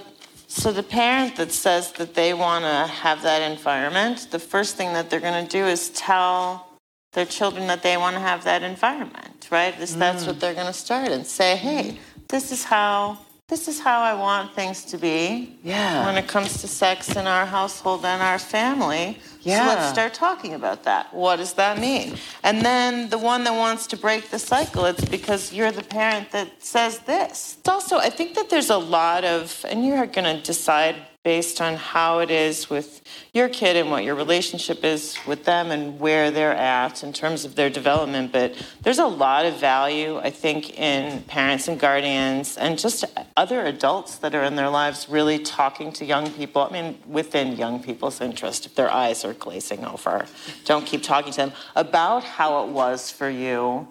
so 0.51 0.73
the 0.73 0.83
parent 0.83 1.37
that 1.37 1.53
says 1.53 1.93
that 1.93 2.13
they 2.13 2.33
want 2.33 2.65
to 2.65 2.91
have 2.91 3.23
that 3.23 3.41
environment, 3.49 4.27
the 4.31 4.39
first 4.39 4.75
thing 4.75 4.91
that 4.91 5.09
they're 5.09 5.21
going 5.21 5.45
to 5.45 5.49
do 5.49 5.65
is 5.65 5.89
tell 5.91 6.67
their 7.13 7.25
children 7.25 7.67
that 7.67 7.83
they 7.83 7.95
want 7.95 8.15
to 8.15 8.19
have 8.19 8.43
that 8.43 8.61
environment, 8.61 9.47
right? 9.49 9.77
This, 9.79 9.95
mm. 9.95 9.99
That's 9.99 10.27
what 10.27 10.41
they're 10.41 10.53
going 10.53 10.67
to 10.67 10.73
start 10.73 11.07
and 11.07 11.25
say, 11.25 11.55
"Hey, 11.55 11.97
this 12.27 12.51
is 12.51 12.65
how 12.65 13.19
this 13.51 13.67
is 13.67 13.81
how 13.81 13.99
I 13.99 14.13
want 14.13 14.55
things 14.55 14.85
to 14.85 14.97
be. 14.97 15.57
Yeah. 15.61 16.05
When 16.05 16.17
it 16.17 16.25
comes 16.25 16.61
to 16.61 16.69
sex 16.69 17.17
in 17.17 17.27
our 17.27 17.45
household 17.45 18.05
and 18.05 18.23
our 18.23 18.39
family. 18.39 19.19
Yeah. 19.41 19.59
So 19.59 19.65
let's 19.67 19.89
start 19.91 20.13
talking 20.13 20.53
about 20.53 20.83
that. 20.83 21.13
What 21.13 21.35
does 21.35 21.51
that 21.55 21.77
mean? 21.77 22.15
And 22.43 22.61
then 22.61 23.09
the 23.09 23.17
one 23.17 23.43
that 23.43 23.51
wants 23.51 23.87
to 23.87 23.97
break 23.97 24.29
the 24.29 24.39
cycle, 24.39 24.85
it's 24.85 25.03
because 25.03 25.51
you're 25.51 25.73
the 25.73 25.83
parent 25.83 26.31
that 26.31 26.63
says 26.63 26.99
this. 26.99 27.57
It's 27.59 27.67
also, 27.67 27.97
I 27.97 28.09
think 28.09 28.35
that 28.35 28.49
there's 28.49 28.69
a 28.69 28.77
lot 28.77 29.25
of, 29.25 29.65
and 29.67 29.85
you're 29.85 30.07
going 30.07 30.37
to 30.37 30.41
decide 30.41 30.95
based 31.23 31.61
on 31.61 31.75
how 31.75 32.19
it 32.19 32.31
is 32.31 32.69
with 32.69 33.03
your 33.31 33.47
kid 33.47 33.75
and 33.75 33.91
what 33.91 34.03
your 34.03 34.15
relationship 34.15 34.83
is 34.83 35.17
with 35.27 35.45
them 35.45 35.69
and 35.69 35.99
where 35.99 36.31
they're 36.31 36.55
at 36.55 37.03
in 37.03 37.13
terms 37.13 37.45
of 37.45 37.55
their 37.55 37.69
development. 37.69 38.31
But 38.31 38.55
there's 38.81 38.97
a 38.97 39.05
lot 39.05 39.45
of 39.45 39.59
value, 39.59 40.17
I 40.17 40.31
think, 40.31 40.79
in 40.79 41.21
parents 41.23 41.67
and 41.67 41.79
guardians 41.79 42.57
and 42.57 42.79
just 42.79 43.05
other 43.37 43.65
adults 43.67 44.17
that 44.17 44.33
are 44.33 44.43
in 44.43 44.55
their 44.55 44.69
lives 44.69 45.09
really 45.09 45.37
talking 45.37 45.91
to 45.93 46.05
young 46.05 46.31
people. 46.31 46.63
I 46.63 46.71
mean, 46.71 46.97
within 47.07 47.55
young 47.55 47.83
people's 47.83 48.19
interest, 48.19 48.65
if 48.65 48.73
their 48.73 48.89
eyes 48.89 49.23
are 49.23 49.33
glazing 49.33 49.85
over, 49.85 50.25
don't 50.65 50.87
keep 50.87 51.03
talking 51.03 51.31
to 51.33 51.37
them 51.37 51.51
about 51.75 52.23
how 52.23 52.63
it 52.65 52.71
was 52.71 53.11
for 53.11 53.29
you 53.29 53.87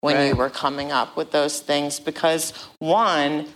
when 0.00 0.16
right. 0.16 0.28
you 0.28 0.36
were 0.36 0.50
coming 0.50 0.90
up 0.90 1.16
with 1.18 1.32
those 1.32 1.60
things 1.60 2.00
because 2.00 2.52
one 2.78 3.46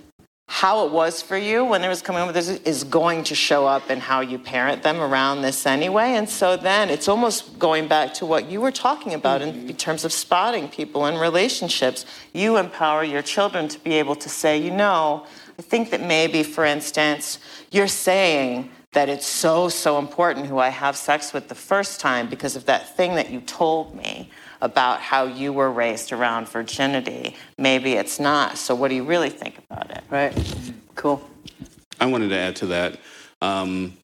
how 0.49 0.87
it 0.87 0.93
was 0.93 1.21
for 1.21 1.37
you 1.37 1.65
when 1.65 1.83
it 1.83 1.89
was 1.89 2.01
coming 2.01 2.25
with 2.25 2.35
this 2.35 2.49
is 2.49 2.85
going 2.85 3.25
to 3.25 3.35
show 3.35 3.67
up 3.67 3.91
in 3.91 3.99
how 3.99 4.21
you 4.21 4.39
parent 4.39 4.83
them 4.83 5.01
around 5.01 5.43
this 5.43 5.67
anyway. 5.67 6.15
And 6.15 6.29
so 6.29 6.57
then 6.57 6.89
it's 6.89 7.09
almost 7.09 7.59
going 7.59 7.89
back 7.89 8.15
to 8.15 8.27
what 8.27 8.49
you 8.49 8.61
were 8.61 8.71
talking 8.71 9.13
about 9.13 9.41
mm-hmm. 9.41 9.69
in 9.69 9.77
terms 9.77 10.05
of 10.05 10.13
spotting 10.13 10.69
people 10.69 11.07
in 11.07 11.17
relationships. 11.17 12.07
You 12.33 12.59
empower 12.59 13.03
your 13.03 13.23
children 13.23 13.67
to 13.69 13.79
be 13.81 13.95
able 13.95 14.15
to 14.17 14.29
say, 14.29 14.57
you 14.57 14.71
know, 14.71 15.27
I 15.59 15.63
think 15.63 15.91
that 15.91 16.01
maybe, 16.01 16.43
for 16.45 16.65
instance, 16.65 17.39
you're 17.73 17.89
saying 17.89 18.71
that 18.97 19.11
it's 19.11 19.27
so, 19.27 19.69
so 19.69 19.99
important 19.99 20.47
who 20.47 20.59
I 20.59 20.71
have 20.71 20.97
sex 20.97 21.35
with 21.35 21.49
the 21.49 21.55
first 21.55 22.01
time 22.01 22.31
because 22.31 22.57
of 22.57 22.65
that 22.65 22.97
thing 22.97 23.15
that 23.17 23.29
you 23.29 23.43
told 23.43 23.95
me 23.95 24.31
about 24.63 25.01
how 25.01 25.25
you 25.25 25.53
were 25.53 25.71
raised 25.71 26.13
around 26.13 26.49
virginity. 26.49 27.37
Maybe 27.59 27.93
it's 27.93 28.19
not. 28.19 28.57
So, 28.57 28.75
what 28.75 28.89
do 28.89 28.95
you 28.95 29.05
really 29.05 29.29
think 29.29 29.59
about 29.59 29.91
it? 29.91 30.03
Right. 30.09 30.33
Cool. 30.95 31.23
I 32.01 32.07
wanted 32.07 32.31
to 32.31 32.39
add 32.39 32.57
to 32.57 32.67
that. 32.69 32.99
Um, 33.43 33.99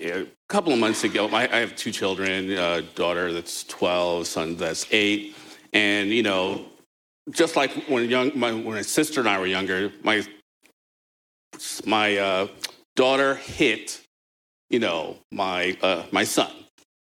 a 0.00 0.26
couple 0.48 0.72
of 0.72 0.80
months 0.80 1.04
ago, 1.04 1.28
I, 1.28 1.42
I 1.42 1.58
have 1.60 1.76
two 1.76 1.92
children, 1.92 2.50
a 2.50 2.82
daughter 2.82 3.32
that's 3.32 3.62
12, 3.62 4.26
son 4.26 4.56
that's 4.56 4.84
eight. 4.90 5.36
And, 5.72 6.10
you 6.10 6.24
know, 6.24 6.64
just 7.30 7.54
like 7.54 7.70
when, 7.86 8.10
young, 8.10 8.32
my, 8.34 8.50
when 8.50 8.74
my 8.74 8.82
sister 8.82 9.20
and 9.20 9.28
I 9.28 9.38
were 9.38 9.46
younger, 9.46 9.92
my, 10.02 10.26
my 11.86 12.16
uh, 12.16 12.48
daughter 12.96 13.36
hit, 13.36 14.03
you 14.74 14.80
know, 14.80 15.16
my, 15.32 15.76
uh, 15.82 16.02
my 16.10 16.24
son 16.24 16.50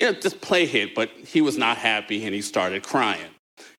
you 0.03 0.11
know, 0.11 0.19
just 0.19 0.41
play 0.41 0.67
hit, 0.67 0.97
but 0.97 1.11
he 1.11 1.41
was 1.41 1.57
not 1.57 1.77
happy 1.77 2.25
and 2.25 2.35
he 2.35 2.43
started 2.43 2.83
crying. 2.83 3.31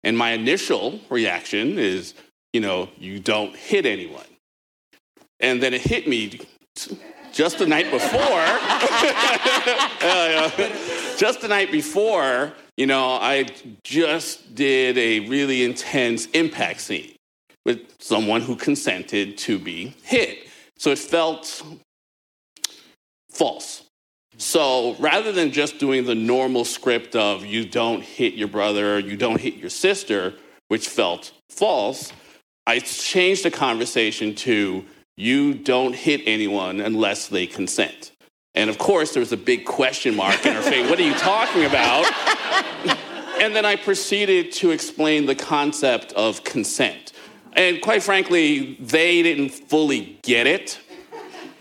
And 0.05 0.17
my 0.17 0.31
initial 0.31 1.01
reaction 1.09 1.77
is, 1.77 2.13
you 2.53 2.61
know, 2.61 2.87
you 2.97 3.19
don't 3.19 3.53
hit 3.53 3.85
anyone. 3.85 4.23
And 5.41 5.61
then 5.61 5.73
it 5.73 5.81
hit 5.81 6.07
me 6.07 6.39
just 7.33 7.57
the 7.57 7.67
night 7.67 7.91
before. 7.91 8.09
just 11.17 11.41
the 11.41 11.49
night 11.49 11.73
before, 11.73 12.53
you 12.77 12.87
know, 12.87 13.17
I 13.19 13.47
just 13.83 14.55
did 14.55 14.97
a 14.97 15.27
really 15.27 15.65
intense 15.65 16.27
impact 16.27 16.79
scene 16.79 17.17
with 17.65 17.81
someone 17.99 18.39
who 18.39 18.55
consented 18.55 19.37
to 19.39 19.59
be 19.59 19.93
hit. 20.03 20.47
So 20.77 20.91
it 20.91 20.99
felt 20.99 21.61
false. 23.29 23.82
So 24.43 24.95
rather 24.99 25.31
than 25.31 25.53
just 25.53 25.79
doing 25.79 26.03
the 26.03 26.15
normal 26.15 26.65
script 26.65 27.15
of 27.15 27.45
you 27.45 27.65
don't 27.65 28.03
hit 28.03 28.33
your 28.33 28.49
brother, 28.49 28.99
you 28.99 29.15
don't 29.15 29.39
hit 29.39 29.55
your 29.55 29.69
sister, 29.69 30.33
which 30.67 30.89
felt 30.89 31.31
false, 31.49 32.11
I 32.67 32.79
changed 32.79 33.45
the 33.45 33.51
conversation 33.51 34.35
to 34.35 34.83
you 35.15 35.53
don't 35.53 35.95
hit 35.95 36.21
anyone 36.25 36.81
unless 36.81 37.29
they 37.29 37.47
consent. 37.47 38.11
And 38.53 38.69
of 38.69 38.77
course, 38.77 39.13
there 39.13 39.21
was 39.21 39.31
a 39.31 39.37
big 39.37 39.63
question 39.63 40.13
mark 40.13 40.45
in 40.45 40.53
her 40.53 40.61
face. 40.61 40.89
What 40.89 40.99
are 40.99 41.03
you 41.03 41.15
talking 41.15 41.63
about? 41.63 42.05
and 43.39 43.55
then 43.55 43.65
I 43.65 43.77
proceeded 43.77 44.51
to 44.53 44.71
explain 44.71 45.25
the 45.25 45.35
concept 45.35 46.11
of 46.13 46.43
consent. 46.43 47.13
And 47.53 47.81
quite 47.81 48.03
frankly, 48.03 48.75
they 48.81 49.23
didn't 49.23 49.49
fully 49.51 50.19
get 50.21 50.47
it. 50.47 50.81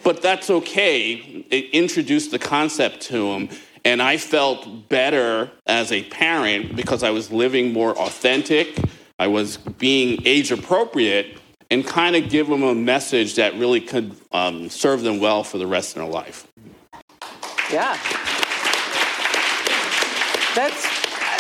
But 0.05 0.23
that's 0.23 0.51
okay. 0.51 1.45
It 1.51 1.71
introduced 1.71 2.31
the 2.31 2.39
concept 2.39 3.01
to 3.03 3.33
him. 3.33 3.49
And 3.85 4.01
I 4.01 4.17
felt 4.17 4.89
better 4.89 5.51
as 5.67 5.91
a 5.91 6.05
parent 6.05 6.77
because 6.77 7.03
I 7.03 7.11
was 7.11 7.33
living 7.33 7.73
more 7.73 7.99
authentic. 7.99 8.79
I 9.19 9.27
was 9.27 9.57
being 9.57 10.21
age 10.25 10.53
appropriate 10.53 11.39
and 11.71 11.87
kind 11.87 12.15
of 12.17 12.29
give 12.29 12.49
them 12.49 12.63
a 12.63 12.75
message 12.75 13.37
that 13.37 13.55
really 13.55 13.81
could 13.81 14.15
um, 14.31 14.69
serve 14.69 15.03
them 15.03 15.21
well 15.21 15.43
for 15.43 15.59
the 15.59 15.67
rest 15.67 15.97
of 15.97 16.03
their 16.03 16.11
life. 16.11 16.47
Yeah. 17.73 17.95
That's, 20.55 20.87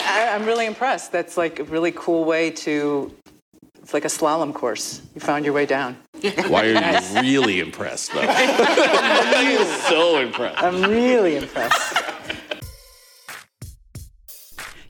I, 0.08 0.30
I'm 0.32 0.46
really 0.46 0.66
impressed. 0.66 1.12
That's 1.12 1.36
like 1.36 1.58
a 1.58 1.64
really 1.64 1.92
cool 1.92 2.24
way 2.24 2.50
to 2.50 3.14
it's 3.82 3.92
like 3.92 4.04
a 4.04 4.08
slalom 4.08 4.54
course. 4.54 5.02
You 5.14 5.20
found 5.20 5.44
your 5.44 5.54
way 5.54 5.66
down. 5.66 5.96
Why 6.46 6.68
are 6.68 7.00
you 7.00 7.20
really 7.20 7.60
impressed, 7.60 8.12
though? 8.12 8.20
I'm 8.22 9.66
so 9.90 10.18
impressed. 10.18 10.62
I'm 10.62 10.82
really 10.82 11.36
impressed. 11.36 12.02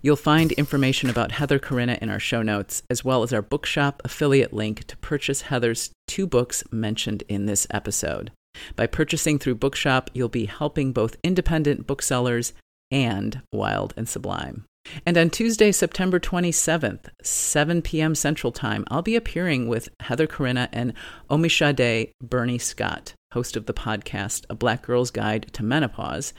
You'll 0.03 0.17
find 0.17 0.53
information 0.53 1.09
about 1.09 1.33
Heather 1.33 1.59
Corinna 1.59 1.97
in 2.03 2.11
our 2.11 2.19
show 2.19 2.43
notes, 2.43 2.83
as 2.91 3.05
well 3.05 3.23
as 3.23 3.33
our 3.33 3.41
bookshop 3.41 4.03
affiliate 4.05 4.53
link 4.53 4.85
to 4.89 4.97
purchase 4.99 5.43
Heather's 5.43 5.91
two 6.09 6.27
books 6.27 6.65
mentioned 6.73 7.23
in 7.29 7.47
this 7.47 7.67
episode. 7.71 8.33
By 8.77 8.87
purchasing 8.87 9.39
through 9.39 9.55
Bookshop, 9.55 10.11
you'll 10.13 10.29
be 10.29 10.45
helping 10.47 10.93
both 10.93 11.17
independent 11.23 11.87
booksellers 11.87 12.53
and 12.91 13.41
Wild 13.53 13.95
and 13.97 14.09
Sublime. 14.09 14.67
And 15.07 15.17
on 15.17 15.31
Tuesday, 15.31 15.73
September 15.73 16.21
27th, 16.21 17.07
7 17.23 17.83
p.m. 17.83 18.15
Central 18.15 18.53
Time, 18.53 18.85
I'll 18.91 19.03
be 19.03 19.17
appearing 19.17 19.69
with 19.69 19.89
Heather 20.01 20.27
Corinna 20.27 20.69
and 20.73 20.93
Omishade 21.31 22.11
Bernie 22.21 22.59
Scott, 22.59 23.15
host 23.33 23.57
of 23.57 23.67
the 23.67 23.75
podcast 23.75 24.45
A 24.51 24.55
Black 24.55 24.83
Girl's 24.83 25.11
Guide 25.11 25.49
to 25.55 25.63
Menopause, 25.63 26.33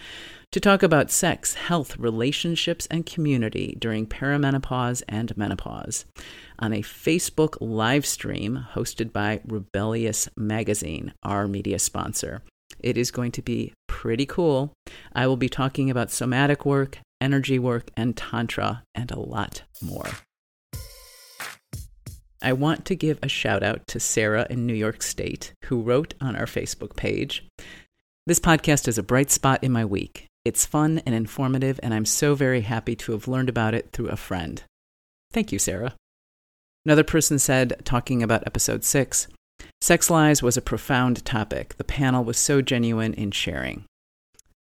to 0.51 0.59
talk 0.59 0.83
about 0.83 1.09
sex, 1.09 1.55
health, 1.55 1.97
relationships, 1.97 2.87
and 2.91 3.07
community 3.07 3.75
during 3.79 4.05
perimenopause 4.05 5.01
and 5.09 5.35
menopause 5.35 6.05
on 6.59 6.73
a 6.73 6.83
Facebook 6.83 7.57
live 7.59 8.05
stream 8.05 8.67
hosted 8.73 9.11
by 9.11 9.41
Rebellious 9.47 10.29
Magazine, 10.37 11.13
our 11.23 11.47
media 11.47 11.79
sponsor. 11.79 12.43
It 12.79 12.97
is 12.97 13.09
going 13.09 13.31
to 13.31 13.41
be 13.41 13.73
pretty 13.87 14.25
cool. 14.25 14.73
I 15.13 15.25
will 15.25 15.37
be 15.37 15.49
talking 15.49 15.89
about 15.89 16.11
somatic 16.11 16.65
work, 16.65 16.99
energy 17.23 17.57
work, 17.57 17.89
and 17.95 18.15
Tantra, 18.15 18.83
and 18.93 19.09
a 19.09 19.19
lot 19.19 19.63
more. 19.81 20.09
I 22.41 22.51
want 22.51 22.83
to 22.85 22.95
give 22.95 23.17
a 23.23 23.29
shout 23.29 23.63
out 23.63 23.87
to 23.87 24.01
Sarah 24.01 24.45
in 24.49 24.67
New 24.67 24.73
York 24.73 25.01
State, 25.01 25.53
who 25.65 25.81
wrote 25.81 26.13
on 26.19 26.35
our 26.35 26.45
Facebook 26.45 26.97
page 26.97 27.47
This 28.27 28.39
podcast 28.39 28.87
is 28.87 28.97
a 28.97 29.03
bright 29.03 29.31
spot 29.31 29.63
in 29.63 29.71
my 29.71 29.85
week. 29.85 30.27
It's 30.43 30.65
fun 30.65 31.01
and 31.05 31.15
informative, 31.15 31.79
and 31.81 31.93
I'm 31.93 32.05
so 32.05 32.35
very 32.35 32.61
happy 32.61 32.95
to 32.97 33.13
have 33.13 33.29
learned 33.29 33.47
about 33.47 33.73
it 33.73 33.91
through 33.93 34.09
a 34.09 34.17
friend. 34.17 34.61
Thank 35.31 35.53
you, 35.53 35.59
Sarah. 35.59 35.95
Another 36.85 37.05
person 37.05 37.39
said, 37.39 37.81
talking 37.85 38.21
about 38.21 38.45
episode 38.45 38.83
six, 38.83 39.27
Sex 39.79 40.09
lies 40.09 40.43
was 40.43 40.57
a 40.57 40.61
profound 40.61 41.23
topic. 41.23 41.75
The 41.77 41.83
panel 41.85 42.25
was 42.25 42.37
so 42.37 42.61
genuine 42.61 43.13
in 43.13 43.31
sharing. 43.31 43.85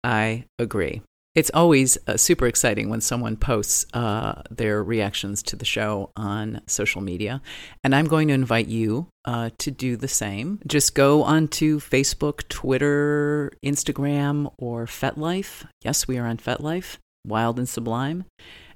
I 0.04 0.46
agree 0.60 1.02
it's 1.36 1.52
always 1.54 1.98
uh, 2.08 2.16
super 2.16 2.46
exciting 2.46 2.90
when 2.90 3.02
someone 3.02 3.36
posts 3.36 3.86
uh, 3.94 4.44
their 4.52 4.84
reactions 4.84 5.42
to 5.44 5.56
the 5.56 5.66
show 5.66 6.12
on 6.16 6.62
social 6.68 7.02
media. 7.02 7.42
And 7.84 7.96
I'm 7.96 8.06
going 8.06 8.28
to 8.28 8.34
invite 8.34 8.68
you 8.68 9.08
uh, 9.26 9.50
to 9.58 9.72
do 9.72 9.96
the 9.96 10.08
same. 10.08 10.60
Just 10.68 10.94
go 10.94 11.24
onto 11.24 11.80
Facebook, 11.80 12.48
Twitter, 12.50 13.52
Instagram, 13.66 14.52
or 14.58 14.86
FetLife. 14.86 15.66
Yes, 15.84 16.08
we 16.08 16.18
are 16.18 16.28
on 16.28 16.38
FetLife, 16.38 16.98
Wild 17.26 17.58
and 17.58 17.68
Sublime. 17.68 18.26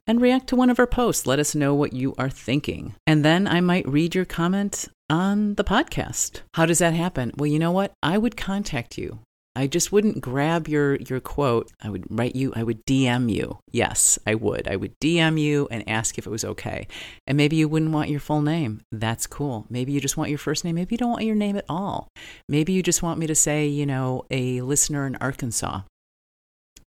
And 0.10 0.22
react 0.22 0.48
to 0.48 0.56
one 0.56 0.70
of 0.70 0.80
our 0.80 0.88
posts. 0.88 1.28
Let 1.28 1.38
us 1.38 1.54
know 1.54 1.76
what 1.76 1.92
you 1.92 2.16
are 2.18 2.30
thinking. 2.30 2.96
And 3.06 3.26
then 3.26 3.46
I 3.46 3.60
might 3.60 3.88
read 3.88 4.16
your 4.16 4.24
comment 4.24 4.88
on 5.10 5.56
the 5.56 5.66
podcast. 5.66 6.42
How 6.54 6.66
does 6.66 6.80
that 6.80 6.94
happen? 6.94 7.34
Well, 7.38 7.48
you 7.48 7.60
know 7.60 7.72
what? 7.72 7.92
I 8.02 8.18
would 8.18 8.38
contact 8.38 8.98
you. 8.98 9.20
I 9.58 9.66
just 9.66 9.92
wouldn't 9.92 10.22
grab 10.22 10.68
your 10.68 10.98
your 10.98 11.20
quote. 11.20 11.72
I 11.82 11.90
would 11.90 12.06
write 12.12 12.36
you. 12.36 12.54
I 12.56 12.62
would 12.62 12.86
DM 12.86 13.34
you. 13.34 13.58
Yes, 13.72 14.20
I 14.28 14.36
would. 14.36 14.68
I 14.68 14.76
would 14.76 14.94
DM 15.00 15.42
you 15.42 15.68
and 15.72 15.84
ask 15.90 16.20
if 16.20 16.28
it 16.28 16.30
was 16.30 16.46
okay. 16.46 16.88
And 17.26 17.38
maybe 17.38 17.56
you 17.56 17.68
wouldn't 17.68 17.92
want 17.92 18.12
your 18.12 18.20
full 18.20 18.44
name. 18.44 18.82
That's 18.92 19.26
cool. 19.26 19.66
Maybe 19.68 19.92
you 19.94 20.00
just 20.00 20.16
want 20.16 20.30
your 20.30 20.38
first 20.38 20.64
name. 20.64 20.76
Maybe 20.76 20.94
you 20.94 21.00
don't 21.00 21.10
want 21.10 21.26
your 21.26 21.36
name 21.36 21.58
at 21.58 21.66
all. 21.68 22.08
Maybe 22.48 22.72
you 22.72 22.84
just 22.84 23.02
want 23.02 23.18
me 23.18 23.26
to 23.26 23.34
say, 23.34 23.66
you 23.66 23.88
know, 23.88 24.26
a 24.30 24.62
listener 24.62 25.08
in 25.08 25.16
Arkansas, 25.16 25.82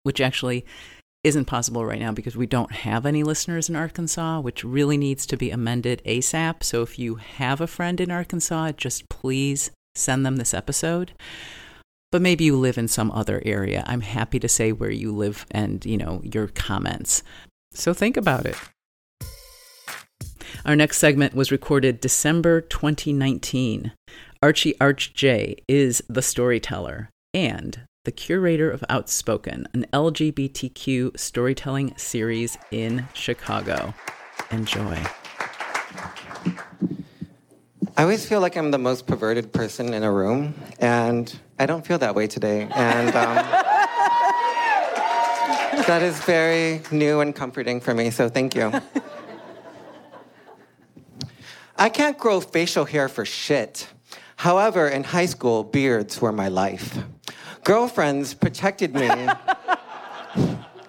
which 0.03 0.21
actually 0.21 0.67
isn't 1.23 1.45
possible 1.45 1.85
right 1.85 2.01
now 2.01 2.11
because 2.11 2.37
we 2.37 2.47
don't 2.47 2.73
have 2.73 3.07
any 3.07 3.23
listeners 3.23 3.69
in 3.69 3.77
Arkansas, 3.77 4.41
which 4.41 4.65
really 4.65 4.97
needs 4.97 5.25
to 5.27 5.37
be 5.37 5.53
amended 5.53 6.03
ASAP. 6.05 6.65
So 6.65 6.83
if 6.83 6.99
you 6.99 7.15
have 7.15 7.61
a 7.61 7.69
friend 7.69 8.01
in 8.01 8.11
Arkansas, 8.11 8.73
just 8.73 9.09
please 9.09 9.71
send 9.95 10.27
them 10.27 10.35
this 10.35 10.53
episode. 10.53 11.13
But 12.13 12.23
maybe 12.23 12.45
you 12.45 12.57
live 12.57 12.79
in 12.79 12.89
some 12.89 13.11
other 13.11 13.43
area. 13.45 13.85
I'm 13.87 14.01
happy 14.01 14.39
to 14.41 14.49
say 14.49 14.73
where 14.73 14.91
you 14.91 15.15
live 15.15 15.47
and, 15.51 15.85
you 15.85 15.97
know, 15.97 16.21
your 16.25 16.49
comments. 16.49 17.23
So 17.73 17.93
think 17.93 18.17
about 18.17 18.47
it. 18.47 18.57
Our 20.65 20.77
next 20.77 20.99
segment 20.99 21.35
was 21.35 21.53
recorded 21.53 22.01
December 22.01 22.61
2019. 22.61 23.93
Archie 24.43 24.81
Arch 24.81 25.15
J 25.15 25.57
is 25.69 26.03
the 26.09 26.23
storyteller 26.23 27.11
and 27.35 27.83
the 28.05 28.13
curator 28.13 28.71
of 28.71 28.85
Outspoken, 28.89 29.67
an 29.75 29.87
LGBTQ 29.93 31.19
storytelling 31.19 31.93
series 31.97 32.57
in 32.71 33.09
Chicago. 33.13 33.95
Enjoy. 34.51 35.03
I 37.97 38.03
always 38.03 38.27
feel 38.27 38.41
like 38.41 38.57
I'm 38.57 38.71
the 38.71 38.79
most 38.79 39.07
perverted 39.07 39.53
person 39.53 39.93
in 39.93 40.03
a 40.03 40.13
room, 40.13 40.55
and 40.79 41.35
I 41.59 41.65
don't 41.67 41.87
feel 41.87 41.99
that 41.99 42.15
way 42.15 42.27
today. 42.27 42.69
And 42.75 43.09
um, 43.17 43.35
that 45.87 46.03
is 46.03 46.19
very 46.21 46.83
new 46.91 47.21
and 47.21 47.35
comforting 47.35 47.81
for 47.81 47.95
me, 47.95 48.11
so 48.11 48.29
thank 48.29 48.55
you. 48.55 48.73
I 51.79 51.89
can't 51.89 52.19
grow 52.19 52.41
facial 52.41 52.85
hair 52.85 53.09
for 53.09 53.25
shit. 53.25 53.89
However, 54.37 54.89
in 54.89 55.05
high 55.05 55.27
school, 55.27 55.65
beards 55.65 56.21
were 56.21 56.33
my 56.33 56.49
life. 56.49 56.99
Girlfriends 57.65 58.35
protected 58.35 58.95
me. 58.95 59.09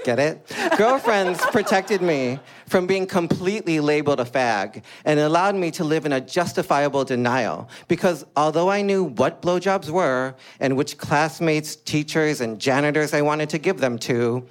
Get 0.08 0.20
it? 0.20 0.54
Girlfriends 0.78 1.38
protected 1.52 2.02
me 2.02 2.39
from 2.65 2.88
being 2.88 3.06
completely 3.06 3.82
labeled 3.82 4.22
a 4.22 4.24
fag 4.24 4.84
and 5.04 5.20
allowed 5.20 5.56
me 5.56 5.70
to 5.72 5.84
live 5.84 6.06
in 6.06 6.13
a 6.13 6.22
justifiable 6.22 7.04
denial 7.04 7.67
because 7.89 8.26
although 8.38 8.70
I 8.70 8.84
knew 8.84 9.04
what 9.04 9.41
blowjobs 9.41 9.89
were 9.89 10.34
and 10.62 10.78
which 10.78 10.98
classmates, 10.98 11.76
teachers, 11.76 12.39
and 12.39 12.58
janitors 12.58 13.13
I 13.13 13.22
wanted 13.22 13.50
to 13.50 13.58
give 13.58 13.82
them 13.82 14.00
to, 14.08 14.48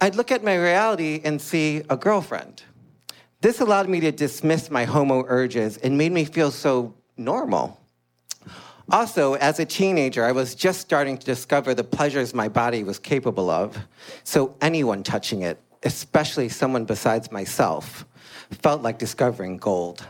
I'd 0.00 0.14
look 0.14 0.32
at 0.32 0.42
my 0.42 0.56
reality 0.56 1.20
and 1.22 1.38
see 1.38 1.82
a 1.90 1.96
girlfriend. 1.98 2.62
This 3.42 3.60
allowed 3.60 3.90
me 3.90 4.00
to 4.00 4.10
dismiss 4.10 4.70
my 4.70 4.86
homo 4.86 5.22
urges 5.28 5.76
and 5.76 5.98
made 5.98 6.12
me 6.12 6.24
feel 6.24 6.50
so 6.50 6.94
normal. 7.18 7.77
Also, 8.90 9.34
as 9.34 9.60
a 9.60 9.66
teenager, 9.66 10.24
I 10.24 10.32
was 10.32 10.54
just 10.54 10.80
starting 10.80 11.18
to 11.18 11.26
discover 11.26 11.74
the 11.74 11.84
pleasures 11.84 12.34
my 12.34 12.48
body 12.48 12.84
was 12.84 12.98
capable 12.98 13.50
of. 13.50 13.76
So 14.24 14.56
anyone 14.62 15.02
touching 15.02 15.42
it, 15.42 15.60
especially 15.82 16.48
someone 16.48 16.86
besides 16.86 17.30
myself, 17.30 18.06
felt 18.50 18.82
like 18.82 18.98
discovering 18.98 19.58
gold. 19.58 20.06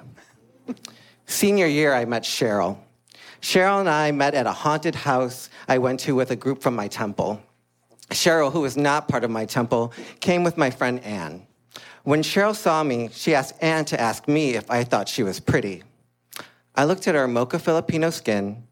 Senior 1.27 1.67
year, 1.67 1.93
I 1.93 2.05
met 2.05 2.23
Cheryl. 2.23 2.79
Cheryl 3.41 3.81
and 3.81 3.89
I 3.89 4.13
met 4.13 4.35
at 4.35 4.47
a 4.47 4.53
haunted 4.53 4.95
house 4.95 5.51
I 5.67 5.79
went 5.79 6.01
to 6.01 6.15
with 6.15 6.31
a 6.31 6.37
group 6.37 6.63
from 6.63 6.77
my 6.77 6.89
temple. 6.89 7.43
Cheryl, 8.11 8.53
who 8.53 8.61
was 8.61 8.77
not 8.77 9.09
part 9.09 9.25
of 9.25 9.31
my 9.31 9.45
temple, 9.45 9.93
came 10.21 10.45
with 10.45 10.57
my 10.57 10.71
friend 10.71 11.01
Anne. 11.01 11.47
When 12.05 12.23
Cheryl 12.23 12.55
saw 12.55 12.83
me, 12.83 13.11
she 13.13 13.35
asked 13.35 13.57
Anne 13.61 13.85
to 13.87 14.01
ask 14.01 14.29
me 14.29 14.55
if 14.55 14.71
I 14.71 14.85
thought 14.85 15.09
she 15.09 15.23
was 15.23 15.41
pretty. 15.41 15.83
I 16.75 16.85
looked 16.85 17.09
at 17.09 17.17
her 17.17 17.27
mocha 17.27 17.59
Filipino 17.59 18.11
skin, 18.11 18.63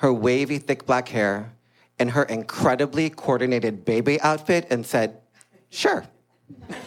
her 0.00 0.12
wavy, 0.12 0.56
thick 0.56 0.86
black 0.86 1.08
hair, 1.10 1.52
and 1.98 2.12
her 2.12 2.22
incredibly 2.22 3.10
coordinated 3.10 3.84
baby 3.84 4.18
outfit 4.22 4.66
and 4.70 4.84
said, 4.86 5.20
Sure. 5.68 6.06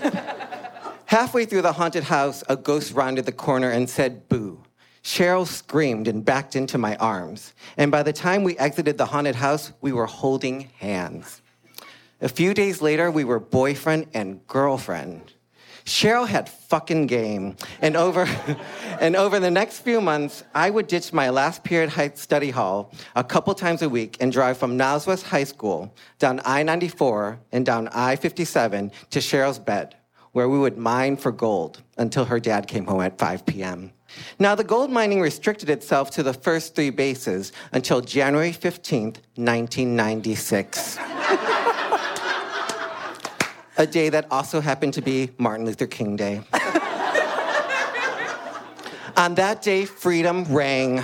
Halfway 1.05 1.45
through 1.45 1.61
the 1.61 1.73
haunted 1.73 2.05
house, 2.05 2.43
a 2.49 2.55
ghost 2.55 2.91
rounded 2.93 3.27
the 3.27 3.31
corner 3.31 3.69
and 3.69 3.87
said, 3.87 4.27
Boo. 4.29 4.63
Cheryl 5.03 5.45
screamed 5.45 6.07
and 6.07 6.25
backed 6.25 6.55
into 6.55 6.79
my 6.79 6.95
arms. 6.95 7.53
And 7.77 7.91
by 7.91 8.01
the 8.01 8.13
time 8.13 8.43
we 8.43 8.57
exited 8.57 8.97
the 8.97 9.05
haunted 9.05 9.35
house, 9.35 9.73
we 9.79 9.91
were 9.91 10.07
holding 10.07 10.71
hands. 10.79 11.43
A 12.19 12.29
few 12.29 12.55
days 12.55 12.81
later, 12.81 13.11
we 13.11 13.25
were 13.25 13.39
boyfriend 13.39 14.07
and 14.15 14.45
girlfriend. 14.47 15.33
Cheryl 15.85 16.27
had 16.27 16.49
fucking 16.49 17.07
game. 17.07 17.55
And 17.81 17.95
over, 17.95 18.27
and 18.99 19.15
over 19.15 19.39
the 19.39 19.51
next 19.51 19.79
few 19.79 20.01
months, 20.01 20.43
I 20.53 20.69
would 20.69 20.87
ditch 20.87 21.13
my 21.13 21.29
last 21.29 21.63
period 21.63 21.89
high 21.89 22.11
study 22.15 22.51
hall 22.51 22.93
a 23.15 23.23
couple 23.23 23.53
times 23.53 23.81
a 23.81 23.89
week 23.89 24.17
and 24.19 24.31
drive 24.31 24.57
from 24.57 24.77
Niles 24.77 25.07
West 25.07 25.25
High 25.25 25.43
School 25.43 25.93
down 26.19 26.41
I 26.45 26.63
94 26.63 27.39
and 27.51 27.65
down 27.65 27.87
I 27.89 28.15
57 28.15 28.91
to 29.11 29.19
Cheryl's 29.19 29.59
bed, 29.59 29.95
where 30.31 30.49
we 30.49 30.57
would 30.57 30.77
mine 30.77 31.17
for 31.17 31.31
gold 31.31 31.81
until 31.97 32.25
her 32.25 32.39
dad 32.39 32.67
came 32.67 32.85
home 32.85 33.01
at 33.01 33.17
5 33.17 33.45
p.m. 33.45 33.91
Now, 34.39 34.55
the 34.55 34.63
gold 34.63 34.91
mining 34.91 35.21
restricted 35.21 35.69
itself 35.69 36.11
to 36.11 36.23
the 36.23 36.33
first 36.33 36.75
three 36.75 36.91
bases 36.91 37.51
until 37.71 37.99
January 37.99 38.51
15th, 38.51 39.17
1996 39.35 40.97
a 43.77 43.87
day 43.87 44.09
that 44.09 44.27
also 44.31 44.61
happened 44.61 44.93
to 44.95 45.01
be 45.01 45.31
Martin 45.37 45.65
Luther 45.65 45.87
King 45.87 46.15
Day. 46.15 46.41
On 49.15 49.35
that 49.35 49.61
day, 49.61 49.85
freedom 49.85 50.43
rang. 50.45 51.03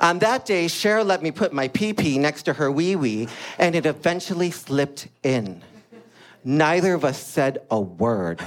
On 0.00 0.18
that 0.18 0.44
day, 0.46 0.66
Cheryl 0.66 1.06
let 1.06 1.22
me 1.22 1.30
put 1.30 1.52
my 1.52 1.68
pee 1.68 1.92
pee 1.92 2.18
next 2.18 2.42
to 2.44 2.54
her 2.54 2.72
wee 2.72 2.96
wee, 2.96 3.28
and 3.58 3.76
it 3.76 3.86
eventually 3.86 4.50
slipped 4.50 5.06
in. 5.22 5.62
Neither 6.44 6.94
of 6.94 7.04
us 7.04 7.22
said 7.22 7.58
a 7.70 7.80
word, 7.80 8.40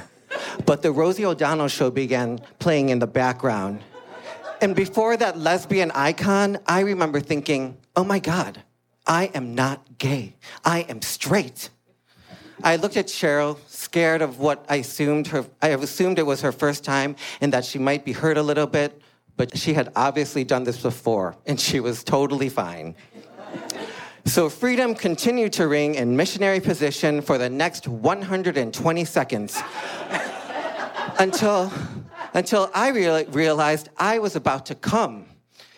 but 0.66 0.82
the 0.82 0.92
Rosie 0.92 1.26
O'Donnell 1.26 1.70
show 1.70 1.90
began 1.90 2.40
playing 2.60 2.90
in 2.90 3.00
the 3.00 3.08
background. 3.08 3.80
And 4.60 4.76
before 4.76 5.16
that 5.16 5.38
lesbian 5.38 5.92
icon, 5.92 6.58
I 6.68 6.82
remember 6.82 7.22
thinking, 7.22 7.78
oh 7.96 8.04
my 8.04 8.20
God, 8.20 8.62
I 9.08 9.26
am 9.34 9.56
not 9.56 9.98
gay. 9.98 10.36
I 10.64 10.82
am 10.82 11.02
straight. 11.02 11.70
I 12.64 12.78
looked 12.78 12.98
at 12.98 13.08
Cheryl, 13.08 13.60
scared 13.68 14.22
of 14.22 14.40
what 14.40 14.66
I 14.70 14.78
assumed 14.78 15.28
her 15.28 15.46
I 15.62 15.70
assumed 15.70 16.20
it 16.20 16.26
was 16.26 16.42
her 16.42 16.52
first 16.52 16.84
time 16.84 17.16
and 17.42 17.54
that 17.54 17.66
she 17.66 17.78
might 17.78 18.06
be 18.06 18.14
hurt 18.14 18.38
a 18.38 18.42
little 18.42 18.66
bit, 18.66 19.02
but 19.38 19.58
she 19.58 19.74
had 19.74 19.92
obviously 19.96 20.44
done 20.44 20.64
this 20.64 20.82
before 20.82 21.36
and 21.46 21.60
she 21.60 21.80
was 21.80 22.04
totally 22.04 22.50
fine. 22.50 22.96
So 24.26 24.50
freedom 24.50 24.96
continued 24.96 25.54
to 25.54 25.68
ring 25.68 25.96
in 25.96 26.18
missionary 26.18 26.60
position 26.60 27.22
for 27.22 27.38
the 27.38 27.50
next 27.50 27.88
120 27.88 29.06
seconds 29.06 29.62
until 31.20 31.72
until 32.34 32.70
I 32.74 32.90
real, 32.90 33.24
realized 33.26 33.90
I 33.96 34.20
was 34.20 34.36
about 34.36 34.66
to 34.66 34.76
come 34.76 35.26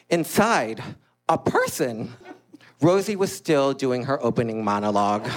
inside 0.09 0.81
a 1.29 1.37
person 1.37 2.13
Rosie 2.79 3.15
was 3.15 3.35
still 3.35 3.73
doing 3.73 4.03
her 4.03 4.21
opening 4.23 4.63
monologue. 4.63 5.27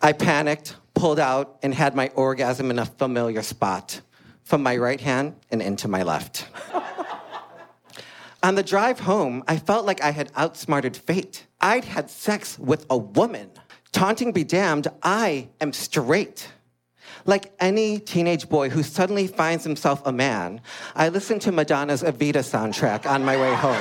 I 0.00 0.12
panicked, 0.12 0.76
pulled 0.94 1.18
out, 1.18 1.58
and 1.62 1.74
had 1.74 1.94
my 1.94 2.08
orgasm 2.14 2.70
in 2.70 2.78
a 2.78 2.86
familiar 2.86 3.42
spot 3.42 4.00
from 4.42 4.62
my 4.62 4.76
right 4.76 5.00
hand 5.00 5.34
and 5.50 5.60
into 5.60 5.86
my 5.86 6.02
left. 6.02 6.48
On 8.42 8.54
the 8.54 8.62
drive 8.62 9.00
home, 9.00 9.42
I 9.46 9.58
felt 9.58 9.84
like 9.84 10.02
I 10.02 10.12
had 10.12 10.32
outsmarted 10.36 10.96
fate. 10.96 11.46
I'd 11.60 11.84
had 11.84 12.08
sex 12.08 12.58
with 12.58 12.86
a 12.88 12.96
woman. 12.96 13.50
Taunting 13.92 14.32
be 14.32 14.44
damned, 14.44 14.88
I 15.02 15.48
am 15.60 15.72
straight. 15.72 16.48
Like 17.28 17.52
any 17.60 17.98
teenage 17.98 18.48
boy 18.48 18.70
who 18.70 18.82
suddenly 18.82 19.26
finds 19.26 19.62
himself 19.62 20.00
a 20.06 20.10
man, 20.10 20.62
I 20.96 21.10
listened 21.10 21.42
to 21.42 21.52
Madonna's 21.52 22.02
Evita 22.02 22.40
soundtrack 22.42 23.04
on 23.04 23.22
my 23.22 23.36
way 23.36 23.52
home. 23.54 23.76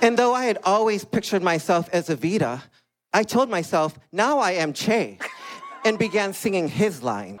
and 0.00 0.16
though 0.16 0.32
I 0.32 0.44
had 0.44 0.58
always 0.62 1.04
pictured 1.04 1.42
myself 1.42 1.88
as 1.92 2.08
Evita, 2.08 2.62
I 3.12 3.24
told 3.24 3.50
myself, 3.50 3.98
now 4.12 4.38
I 4.38 4.52
am 4.52 4.72
Che, 4.72 5.18
and 5.84 5.98
began 5.98 6.32
singing 6.32 6.68
his 6.68 7.02
line. 7.02 7.40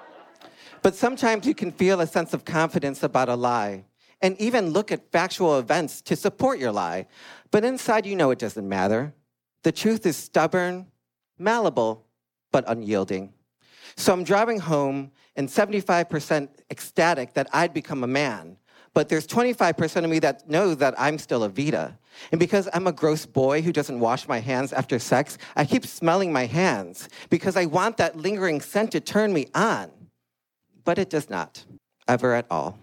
But 0.82 0.96
sometimes 0.96 1.46
you 1.46 1.54
can 1.54 1.70
feel 1.70 2.00
a 2.00 2.06
sense 2.08 2.34
of 2.34 2.44
confidence 2.44 3.04
about 3.04 3.28
a 3.28 3.36
lie 3.36 3.84
and 4.20 4.36
even 4.40 4.70
look 4.70 4.90
at 4.90 5.12
factual 5.12 5.56
events 5.60 6.02
to 6.02 6.16
support 6.16 6.58
your 6.58 6.72
lie. 6.72 7.06
But 7.52 7.64
inside, 7.64 8.06
you 8.06 8.16
know 8.16 8.32
it 8.32 8.40
doesn't 8.40 8.68
matter. 8.68 9.14
The 9.62 9.70
truth 9.70 10.04
is 10.04 10.16
stubborn 10.16 10.88
malleable, 11.38 12.04
but 12.52 12.64
unyielding. 12.68 13.32
So 13.96 14.12
I'm 14.12 14.24
driving 14.24 14.58
home 14.58 15.12
and 15.36 15.48
75% 15.48 16.48
ecstatic 16.70 17.34
that 17.34 17.48
I'd 17.52 17.72
become 17.72 18.04
a 18.04 18.06
man. 18.06 18.56
But 18.94 19.10
there's 19.10 19.26
25% 19.26 20.04
of 20.04 20.10
me 20.10 20.18
that 20.20 20.48
knows 20.48 20.78
that 20.78 20.94
I'm 20.98 21.18
still 21.18 21.46
Evita. 21.48 21.96
And 22.32 22.40
because 22.40 22.66
I'm 22.72 22.86
a 22.86 22.92
gross 22.92 23.26
boy 23.26 23.60
who 23.60 23.70
doesn't 23.70 24.00
wash 24.00 24.26
my 24.26 24.38
hands 24.38 24.72
after 24.72 24.98
sex, 24.98 25.36
I 25.54 25.66
keep 25.66 25.86
smelling 25.86 26.32
my 26.32 26.46
hands 26.46 27.08
because 27.28 27.56
I 27.56 27.66
want 27.66 27.98
that 27.98 28.16
lingering 28.16 28.62
scent 28.62 28.92
to 28.92 29.00
turn 29.00 29.34
me 29.34 29.48
on. 29.54 29.90
But 30.84 30.98
it 30.98 31.10
does 31.10 31.28
not, 31.28 31.62
ever 32.08 32.34
at 32.34 32.46
all. 32.50 32.78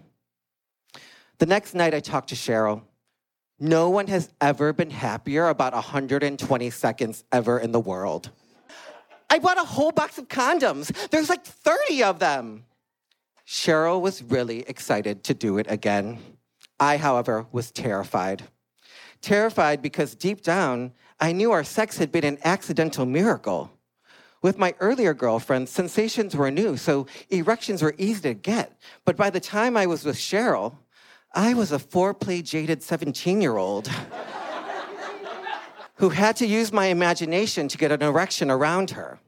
The 1.38 1.46
next 1.46 1.74
night, 1.74 1.94
I 1.94 2.00
talked 2.00 2.28
to 2.28 2.36
Cheryl. 2.36 2.82
No 3.58 3.90
one 3.90 4.06
has 4.06 4.30
ever 4.40 4.72
been 4.72 4.90
happier 4.90 5.48
about 5.48 5.74
120 5.74 6.70
seconds 6.70 7.24
ever 7.32 7.58
in 7.58 7.72
the 7.72 7.80
world. 7.80 8.30
I 9.30 9.38
bought 9.38 9.58
a 9.58 9.64
whole 9.64 9.92
box 9.92 10.18
of 10.18 10.28
condoms. 10.28 10.92
There's 11.10 11.28
like 11.28 11.44
30 11.44 12.04
of 12.04 12.18
them. 12.18 12.64
Cheryl 13.46 14.00
was 14.00 14.22
really 14.22 14.60
excited 14.60 15.24
to 15.24 15.34
do 15.34 15.58
it 15.58 15.66
again. 15.68 16.18
I, 16.80 16.96
however, 16.96 17.46
was 17.52 17.70
terrified. 17.70 18.44
Terrified 19.20 19.82
because 19.82 20.14
deep 20.14 20.42
down, 20.42 20.92
I 21.20 21.32
knew 21.32 21.52
our 21.52 21.64
sex 21.64 21.98
had 21.98 22.10
been 22.10 22.24
an 22.24 22.38
accidental 22.44 23.06
miracle. 23.06 23.70
With 24.42 24.58
my 24.58 24.74
earlier 24.80 25.14
girlfriend, 25.14 25.68
sensations 25.68 26.36
were 26.36 26.50
new, 26.50 26.76
so 26.76 27.06
erections 27.30 27.82
were 27.82 27.94
easy 27.96 28.20
to 28.22 28.34
get. 28.34 28.78
But 29.04 29.16
by 29.16 29.30
the 29.30 29.40
time 29.40 29.76
I 29.76 29.86
was 29.86 30.04
with 30.04 30.16
Cheryl, 30.16 30.76
I 31.32 31.54
was 31.54 31.72
a 31.72 31.78
foreplay 31.78 32.42
jaded 32.42 32.82
17 32.82 33.40
year 33.40 33.56
old 33.56 33.90
who 35.96 36.08
had 36.10 36.36
to 36.36 36.46
use 36.46 36.72
my 36.72 36.86
imagination 36.86 37.68
to 37.68 37.78
get 37.78 37.92
an 37.92 38.02
erection 38.02 38.50
around 38.50 38.90
her. 38.90 39.18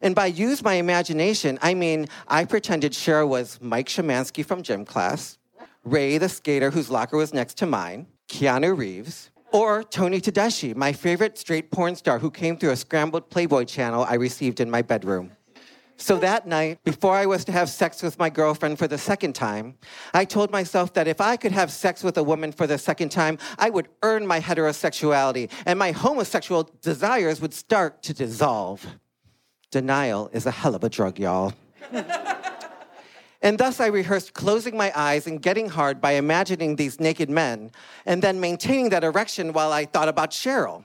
And 0.00 0.14
by 0.14 0.26
use 0.26 0.62
my 0.62 0.74
imagination, 0.74 1.58
I 1.62 1.74
mean 1.74 2.06
I 2.28 2.44
pretended 2.44 2.92
Cheryl 2.92 3.28
was 3.28 3.58
Mike 3.60 3.88
Shemansky 3.88 4.44
from 4.44 4.62
gym 4.62 4.84
class, 4.84 5.38
Ray 5.84 6.18
the 6.18 6.28
skater 6.28 6.70
whose 6.70 6.90
locker 6.90 7.16
was 7.16 7.34
next 7.34 7.58
to 7.58 7.66
mine, 7.66 8.06
Keanu 8.28 8.76
Reeves, 8.76 9.30
or 9.52 9.84
Tony 9.84 10.20
Tedeschi, 10.20 10.74
my 10.74 10.92
favorite 10.92 11.38
straight 11.38 11.70
porn 11.70 11.94
star 11.94 12.18
who 12.18 12.30
came 12.30 12.56
through 12.56 12.70
a 12.70 12.76
scrambled 12.76 13.30
Playboy 13.30 13.64
channel 13.64 14.04
I 14.08 14.14
received 14.14 14.60
in 14.60 14.70
my 14.70 14.82
bedroom. 14.82 15.30
So 15.96 16.18
that 16.18 16.46
night, 16.46 16.82
before 16.82 17.14
I 17.14 17.24
was 17.26 17.44
to 17.44 17.52
have 17.52 17.70
sex 17.70 18.02
with 18.02 18.18
my 18.18 18.28
girlfriend 18.28 18.78
for 18.78 18.88
the 18.88 18.98
second 18.98 19.34
time, 19.34 19.76
I 20.12 20.24
told 20.24 20.50
myself 20.50 20.92
that 20.94 21.06
if 21.06 21.20
I 21.20 21.36
could 21.36 21.52
have 21.52 21.70
sex 21.70 22.02
with 22.02 22.18
a 22.18 22.22
woman 22.22 22.50
for 22.50 22.66
the 22.66 22.78
second 22.78 23.10
time, 23.10 23.38
I 23.58 23.70
would 23.70 23.88
earn 24.02 24.26
my 24.26 24.40
heterosexuality 24.40 25.50
and 25.66 25.78
my 25.78 25.92
homosexual 25.92 26.68
desires 26.82 27.40
would 27.40 27.54
start 27.54 28.02
to 28.02 28.12
dissolve. 28.12 28.84
Denial 29.70 30.30
is 30.32 30.46
a 30.46 30.50
hell 30.50 30.74
of 30.74 30.82
a 30.82 30.88
drug, 30.88 31.18
y'all. 31.18 31.52
And 33.40 33.58
thus 33.58 33.78
I 33.78 33.86
rehearsed 33.86 34.32
closing 34.32 34.74
my 34.76 34.90
eyes 34.96 35.26
and 35.26 35.40
getting 35.40 35.68
hard 35.68 36.00
by 36.00 36.12
imagining 36.12 36.76
these 36.76 36.98
naked 36.98 37.28
men, 37.28 37.70
and 38.06 38.22
then 38.22 38.40
maintaining 38.40 38.88
that 38.88 39.04
erection 39.04 39.52
while 39.52 39.70
I 39.70 39.84
thought 39.84 40.08
about 40.08 40.30
Cheryl. 40.30 40.82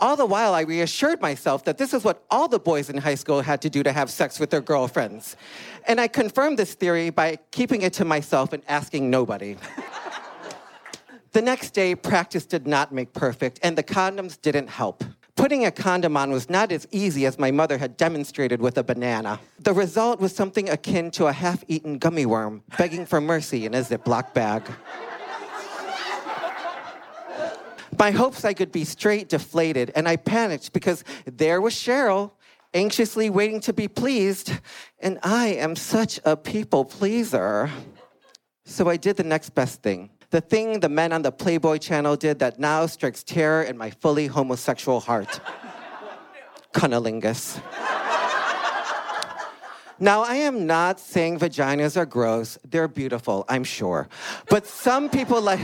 All 0.00 0.16
the 0.16 0.24
while, 0.24 0.54
I 0.54 0.62
reassured 0.62 1.20
myself 1.20 1.64
that 1.64 1.76
this 1.76 1.92
is 1.92 2.04
what 2.04 2.24
all 2.30 2.48
the 2.48 2.58
boys 2.58 2.88
in 2.88 2.96
high 2.96 3.16
school 3.16 3.42
had 3.42 3.60
to 3.62 3.70
do 3.70 3.82
to 3.82 3.92
have 3.92 4.08
sex 4.08 4.40
with 4.40 4.48
their 4.48 4.62
girlfriends. 4.62 5.36
And 5.86 6.00
I 6.00 6.08
confirmed 6.08 6.58
this 6.58 6.72
theory 6.72 7.10
by 7.10 7.38
keeping 7.50 7.82
it 7.82 7.92
to 7.94 8.06
myself 8.06 8.54
and 8.54 8.62
asking 8.66 9.10
nobody. 9.10 9.56
the 11.32 11.42
next 11.42 11.72
day, 11.72 11.94
practice 11.94 12.46
did 12.46 12.66
not 12.66 12.92
make 12.92 13.12
perfect, 13.12 13.60
and 13.62 13.76
the 13.76 13.82
condoms 13.82 14.40
didn't 14.40 14.68
help. 14.68 15.04
Putting 15.36 15.66
a 15.66 15.70
condom 15.70 16.16
on 16.16 16.30
was 16.30 16.48
not 16.48 16.72
as 16.72 16.88
easy 16.90 17.26
as 17.26 17.38
my 17.38 17.50
mother 17.50 17.76
had 17.76 17.98
demonstrated 17.98 18.60
with 18.60 18.78
a 18.78 18.82
banana. 18.82 19.38
The 19.58 19.74
result 19.74 20.18
was 20.18 20.34
something 20.34 20.68
akin 20.70 21.10
to 21.12 21.26
a 21.26 21.32
half 21.32 21.62
eaten 21.68 21.98
gummy 21.98 22.24
worm 22.24 22.62
begging 22.78 23.04
for 23.04 23.20
mercy 23.20 23.66
in 23.66 23.74
a 23.74 23.82
Ziploc 23.82 24.32
bag. 24.32 24.62
My 28.00 28.12
hopes 28.12 28.46
I 28.46 28.54
could 28.54 28.72
be 28.72 28.86
straight 28.86 29.28
deflated, 29.28 29.92
and 29.94 30.08
I 30.08 30.16
panicked 30.16 30.72
because 30.72 31.04
there 31.26 31.60
was 31.60 31.74
Cheryl, 31.74 32.30
anxiously 32.72 33.28
waiting 33.28 33.60
to 33.60 33.74
be 33.74 33.88
pleased, 33.88 34.54
and 35.00 35.18
I 35.22 35.48
am 35.48 35.76
such 35.76 36.18
a 36.24 36.34
people 36.34 36.86
pleaser. 36.86 37.68
So 38.64 38.88
I 38.88 38.96
did 38.96 39.18
the 39.18 39.22
next 39.22 39.50
best 39.50 39.82
thing 39.82 40.08
the 40.30 40.40
thing 40.40 40.80
the 40.80 40.88
men 40.88 41.12
on 41.12 41.20
the 41.20 41.30
Playboy 41.30 41.76
channel 41.76 42.16
did 42.16 42.38
that 42.38 42.58
now 42.58 42.86
strikes 42.86 43.22
terror 43.22 43.64
in 43.64 43.76
my 43.76 43.90
fully 43.90 44.28
homosexual 44.28 45.00
heart. 45.00 45.38
Cunnilingus. 46.72 47.60
Now, 50.02 50.22
I 50.22 50.36
am 50.36 50.66
not 50.66 50.98
saying 50.98 51.40
vaginas 51.40 51.98
are 51.98 52.06
gross. 52.06 52.56
They're 52.66 52.88
beautiful, 52.88 53.44
I'm 53.50 53.64
sure. 53.64 54.08
But 54.48 54.66
some 54.66 55.10
people 55.10 55.42
like 55.42 55.60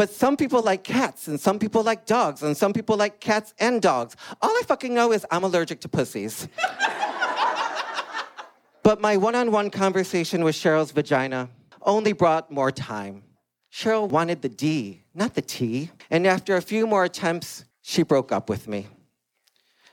but 0.00 0.08
some 0.08 0.32
people 0.34 0.62
like 0.62 0.82
cats, 0.82 1.28
and 1.28 1.38
some 1.38 1.58
people 1.58 1.82
like 1.82 2.06
dogs, 2.06 2.42
and 2.42 2.56
some 2.56 2.72
people 2.72 2.96
like 2.96 3.20
cats 3.20 3.52
and 3.58 3.82
dogs. 3.82 4.16
All 4.40 4.48
I 4.48 4.62
fucking 4.66 4.94
know 4.94 5.12
is 5.12 5.26
I'm 5.30 5.44
allergic 5.44 5.82
to 5.82 5.90
pussies. 5.90 6.48
but 8.82 9.02
my 9.02 9.18
one 9.18 9.34
on 9.34 9.52
one 9.52 9.68
conversation 9.68 10.42
with 10.42 10.56
Cheryl's 10.56 10.90
vagina 10.90 11.50
only 11.82 12.14
brought 12.14 12.50
more 12.50 12.72
time. 12.72 13.24
Cheryl 13.70 14.08
wanted 14.08 14.40
the 14.40 14.48
D, 14.48 15.02
not 15.14 15.34
the 15.34 15.42
T. 15.42 15.90
And 16.08 16.26
after 16.26 16.56
a 16.56 16.62
few 16.62 16.86
more 16.86 17.04
attempts, 17.04 17.66
she 17.82 18.02
broke 18.02 18.32
up 18.32 18.48
with 18.48 18.68
me. 18.68 18.86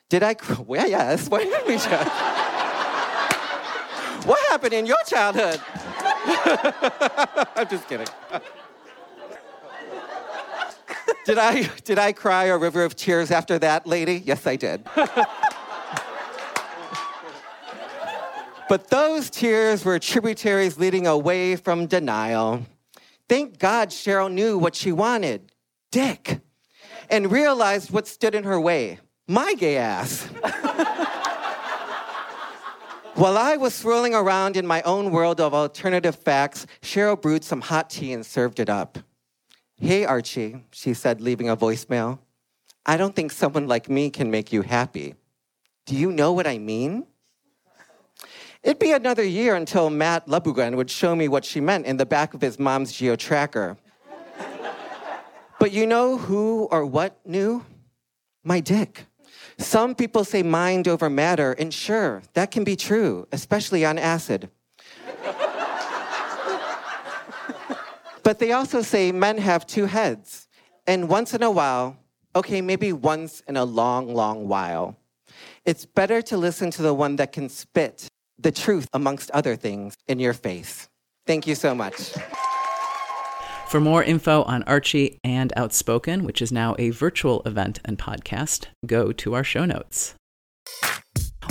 Did 0.08 0.24
I? 0.24 0.36
Cry? 0.36 0.56
Well, 0.68 0.90
yes. 0.90 1.28
Why 1.28 1.44
did 1.44 1.68
we 1.68 1.74
just? 1.74 1.90
what 4.26 4.40
happened 4.52 4.74
in 4.74 4.86
your 4.86 5.04
childhood? 5.06 5.60
I'm 7.58 7.68
just 7.68 7.90
kidding. 7.90 8.08
Did 11.28 11.38
I 11.38 11.64
did 11.84 12.00
I 12.00 12.14
cry 12.14 12.46
a 12.46 12.58
river 12.58 12.86
of 12.86 12.96
tears 12.96 13.32
after 13.32 13.60
that, 13.60 13.86
lady? 13.86 14.24
Yes, 14.26 14.48
I 14.48 14.56
did. 14.56 14.86
but 18.70 18.90
those 18.90 19.30
tears 19.30 19.84
were 19.84 20.00
tributaries 20.00 20.78
leading 20.78 21.06
away 21.06 21.58
from 21.58 21.86
denial. 21.86 22.66
Thank 23.28 23.60
God 23.60 23.90
Cheryl 23.90 24.32
knew 24.32 24.58
what 24.58 24.74
she 24.74 24.94
wanted 24.94 25.52
dick 25.92 26.40
and 27.10 27.30
realized 27.30 27.92
what 27.92 28.08
stood 28.08 28.34
in 28.34 28.46
her 28.46 28.60
way 28.60 29.00
my 29.28 29.54
gay 29.56 29.76
ass. 29.76 30.24
While 33.16 33.38
I 33.38 33.58
was 33.58 33.74
swirling 33.74 34.16
around 34.16 34.56
in 34.56 34.66
my 34.66 34.82
own 34.84 35.12
world 35.12 35.42
of 35.42 35.54
alternative 35.54 36.16
facts, 36.16 36.66
Cheryl 36.82 37.22
brewed 37.22 37.44
some 37.44 37.60
hot 37.60 37.90
tea 37.90 38.14
and 38.14 38.26
served 38.26 38.62
it 38.62 38.70
up. 38.70 39.00
Hey, 39.80 40.06
Archie, 40.06 40.64
she 40.72 40.96
said, 40.96 41.22
leaving 41.22 41.50
a 41.50 41.56
voicemail. 41.56 42.18
I 42.84 42.98
don't 42.98 43.16
think 43.16 43.32
someone 43.32 43.68
like 43.68 43.90
me 43.90 44.10
can 44.10 44.32
make 44.32 44.52
you 44.52 44.64
happy. 44.64 45.14
Do 45.86 45.96
you 45.96 46.12
know 46.12 46.34
what 46.34 46.48
I 46.48 46.58
mean? 46.58 47.06
It'd 48.64 48.80
be 48.80 48.92
another 48.92 49.24
year 49.24 49.56
until 49.56 49.92
Matt 49.92 50.26
Labugan 50.26 50.76
would 50.76 50.90
show 50.90 51.16
me 51.16 51.28
what 51.28 51.46
she 51.46 51.62
meant 51.62 51.86
in 51.86 51.98
the 51.98 52.08
back 52.08 52.34
of 52.34 52.42
his 52.42 52.58
mom's 52.58 52.92
geo 52.92 53.16
tracker. 53.16 53.78
but 55.60 55.72
you 55.72 55.86
know 55.86 56.18
who 56.18 56.68
or 56.72 56.84
what 56.84 57.20
knew? 57.24 57.64
My 58.44 58.60
dick. 58.60 59.06
Some 59.60 59.94
people 59.94 60.24
say 60.24 60.42
mind 60.42 60.88
over 60.88 61.08
matter, 61.08 61.52
and 61.54 61.72
sure, 61.72 62.24
that 62.34 62.50
can 62.50 62.64
be 62.64 62.76
true, 62.76 63.28
especially 63.32 63.86
on 63.86 64.00
acid. 64.00 64.50
But 68.28 68.40
they 68.40 68.52
also 68.52 68.82
say 68.82 69.14
men 69.14 69.38
have 69.38 69.66
two 69.66 69.86
heads, 69.86 70.50
and 70.86 71.08
once 71.08 71.34
in 71.34 71.42
a 71.42 71.50
while, 71.50 71.96
okay, 72.36 72.60
maybe 72.60 72.92
once 72.92 73.42
in 73.48 73.56
a 73.56 73.64
long, 73.64 74.14
long 74.14 74.50
while, 74.50 74.98
it's 75.64 75.86
better 75.86 76.22
to 76.22 76.36
listen 76.36 76.70
to 76.70 76.82
the 76.82 76.94
one 76.94 77.16
that 77.16 77.32
can 77.32 77.48
spit 77.48 78.10
the 78.38 78.52
truth, 78.52 78.86
amongst 78.92 79.32
other 79.32 79.56
things, 79.56 79.96
in 80.10 80.20
your 80.20 80.34
face. 80.34 80.90
Thank 81.26 81.48
you 81.48 81.56
so 81.56 81.74
much. 81.74 82.16
For 83.70 83.80
more 83.80 84.04
info 84.04 84.44
on 84.44 84.62
Archie 84.64 85.20
and 85.24 85.54
Outspoken, 85.56 86.26
which 86.26 86.42
is 86.42 86.52
now 86.52 86.76
a 86.78 86.90
virtual 86.90 87.42
event 87.46 87.80
and 87.86 87.98
podcast, 87.98 88.66
go 88.86 89.14
to 89.14 89.36
our 89.36 89.46
show 89.46 89.64
notes. 89.64 90.16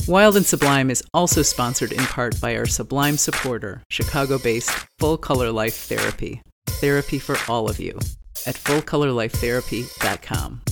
Wild 0.06 0.36
and 0.36 0.44
Sublime 0.44 0.90
is 0.90 1.02
also 1.14 1.40
sponsored 1.40 1.92
in 1.92 2.04
part 2.04 2.38
by 2.38 2.54
our 2.54 2.66
Sublime 2.66 3.16
supporter, 3.16 3.82
Chicago 3.88 4.38
based 4.38 4.70
Full 4.98 5.16
Color 5.16 5.50
Life 5.52 5.74
Therapy. 5.74 6.42
Therapy 6.66 7.18
for 7.18 7.36
all 7.48 7.68
of 7.68 7.80
you 7.80 7.98
at 8.46 8.54
fullcolorlifetherapy.com. 8.54 10.62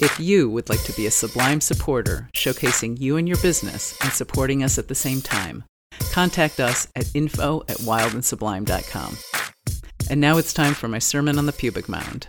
If 0.00 0.20
you 0.20 0.48
would 0.50 0.68
like 0.68 0.84
to 0.84 0.92
be 0.92 1.06
a 1.06 1.10
Sublime 1.10 1.60
supporter, 1.60 2.28
showcasing 2.32 3.00
you 3.00 3.16
and 3.16 3.26
your 3.26 3.36
business 3.38 3.98
and 4.00 4.12
supporting 4.12 4.62
us 4.62 4.78
at 4.78 4.86
the 4.86 4.94
same 4.94 5.20
time, 5.20 5.64
contact 6.12 6.60
us 6.60 6.86
at 6.94 7.12
info 7.16 7.62
at 7.68 7.78
wildandsublime.com. 7.78 9.16
And 10.08 10.20
now 10.20 10.38
it's 10.38 10.52
time 10.52 10.74
for 10.74 10.86
my 10.86 11.00
sermon 11.00 11.36
on 11.36 11.46
the 11.46 11.52
pubic 11.52 11.88
mound. 11.88 12.28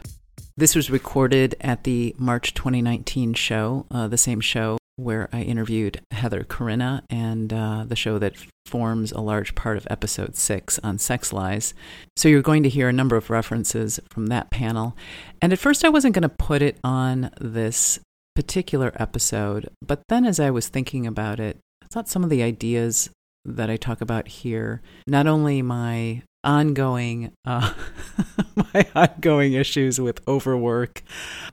This 0.58 0.76
was 0.76 0.90
recorded 0.90 1.54
at 1.62 1.84
the 1.84 2.16
March 2.18 2.56
2019 2.56 3.36
show, 3.36 3.86
uh, 3.92 4.08
the 4.08 4.18
same 4.18 4.42
show 4.42 4.79
where 5.00 5.30
I 5.32 5.42
interviewed 5.42 6.02
Heather 6.12 6.44
Corinna 6.44 7.04
and 7.10 7.52
uh, 7.54 7.86
the 7.88 7.96
show 7.96 8.20
that 8.20 8.36
forms 8.66 9.12
a 9.12 9.22
large 9.22 9.56
part 9.56 9.78
of 9.78 9.88
episode 9.90 10.36
six 10.36 10.80
on 10.84 10.98
sex 10.98 11.34
lies. 11.34 11.74
So 12.18 12.28
you're 12.30 12.42
going 12.42 12.64
to 12.64 12.70
hear 12.70 12.90
a 12.90 12.94
number 12.94 13.16
of 13.16 13.30
references 13.30 14.00
from 14.10 14.28
that 14.28 14.52
panel. 14.52 14.96
And 15.42 15.54
at 15.54 15.60
first, 15.60 15.84
I 15.84 15.90
wasn't 15.90 16.14
going 16.14 16.24
to 16.24 16.30
put 16.30 16.62
it 16.62 16.78
on 16.84 17.32
this 17.40 18.00
particular 18.36 18.92
episode, 18.96 19.70
but 19.82 20.02
then 20.10 20.26
as 20.26 20.40
I 20.40 20.52
was 20.52 20.68
thinking 20.68 21.08
about 21.08 21.40
it, 21.40 21.58
I 21.84 21.88
thought 21.88 22.08
some 22.08 22.24
of 22.24 22.30
the 22.30 22.44
ideas 22.44 23.10
that 23.46 23.70
I 23.70 23.78
talk 23.78 24.02
about 24.02 24.28
here, 24.28 24.82
not 25.08 25.28
only 25.28 25.62
my 25.62 26.22
ongoing 26.44 27.32
uh, 27.46 27.74
my 28.74 28.88
ongoing 28.96 29.54
issues 29.54 30.00
with 30.00 30.26
overwork. 30.28 31.04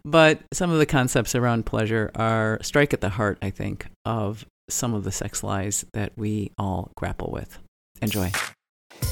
But 0.04 0.40
some 0.52 0.70
of 0.70 0.78
the 0.78 0.86
concepts 0.86 1.34
around 1.34 1.66
pleasure 1.66 2.10
are 2.14 2.58
strike 2.62 2.92
at 2.92 3.00
the 3.00 3.10
heart 3.10 3.38
i 3.42 3.50
think 3.50 3.86
of 4.04 4.46
some 4.68 4.94
of 4.94 5.04
the 5.04 5.12
sex 5.12 5.42
lies 5.42 5.84
that 5.92 6.12
we 6.16 6.50
all 6.58 6.90
grapple 6.96 7.30
with. 7.30 7.58
Enjoy. 8.02 8.30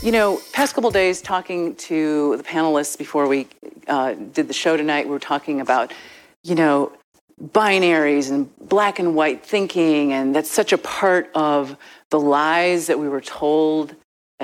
You 0.03 0.13
know, 0.13 0.41
past 0.53 0.75
couple 0.75 0.91
days 0.91 1.21
talking 1.21 1.75
to 1.77 2.37
the 2.37 2.43
panelists 2.43 2.97
before 2.97 3.29
we 3.29 3.49
uh, 3.87 4.15
did 4.15 4.49
the 4.49 4.55
show 4.55 4.77
tonight, 4.77 5.07
we 5.07 5.13
were 5.13 5.19
talking 5.19 5.61
about, 5.61 5.93
you 6.43 6.55
know, 6.55 6.93
binaries 7.41 8.31
and 8.31 8.49
black 8.59 8.99
and 8.99 9.15
white 9.15 9.45
thinking, 9.45 10.13
and 10.13 10.35
that's 10.35 10.51
such 10.51 10.73
a 10.73 10.79
part 10.79 11.31
of 11.35 11.77
the 12.11 12.19
lies 12.19 12.87
that 12.87 12.99
we 12.99 13.09
were 13.09 13.21
told 13.21 13.95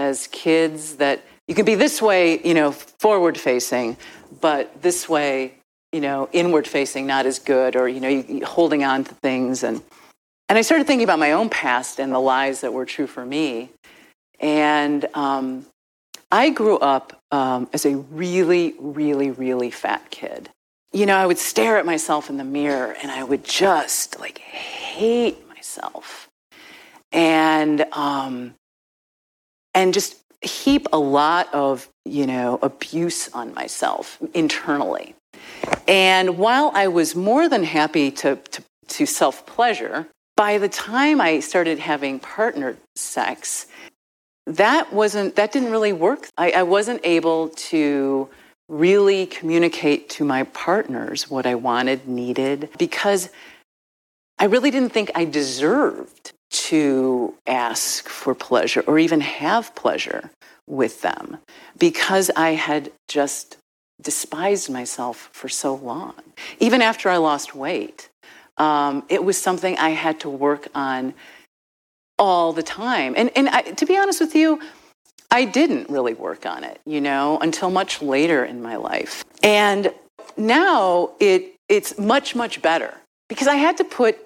as 0.01 0.27
kids 0.29 0.97
that 0.97 1.23
you 1.47 1.55
can 1.55 1.65
be 1.65 1.75
this 1.75 2.01
way, 2.01 2.41
you 2.43 2.55
know, 2.55 2.73
forward 2.73 3.39
facing, 3.39 3.97
but 4.41 4.83
this 4.83 5.09
way, 5.09 5.55
you 5.93 6.01
know, 6.01 6.29
inward 6.33 6.67
facing, 6.67 7.07
not 7.07 7.27
as 7.27 7.39
good, 7.39 7.77
or, 7.77 7.89
you 7.89 8.01
know, 8.01 8.47
holding 8.47 8.85
on 8.85 9.05
to 9.05 9.15
things. 9.17 9.63
And, 9.63 9.83
and 10.49 10.57
I 10.57 10.63
started 10.63 10.87
thinking 10.87 11.05
about 11.05 11.19
my 11.19 11.33
own 11.33 11.49
past 11.49 11.99
and 11.99 12.13
the 12.13 12.21
lies 12.21 12.61
that 12.61 12.73
were 12.73 12.87
true 12.87 13.07
for 13.07 13.27
me. 13.27 13.71
And 14.39 15.07
um, 15.15 15.67
I 16.31 16.51
grew 16.51 16.79
up 16.79 17.21
um, 17.33 17.69
as 17.73 17.85
a 17.85 17.97
really, 17.97 18.75
really, 18.79 19.31
really 19.31 19.71
fat 19.71 20.11
kid. 20.11 20.49
You 20.93 21.07
know, 21.07 21.17
I 21.17 21.27
would 21.27 21.39
stare 21.39 21.77
at 21.79 21.87
myself 21.87 22.31
in 22.31 22.37
the 22.37 22.45
mirror 22.45 22.97
and 23.03 23.11
I 23.11 23.23
would 23.25 23.45
just 23.45 24.19
like 24.19 24.39
hate 24.39 25.47
myself. 25.49 26.29
And, 27.13 27.85
um, 27.93 28.55
and 29.75 29.95
just 29.95 30.17
heap 30.43 30.87
a 30.93 30.99
lot 30.99 31.53
of, 31.53 31.89
you 32.05 32.27
know, 32.27 32.59
abuse 32.63 33.29
on 33.33 33.53
myself 33.55 34.19
internally. 34.35 35.15
And 35.87 36.39
while 36.39 36.71
I 36.75 36.89
was 36.89 37.15
more 37.15 37.49
than 37.49 37.65
happy 37.65 38.11
to, 38.13 38.37
to, 38.37 38.63
to 38.89 39.07
self 39.07 39.47
pleasure, 39.47 40.07
by 40.37 40.59
the 40.59 40.69
time 40.69 41.21
I 41.21 41.41
started 41.41 41.79
having 41.79 42.19
partner 42.19 42.77
sex, 42.97 43.67
that 44.47 44.93
wasn't 44.93 45.37
that 45.37 45.53
didn't 45.53 45.71
really 45.71 45.93
work. 45.93 46.29
I, 46.39 46.53
I 46.53 46.63
wasn't 46.63 47.01
able 47.05 47.51
to 47.71 48.29
really 48.69 49.27
communicate 49.27 50.09
to 50.09 50.25
my 50.25 50.45
partners 50.45 51.29
what 51.29 51.45
I 51.45 51.57
wanted, 51.57 52.09
needed, 52.09 52.71
because 52.79 53.31
I 54.39 54.45
really 54.47 54.71
didn't 54.71 54.91
think 54.91 55.11
I 55.15 55.25
deserved 55.25 56.33
to 56.51 57.35
ask 57.47 58.09
for 58.09 58.35
pleasure 58.35 58.83
or 58.87 58.99
even 58.99 59.21
have 59.21 59.75
pleasure 59.75 60.31
with 60.67 61.03
them 61.03 61.39
because 61.79 62.31
I 62.37 62.51
had 62.51 62.93
just 63.09 63.57
despised 64.01 64.71
myself 64.71 65.29
for 65.33 65.49
so 65.49 65.75
long. 65.75 66.15
Even 66.59 66.83
after 66.83 67.09
I 67.09 67.19
lost 67.19 67.55
weight, 67.55 68.09
um, 68.57 69.05
it 69.09 69.25
was 69.25 69.39
something 69.39 69.77
I 69.79 69.91
had 69.91 70.21
to 70.21 70.29
work 70.29 70.69
on 70.75 71.15
all 72.19 72.53
the 72.53 72.63
time. 72.63 73.15
And, 73.17 73.31
and 73.37 73.49
I, 73.49 73.63
to 73.63 73.87
be 73.87 73.97
honest 73.97 74.21
with 74.21 74.35
you, 74.35 74.61
I 75.31 75.45
didn't 75.45 75.89
really 75.89 76.15
work 76.15 76.45
on 76.45 76.65
it, 76.65 76.81
you 76.85 77.01
know, 77.01 77.39
until 77.41 77.71
much 77.71 78.03
later 78.03 78.45
in 78.45 78.61
my 78.63 78.77
life. 78.77 79.25
And 79.43 79.93
now 80.37 81.13
it, 81.21 81.55
it's 81.69 81.99
much, 81.99 82.35
much 82.35 82.61
better 82.61 82.95
because 83.29 83.47
I 83.47 83.55
had 83.55 83.77
to 83.79 83.85
put 83.85 84.19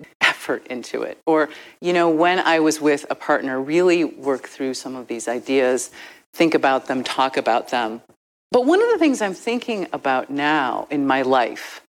effort 0.44 0.66
into 0.66 1.02
it. 1.02 1.16
Or, 1.26 1.48
you 1.80 1.94
know, 1.94 2.10
when 2.10 2.38
I 2.38 2.60
was 2.60 2.78
with 2.78 3.06
a 3.08 3.14
partner, 3.14 3.58
really 3.58 4.04
work 4.04 4.46
through 4.46 4.74
some 4.74 4.94
of 4.94 5.06
these 5.06 5.26
ideas, 5.26 5.90
think 6.34 6.54
about 6.54 6.86
them, 6.86 7.02
talk 7.02 7.38
about 7.38 7.70
them. 7.70 8.02
But 8.50 8.66
one 8.66 8.82
of 8.82 8.90
the 8.90 8.98
things 8.98 9.22
I'm 9.22 9.32
thinking 9.32 9.86
about 9.92 10.28
now 10.28 10.86
in 10.90 11.06
my 11.06 11.22
life, 11.22 11.80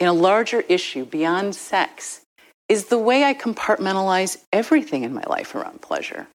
in 0.00 0.08
a 0.08 0.12
larger 0.12 0.62
issue 0.62 1.04
beyond 1.04 1.54
sex, 1.54 2.22
is 2.68 2.86
the 2.86 2.98
way 2.98 3.22
I 3.22 3.32
compartmentalize 3.32 4.38
everything 4.52 5.04
in 5.04 5.14
my 5.14 5.24
life 5.28 5.54
around 5.54 5.80
pleasure. 5.80 6.26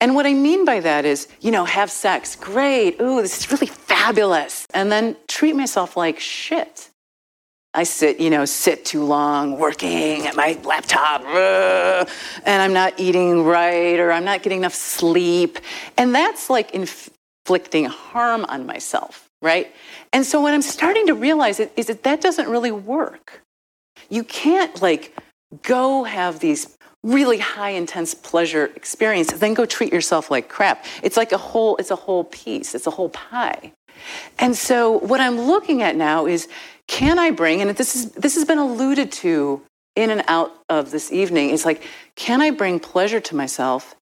And 0.00 0.14
what 0.14 0.26
I 0.26 0.34
mean 0.34 0.64
by 0.64 0.78
that 0.78 1.04
is, 1.04 1.26
you 1.40 1.50
know, 1.50 1.64
have 1.64 1.90
sex, 1.90 2.36
great, 2.36 3.00
ooh, 3.00 3.20
this 3.20 3.36
is 3.40 3.50
really 3.50 3.66
fabulous. 3.66 4.64
And 4.72 4.92
then 4.92 5.16
treat 5.26 5.56
myself 5.56 5.96
like 5.96 6.20
shit. 6.20 6.89
I 7.72 7.84
sit, 7.84 8.18
you 8.18 8.30
know, 8.30 8.44
sit 8.44 8.84
too 8.84 9.04
long 9.04 9.58
working 9.58 10.26
at 10.26 10.34
my 10.34 10.58
laptop, 10.64 11.22
uh, 11.22 12.04
and 12.44 12.62
I'm 12.62 12.72
not 12.72 12.98
eating 12.98 13.44
right, 13.44 13.98
or 14.00 14.10
I'm 14.10 14.24
not 14.24 14.42
getting 14.42 14.58
enough 14.58 14.74
sleep. 14.74 15.58
And 15.96 16.12
that's 16.12 16.50
like 16.50 16.72
inflicting 16.72 17.84
harm 17.84 18.44
on 18.48 18.66
myself, 18.66 19.28
right? 19.40 19.72
And 20.12 20.26
so 20.26 20.40
what 20.40 20.52
I'm 20.52 20.62
starting 20.62 21.06
to 21.06 21.14
realize 21.14 21.60
is 21.60 21.86
that 21.86 22.02
that 22.02 22.20
doesn't 22.20 22.48
really 22.48 22.72
work. 22.72 23.42
You 24.08 24.24
can't 24.24 24.82
like 24.82 25.16
go 25.62 26.02
have 26.02 26.40
these 26.40 26.76
really 27.04 27.38
high 27.38 27.70
intense 27.70 28.14
pleasure 28.14 28.66
experiences, 28.74 29.38
then 29.38 29.54
go 29.54 29.64
treat 29.64 29.92
yourself 29.92 30.30
like 30.30 30.48
crap. 30.48 30.84
It's 31.02 31.16
like 31.16 31.30
a 31.30 31.38
whole, 31.38 31.76
it's 31.76 31.90
a 31.90 31.96
whole 31.96 32.24
piece, 32.24 32.74
it's 32.74 32.86
a 32.86 32.90
whole 32.90 33.08
pie. 33.10 33.72
And 34.38 34.56
so 34.56 34.98
what 34.98 35.20
I'm 35.20 35.38
looking 35.40 35.82
at 35.82 35.96
now 35.96 36.26
is 36.26 36.48
can 36.90 37.20
I 37.20 37.30
bring, 37.30 37.62
and 37.62 37.70
this, 37.70 37.94
is, 37.94 38.10
this 38.10 38.34
has 38.34 38.44
been 38.44 38.58
alluded 38.58 39.12
to 39.12 39.62
in 39.94 40.10
and 40.10 40.24
out 40.26 40.52
of 40.68 40.90
this 40.90 41.12
evening, 41.12 41.50
it's 41.50 41.64
like, 41.64 41.82
can 42.16 42.42
I 42.42 42.50
bring 42.50 42.80
pleasure 42.80 43.20
to 43.20 43.36
myself 43.36 43.94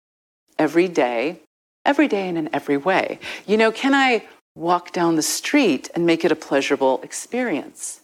every 0.58 0.88
day, 0.88 1.40
every 1.84 2.08
day 2.08 2.26
and 2.28 2.38
in 2.38 2.48
every 2.52 2.78
way? 2.78 3.18
You 3.46 3.58
know, 3.58 3.70
can 3.70 3.94
I 3.94 4.26
walk 4.56 4.92
down 4.92 5.16
the 5.16 5.22
street 5.22 5.90
and 5.94 6.06
make 6.06 6.24
it 6.24 6.32
a 6.32 6.34
pleasurable 6.34 7.00
experience? 7.02 8.00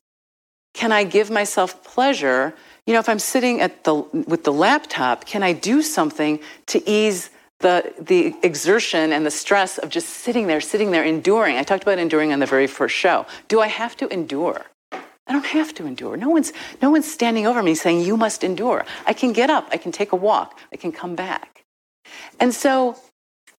Can 0.74 0.92
I 0.92 1.04
give 1.04 1.30
myself 1.30 1.82
pleasure? 1.82 2.54
You 2.86 2.92
know, 2.92 3.00
if 3.00 3.08
I'm 3.08 3.18
sitting 3.18 3.62
at 3.62 3.84
the, 3.84 3.94
with 3.94 4.44
the 4.44 4.52
laptop, 4.52 5.24
can 5.24 5.42
I 5.42 5.54
do 5.54 5.80
something 5.80 6.40
to 6.66 6.88
ease 6.88 7.30
the, 7.60 7.94
the 7.98 8.34
exertion 8.42 9.14
and 9.14 9.24
the 9.24 9.30
stress 9.30 9.78
of 9.78 9.88
just 9.88 10.10
sitting 10.10 10.46
there, 10.46 10.60
sitting 10.60 10.90
there, 10.90 11.04
enduring. 11.04 11.56
I 11.56 11.62
talked 11.62 11.84
about 11.84 11.98
enduring 11.98 12.34
on 12.34 12.38
the 12.38 12.46
very 12.46 12.66
first 12.66 12.94
show. 12.94 13.24
Do 13.48 13.60
I 13.60 13.68
have 13.68 13.96
to 13.96 14.08
endure? 14.12 14.66
I 15.26 15.32
don't 15.32 15.46
have 15.46 15.74
to 15.74 15.86
endure. 15.86 16.16
No 16.16 16.28
one's, 16.28 16.52
no 16.82 16.90
one's 16.90 17.10
standing 17.10 17.46
over 17.46 17.62
me 17.62 17.74
saying, 17.74 18.02
you 18.02 18.16
must 18.16 18.44
endure. 18.44 18.84
I 19.06 19.14
can 19.14 19.32
get 19.32 19.50
up, 19.50 19.68
I 19.72 19.78
can 19.78 19.90
take 19.90 20.12
a 20.12 20.16
walk, 20.16 20.58
I 20.72 20.76
can 20.76 20.92
come 20.92 21.14
back. 21.14 21.64
And 22.38 22.54
so 22.54 22.98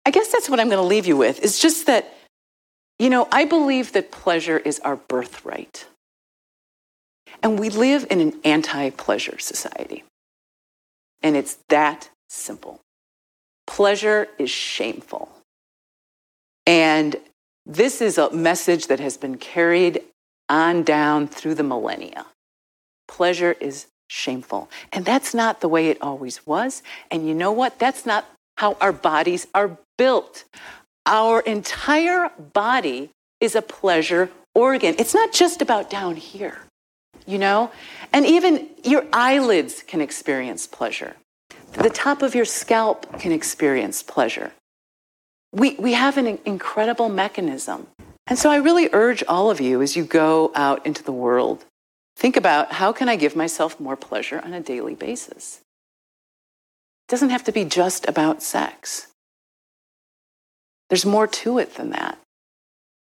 I 0.04 0.10
guess 0.10 0.30
that's 0.30 0.50
what 0.50 0.60
I'm 0.60 0.68
going 0.68 0.82
to 0.82 0.86
leave 0.86 1.06
you 1.06 1.16
with 1.16 1.40
is 1.40 1.58
just 1.58 1.86
that, 1.86 2.12
you 2.98 3.08
know, 3.08 3.26
I 3.32 3.44
believe 3.44 3.92
that 3.92 4.10
pleasure 4.10 4.58
is 4.58 4.78
our 4.80 4.96
birthright. 4.96 5.86
And 7.42 7.58
we 7.58 7.70
live 7.70 8.06
in 8.10 8.20
an 8.20 8.40
anti 8.44 8.90
pleasure 8.90 9.38
society. 9.38 10.04
And 11.22 11.36
it's 11.36 11.58
that 11.68 12.10
simple 12.28 12.80
pleasure 13.66 14.28
is 14.38 14.50
shameful. 14.50 15.30
And 16.66 17.16
this 17.66 18.00
is 18.00 18.18
a 18.18 18.30
message 18.30 18.88
that 18.88 19.00
has 19.00 19.16
been 19.16 19.38
carried 19.38 20.02
on 20.48 20.82
down 20.82 21.28
through 21.28 21.54
the 21.54 21.62
millennia. 21.62 22.26
Pleasure 23.08 23.56
is 23.60 23.86
shameful. 24.08 24.70
And 24.92 25.04
that's 25.04 25.34
not 25.34 25.60
the 25.60 25.68
way 25.68 25.88
it 25.88 25.98
always 26.00 26.46
was. 26.46 26.82
And 27.10 27.26
you 27.26 27.34
know 27.34 27.52
what? 27.52 27.78
That's 27.78 28.06
not 28.06 28.26
how 28.56 28.76
our 28.80 28.92
bodies 28.92 29.46
are 29.54 29.78
built. 29.98 30.44
Our 31.06 31.40
entire 31.40 32.30
body 32.52 33.10
is 33.40 33.54
a 33.54 33.62
pleasure 33.62 34.30
organ. 34.54 34.94
It's 34.98 35.14
not 35.14 35.32
just 35.32 35.60
about 35.60 35.90
down 35.90 36.16
here, 36.16 36.58
you 37.26 37.38
know? 37.38 37.70
And 38.12 38.24
even 38.24 38.68
your 38.84 39.04
eyelids 39.12 39.82
can 39.82 40.00
experience 40.00 40.66
pleasure 40.66 41.16
the 41.74 41.90
top 41.90 42.22
of 42.22 42.34
your 42.34 42.44
scalp 42.44 43.18
can 43.18 43.32
experience 43.32 44.02
pleasure. 44.02 44.52
We, 45.52 45.74
we 45.76 45.92
have 45.92 46.18
an 46.18 46.38
incredible 46.44 47.08
mechanism. 47.08 47.88
And 48.26 48.38
so 48.38 48.50
I 48.50 48.56
really 48.56 48.88
urge 48.92 49.22
all 49.28 49.50
of 49.50 49.60
you 49.60 49.82
as 49.82 49.96
you 49.96 50.04
go 50.04 50.50
out 50.54 50.84
into 50.86 51.02
the 51.02 51.12
world, 51.12 51.64
think 52.16 52.36
about 52.36 52.72
how 52.72 52.92
can 52.92 53.08
I 53.08 53.16
give 53.16 53.36
myself 53.36 53.78
more 53.78 53.96
pleasure 53.96 54.40
on 54.42 54.54
a 54.54 54.60
daily 54.60 54.94
basis? 54.94 55.60
It 57.06 57.10
doesn't 57.10 57.30
have 57.30 57.44
to 57.44 57.52
be 57.52 57.64
just 57.64 58.08
about 58.08 58.42
sex. 58.42 59.08
There's 60.88 61.04
more 61.04 61.26
to 61.26 61.58
it 61.58 61.74
than 61.74 61.90
that. 61.90 62.18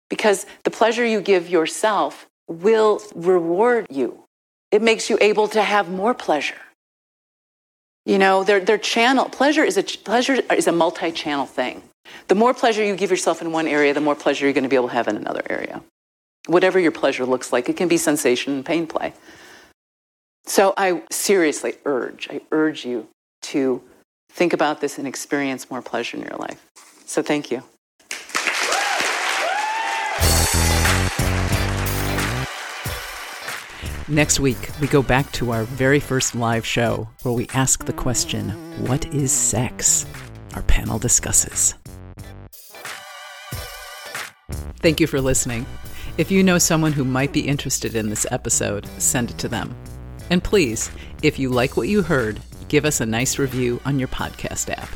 Because 0.09 0.47
the 0.65 0.71
pleasure 0.71 1.05
you 1.05 1.21
give 1.21 1.49
yourself 1.49 2.27
will 2.49 3.01
reward 3.15 3.87
you. 3.91 4.25
It 4.71 4.83
makes 4.83 5.11
you 5.11 5.19
able 5.21 5.49
to 5.49 5.63
have 5.63 5.91
more 5.91 6.15
pleasure. 6.15 6.61
You 8.07 8.19
know, 8.19 8.45
their, 8.45 8.61
their 8.61 8.79
channel, 8.79 9.27
pleasure 9.27 9.63
is 9.63 9.77
a, 9.77 9.83
pleasure 9.83 10.35
is 10.35 10.67
a 10.67 10.73
multi-channel 10.73 11.47
thing. 11.47 11.83
The 12.29 12.35
more 12.35 12.55
pleasure 12.55 12.85
you 12.85 12.97
give 12.97 13.11
yourself 13.11 13.43
in 13.43 13.53
one 13.53 13.67
area, 13.67 13.95
the 13.95 14.01
more 14.01 14.15
pleasure 14.15 14.47
you're 14.47 14.53
going 14.53 14.65
to 14.65 14.71
be 14.71 14.77
able 14.77 14.89
to 14.89 14.95
have 14.95 15.09
in 15.09 15.17
another 15.17 15.43
area. 15.49 15.83
Whatever 16.47 16.79
your 16.79 16.93
pleasure 16.93 17.25
looks 17.25 17.53
like, 17.53 17.69
it 17.69 17.77
can 17.77 17.89
be 17.89 17.97
sensation 17.97 18.55
and 18.55 18.65
pain 18.65 18.87
play. 18.87 19.13
So 20.45 20.75
I 20.77 21.03
seriously 21.11 21.75
urge, 21.85 22.29
I 22.31 22.41
urge 22.51 22.85
you 22.85 23.09
to 23.43 23.83
think 24.31 24.53
about 24.53 24.81
this 24.81 24.99
and 24.99 25.07
experience 25.07 25.71
more 25.71 25.83
pleasure 25.83 26.17
in 26.17 26.23
your 26.25 26.37
life. 26.39 26.67
So 27.07 27.23
thank 27.23 27.51
you. 27.51 27.63
Next 34.09 34.41
week, 34.41 34.69
we 34.81 34.89
go 34.89 35.03
back 35.03 35.31
to 35.33 35.53
our 35.53 35.65
very 35.65 36.01
first 36.01 36.35
live 36.35 36.67
show 36.67 37.09
where 37.23 37.33
we 37.33 37.47
ask 37.55 37.87
the 37.87 37.93
question 37.93 38.51
What 38.87 39.07
is 39.15 39.33
sex? 39.33 40.07
Our 40.55 40.63
panel 40.63 40.99
discusses. 40.99 41.75
Thank 44.83 44.99
you 44.99 45.07
for 45.07 45.21
listening. 45.21 45.65
If 46.19 46.31
you 46.31 46.43
know 46.43 46.59
someone 46.59 46.93
who 46.93 47.05
might 47.05 47.33
be 47.33 47.47
interested 47.47 47.95
in 47.95 48.11
this 48.11 48.27
episode, 48.31 48.87
send 48.99 49.31
it 49.31 49.39
to 49.39 49.49
them. 49.49 49.75
And 50.29 50.43
please, 50.43 50.91
if 51.23 51.39
you 51.39 51.51
like 51.51 51.77
what 51.77 51.89
you 51.89 52.03
heard, 52.03 52.41
give 52.69 52.85
us 52.85 53.01
a 53.01 53.07
nice 53.07 53.39
review 53.39 53.81
on 53.85 53.99
your 53.99 54.09
podcast 54.09 54.69
app. 54.71 54.89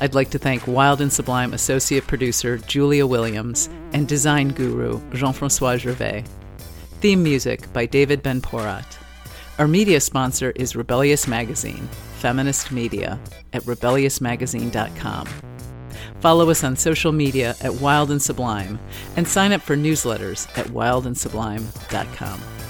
I'd 0.00 0.14
like 0.14 0.30
to 0.30 0.38
thank 0.38 0.66
Wild 0.66 1.00
and 1.00 1.12
Sublime 1.12 1.54
associate 1.54 2.06
producer 2.06 2.58
Julia 2.58 3.06
Williams 3.06 3.68
and 3.92 4.08
design 4.08 4.48
guru 4.48 5.00
Jean 5.12 5.32
Francois 5.32 5.76
Gervais. 5.76 6.24
Theme 7.00 7.22
music 7.22 7.72
by 7.72 7.86
David 7.86 8.22
Ben 8.22 8.40
Porat. 8.40 8.98
Our 9.58 9.68
media 9.68 10.00
sponsor 10.00 10.50
is 10.56 10.74
Rebellious 10.74 11.28
Magazine, 11.28 11.88
feminist 12.16 12.72
media, 12.72 13.20
at 13.52 13.62
rebelliousmagazine.com. 13.62 15.51
Follow 16.22 16.50
us 16.50 16.62
on 16.62 16.76
social 16.76 17.10
media 17.10 17.56
at 17.60 17.74
Wild 17.74 18.12
and 18.12 18.22
Sublime 18.22 18.78
and 19.16 19.26
sign 19.26 19.50
up 19.50 19.60
for 19.60 19.74
newsletters 19.74 20.46
at 20.56 20.66
wildandsublime.com. 20.68 22.61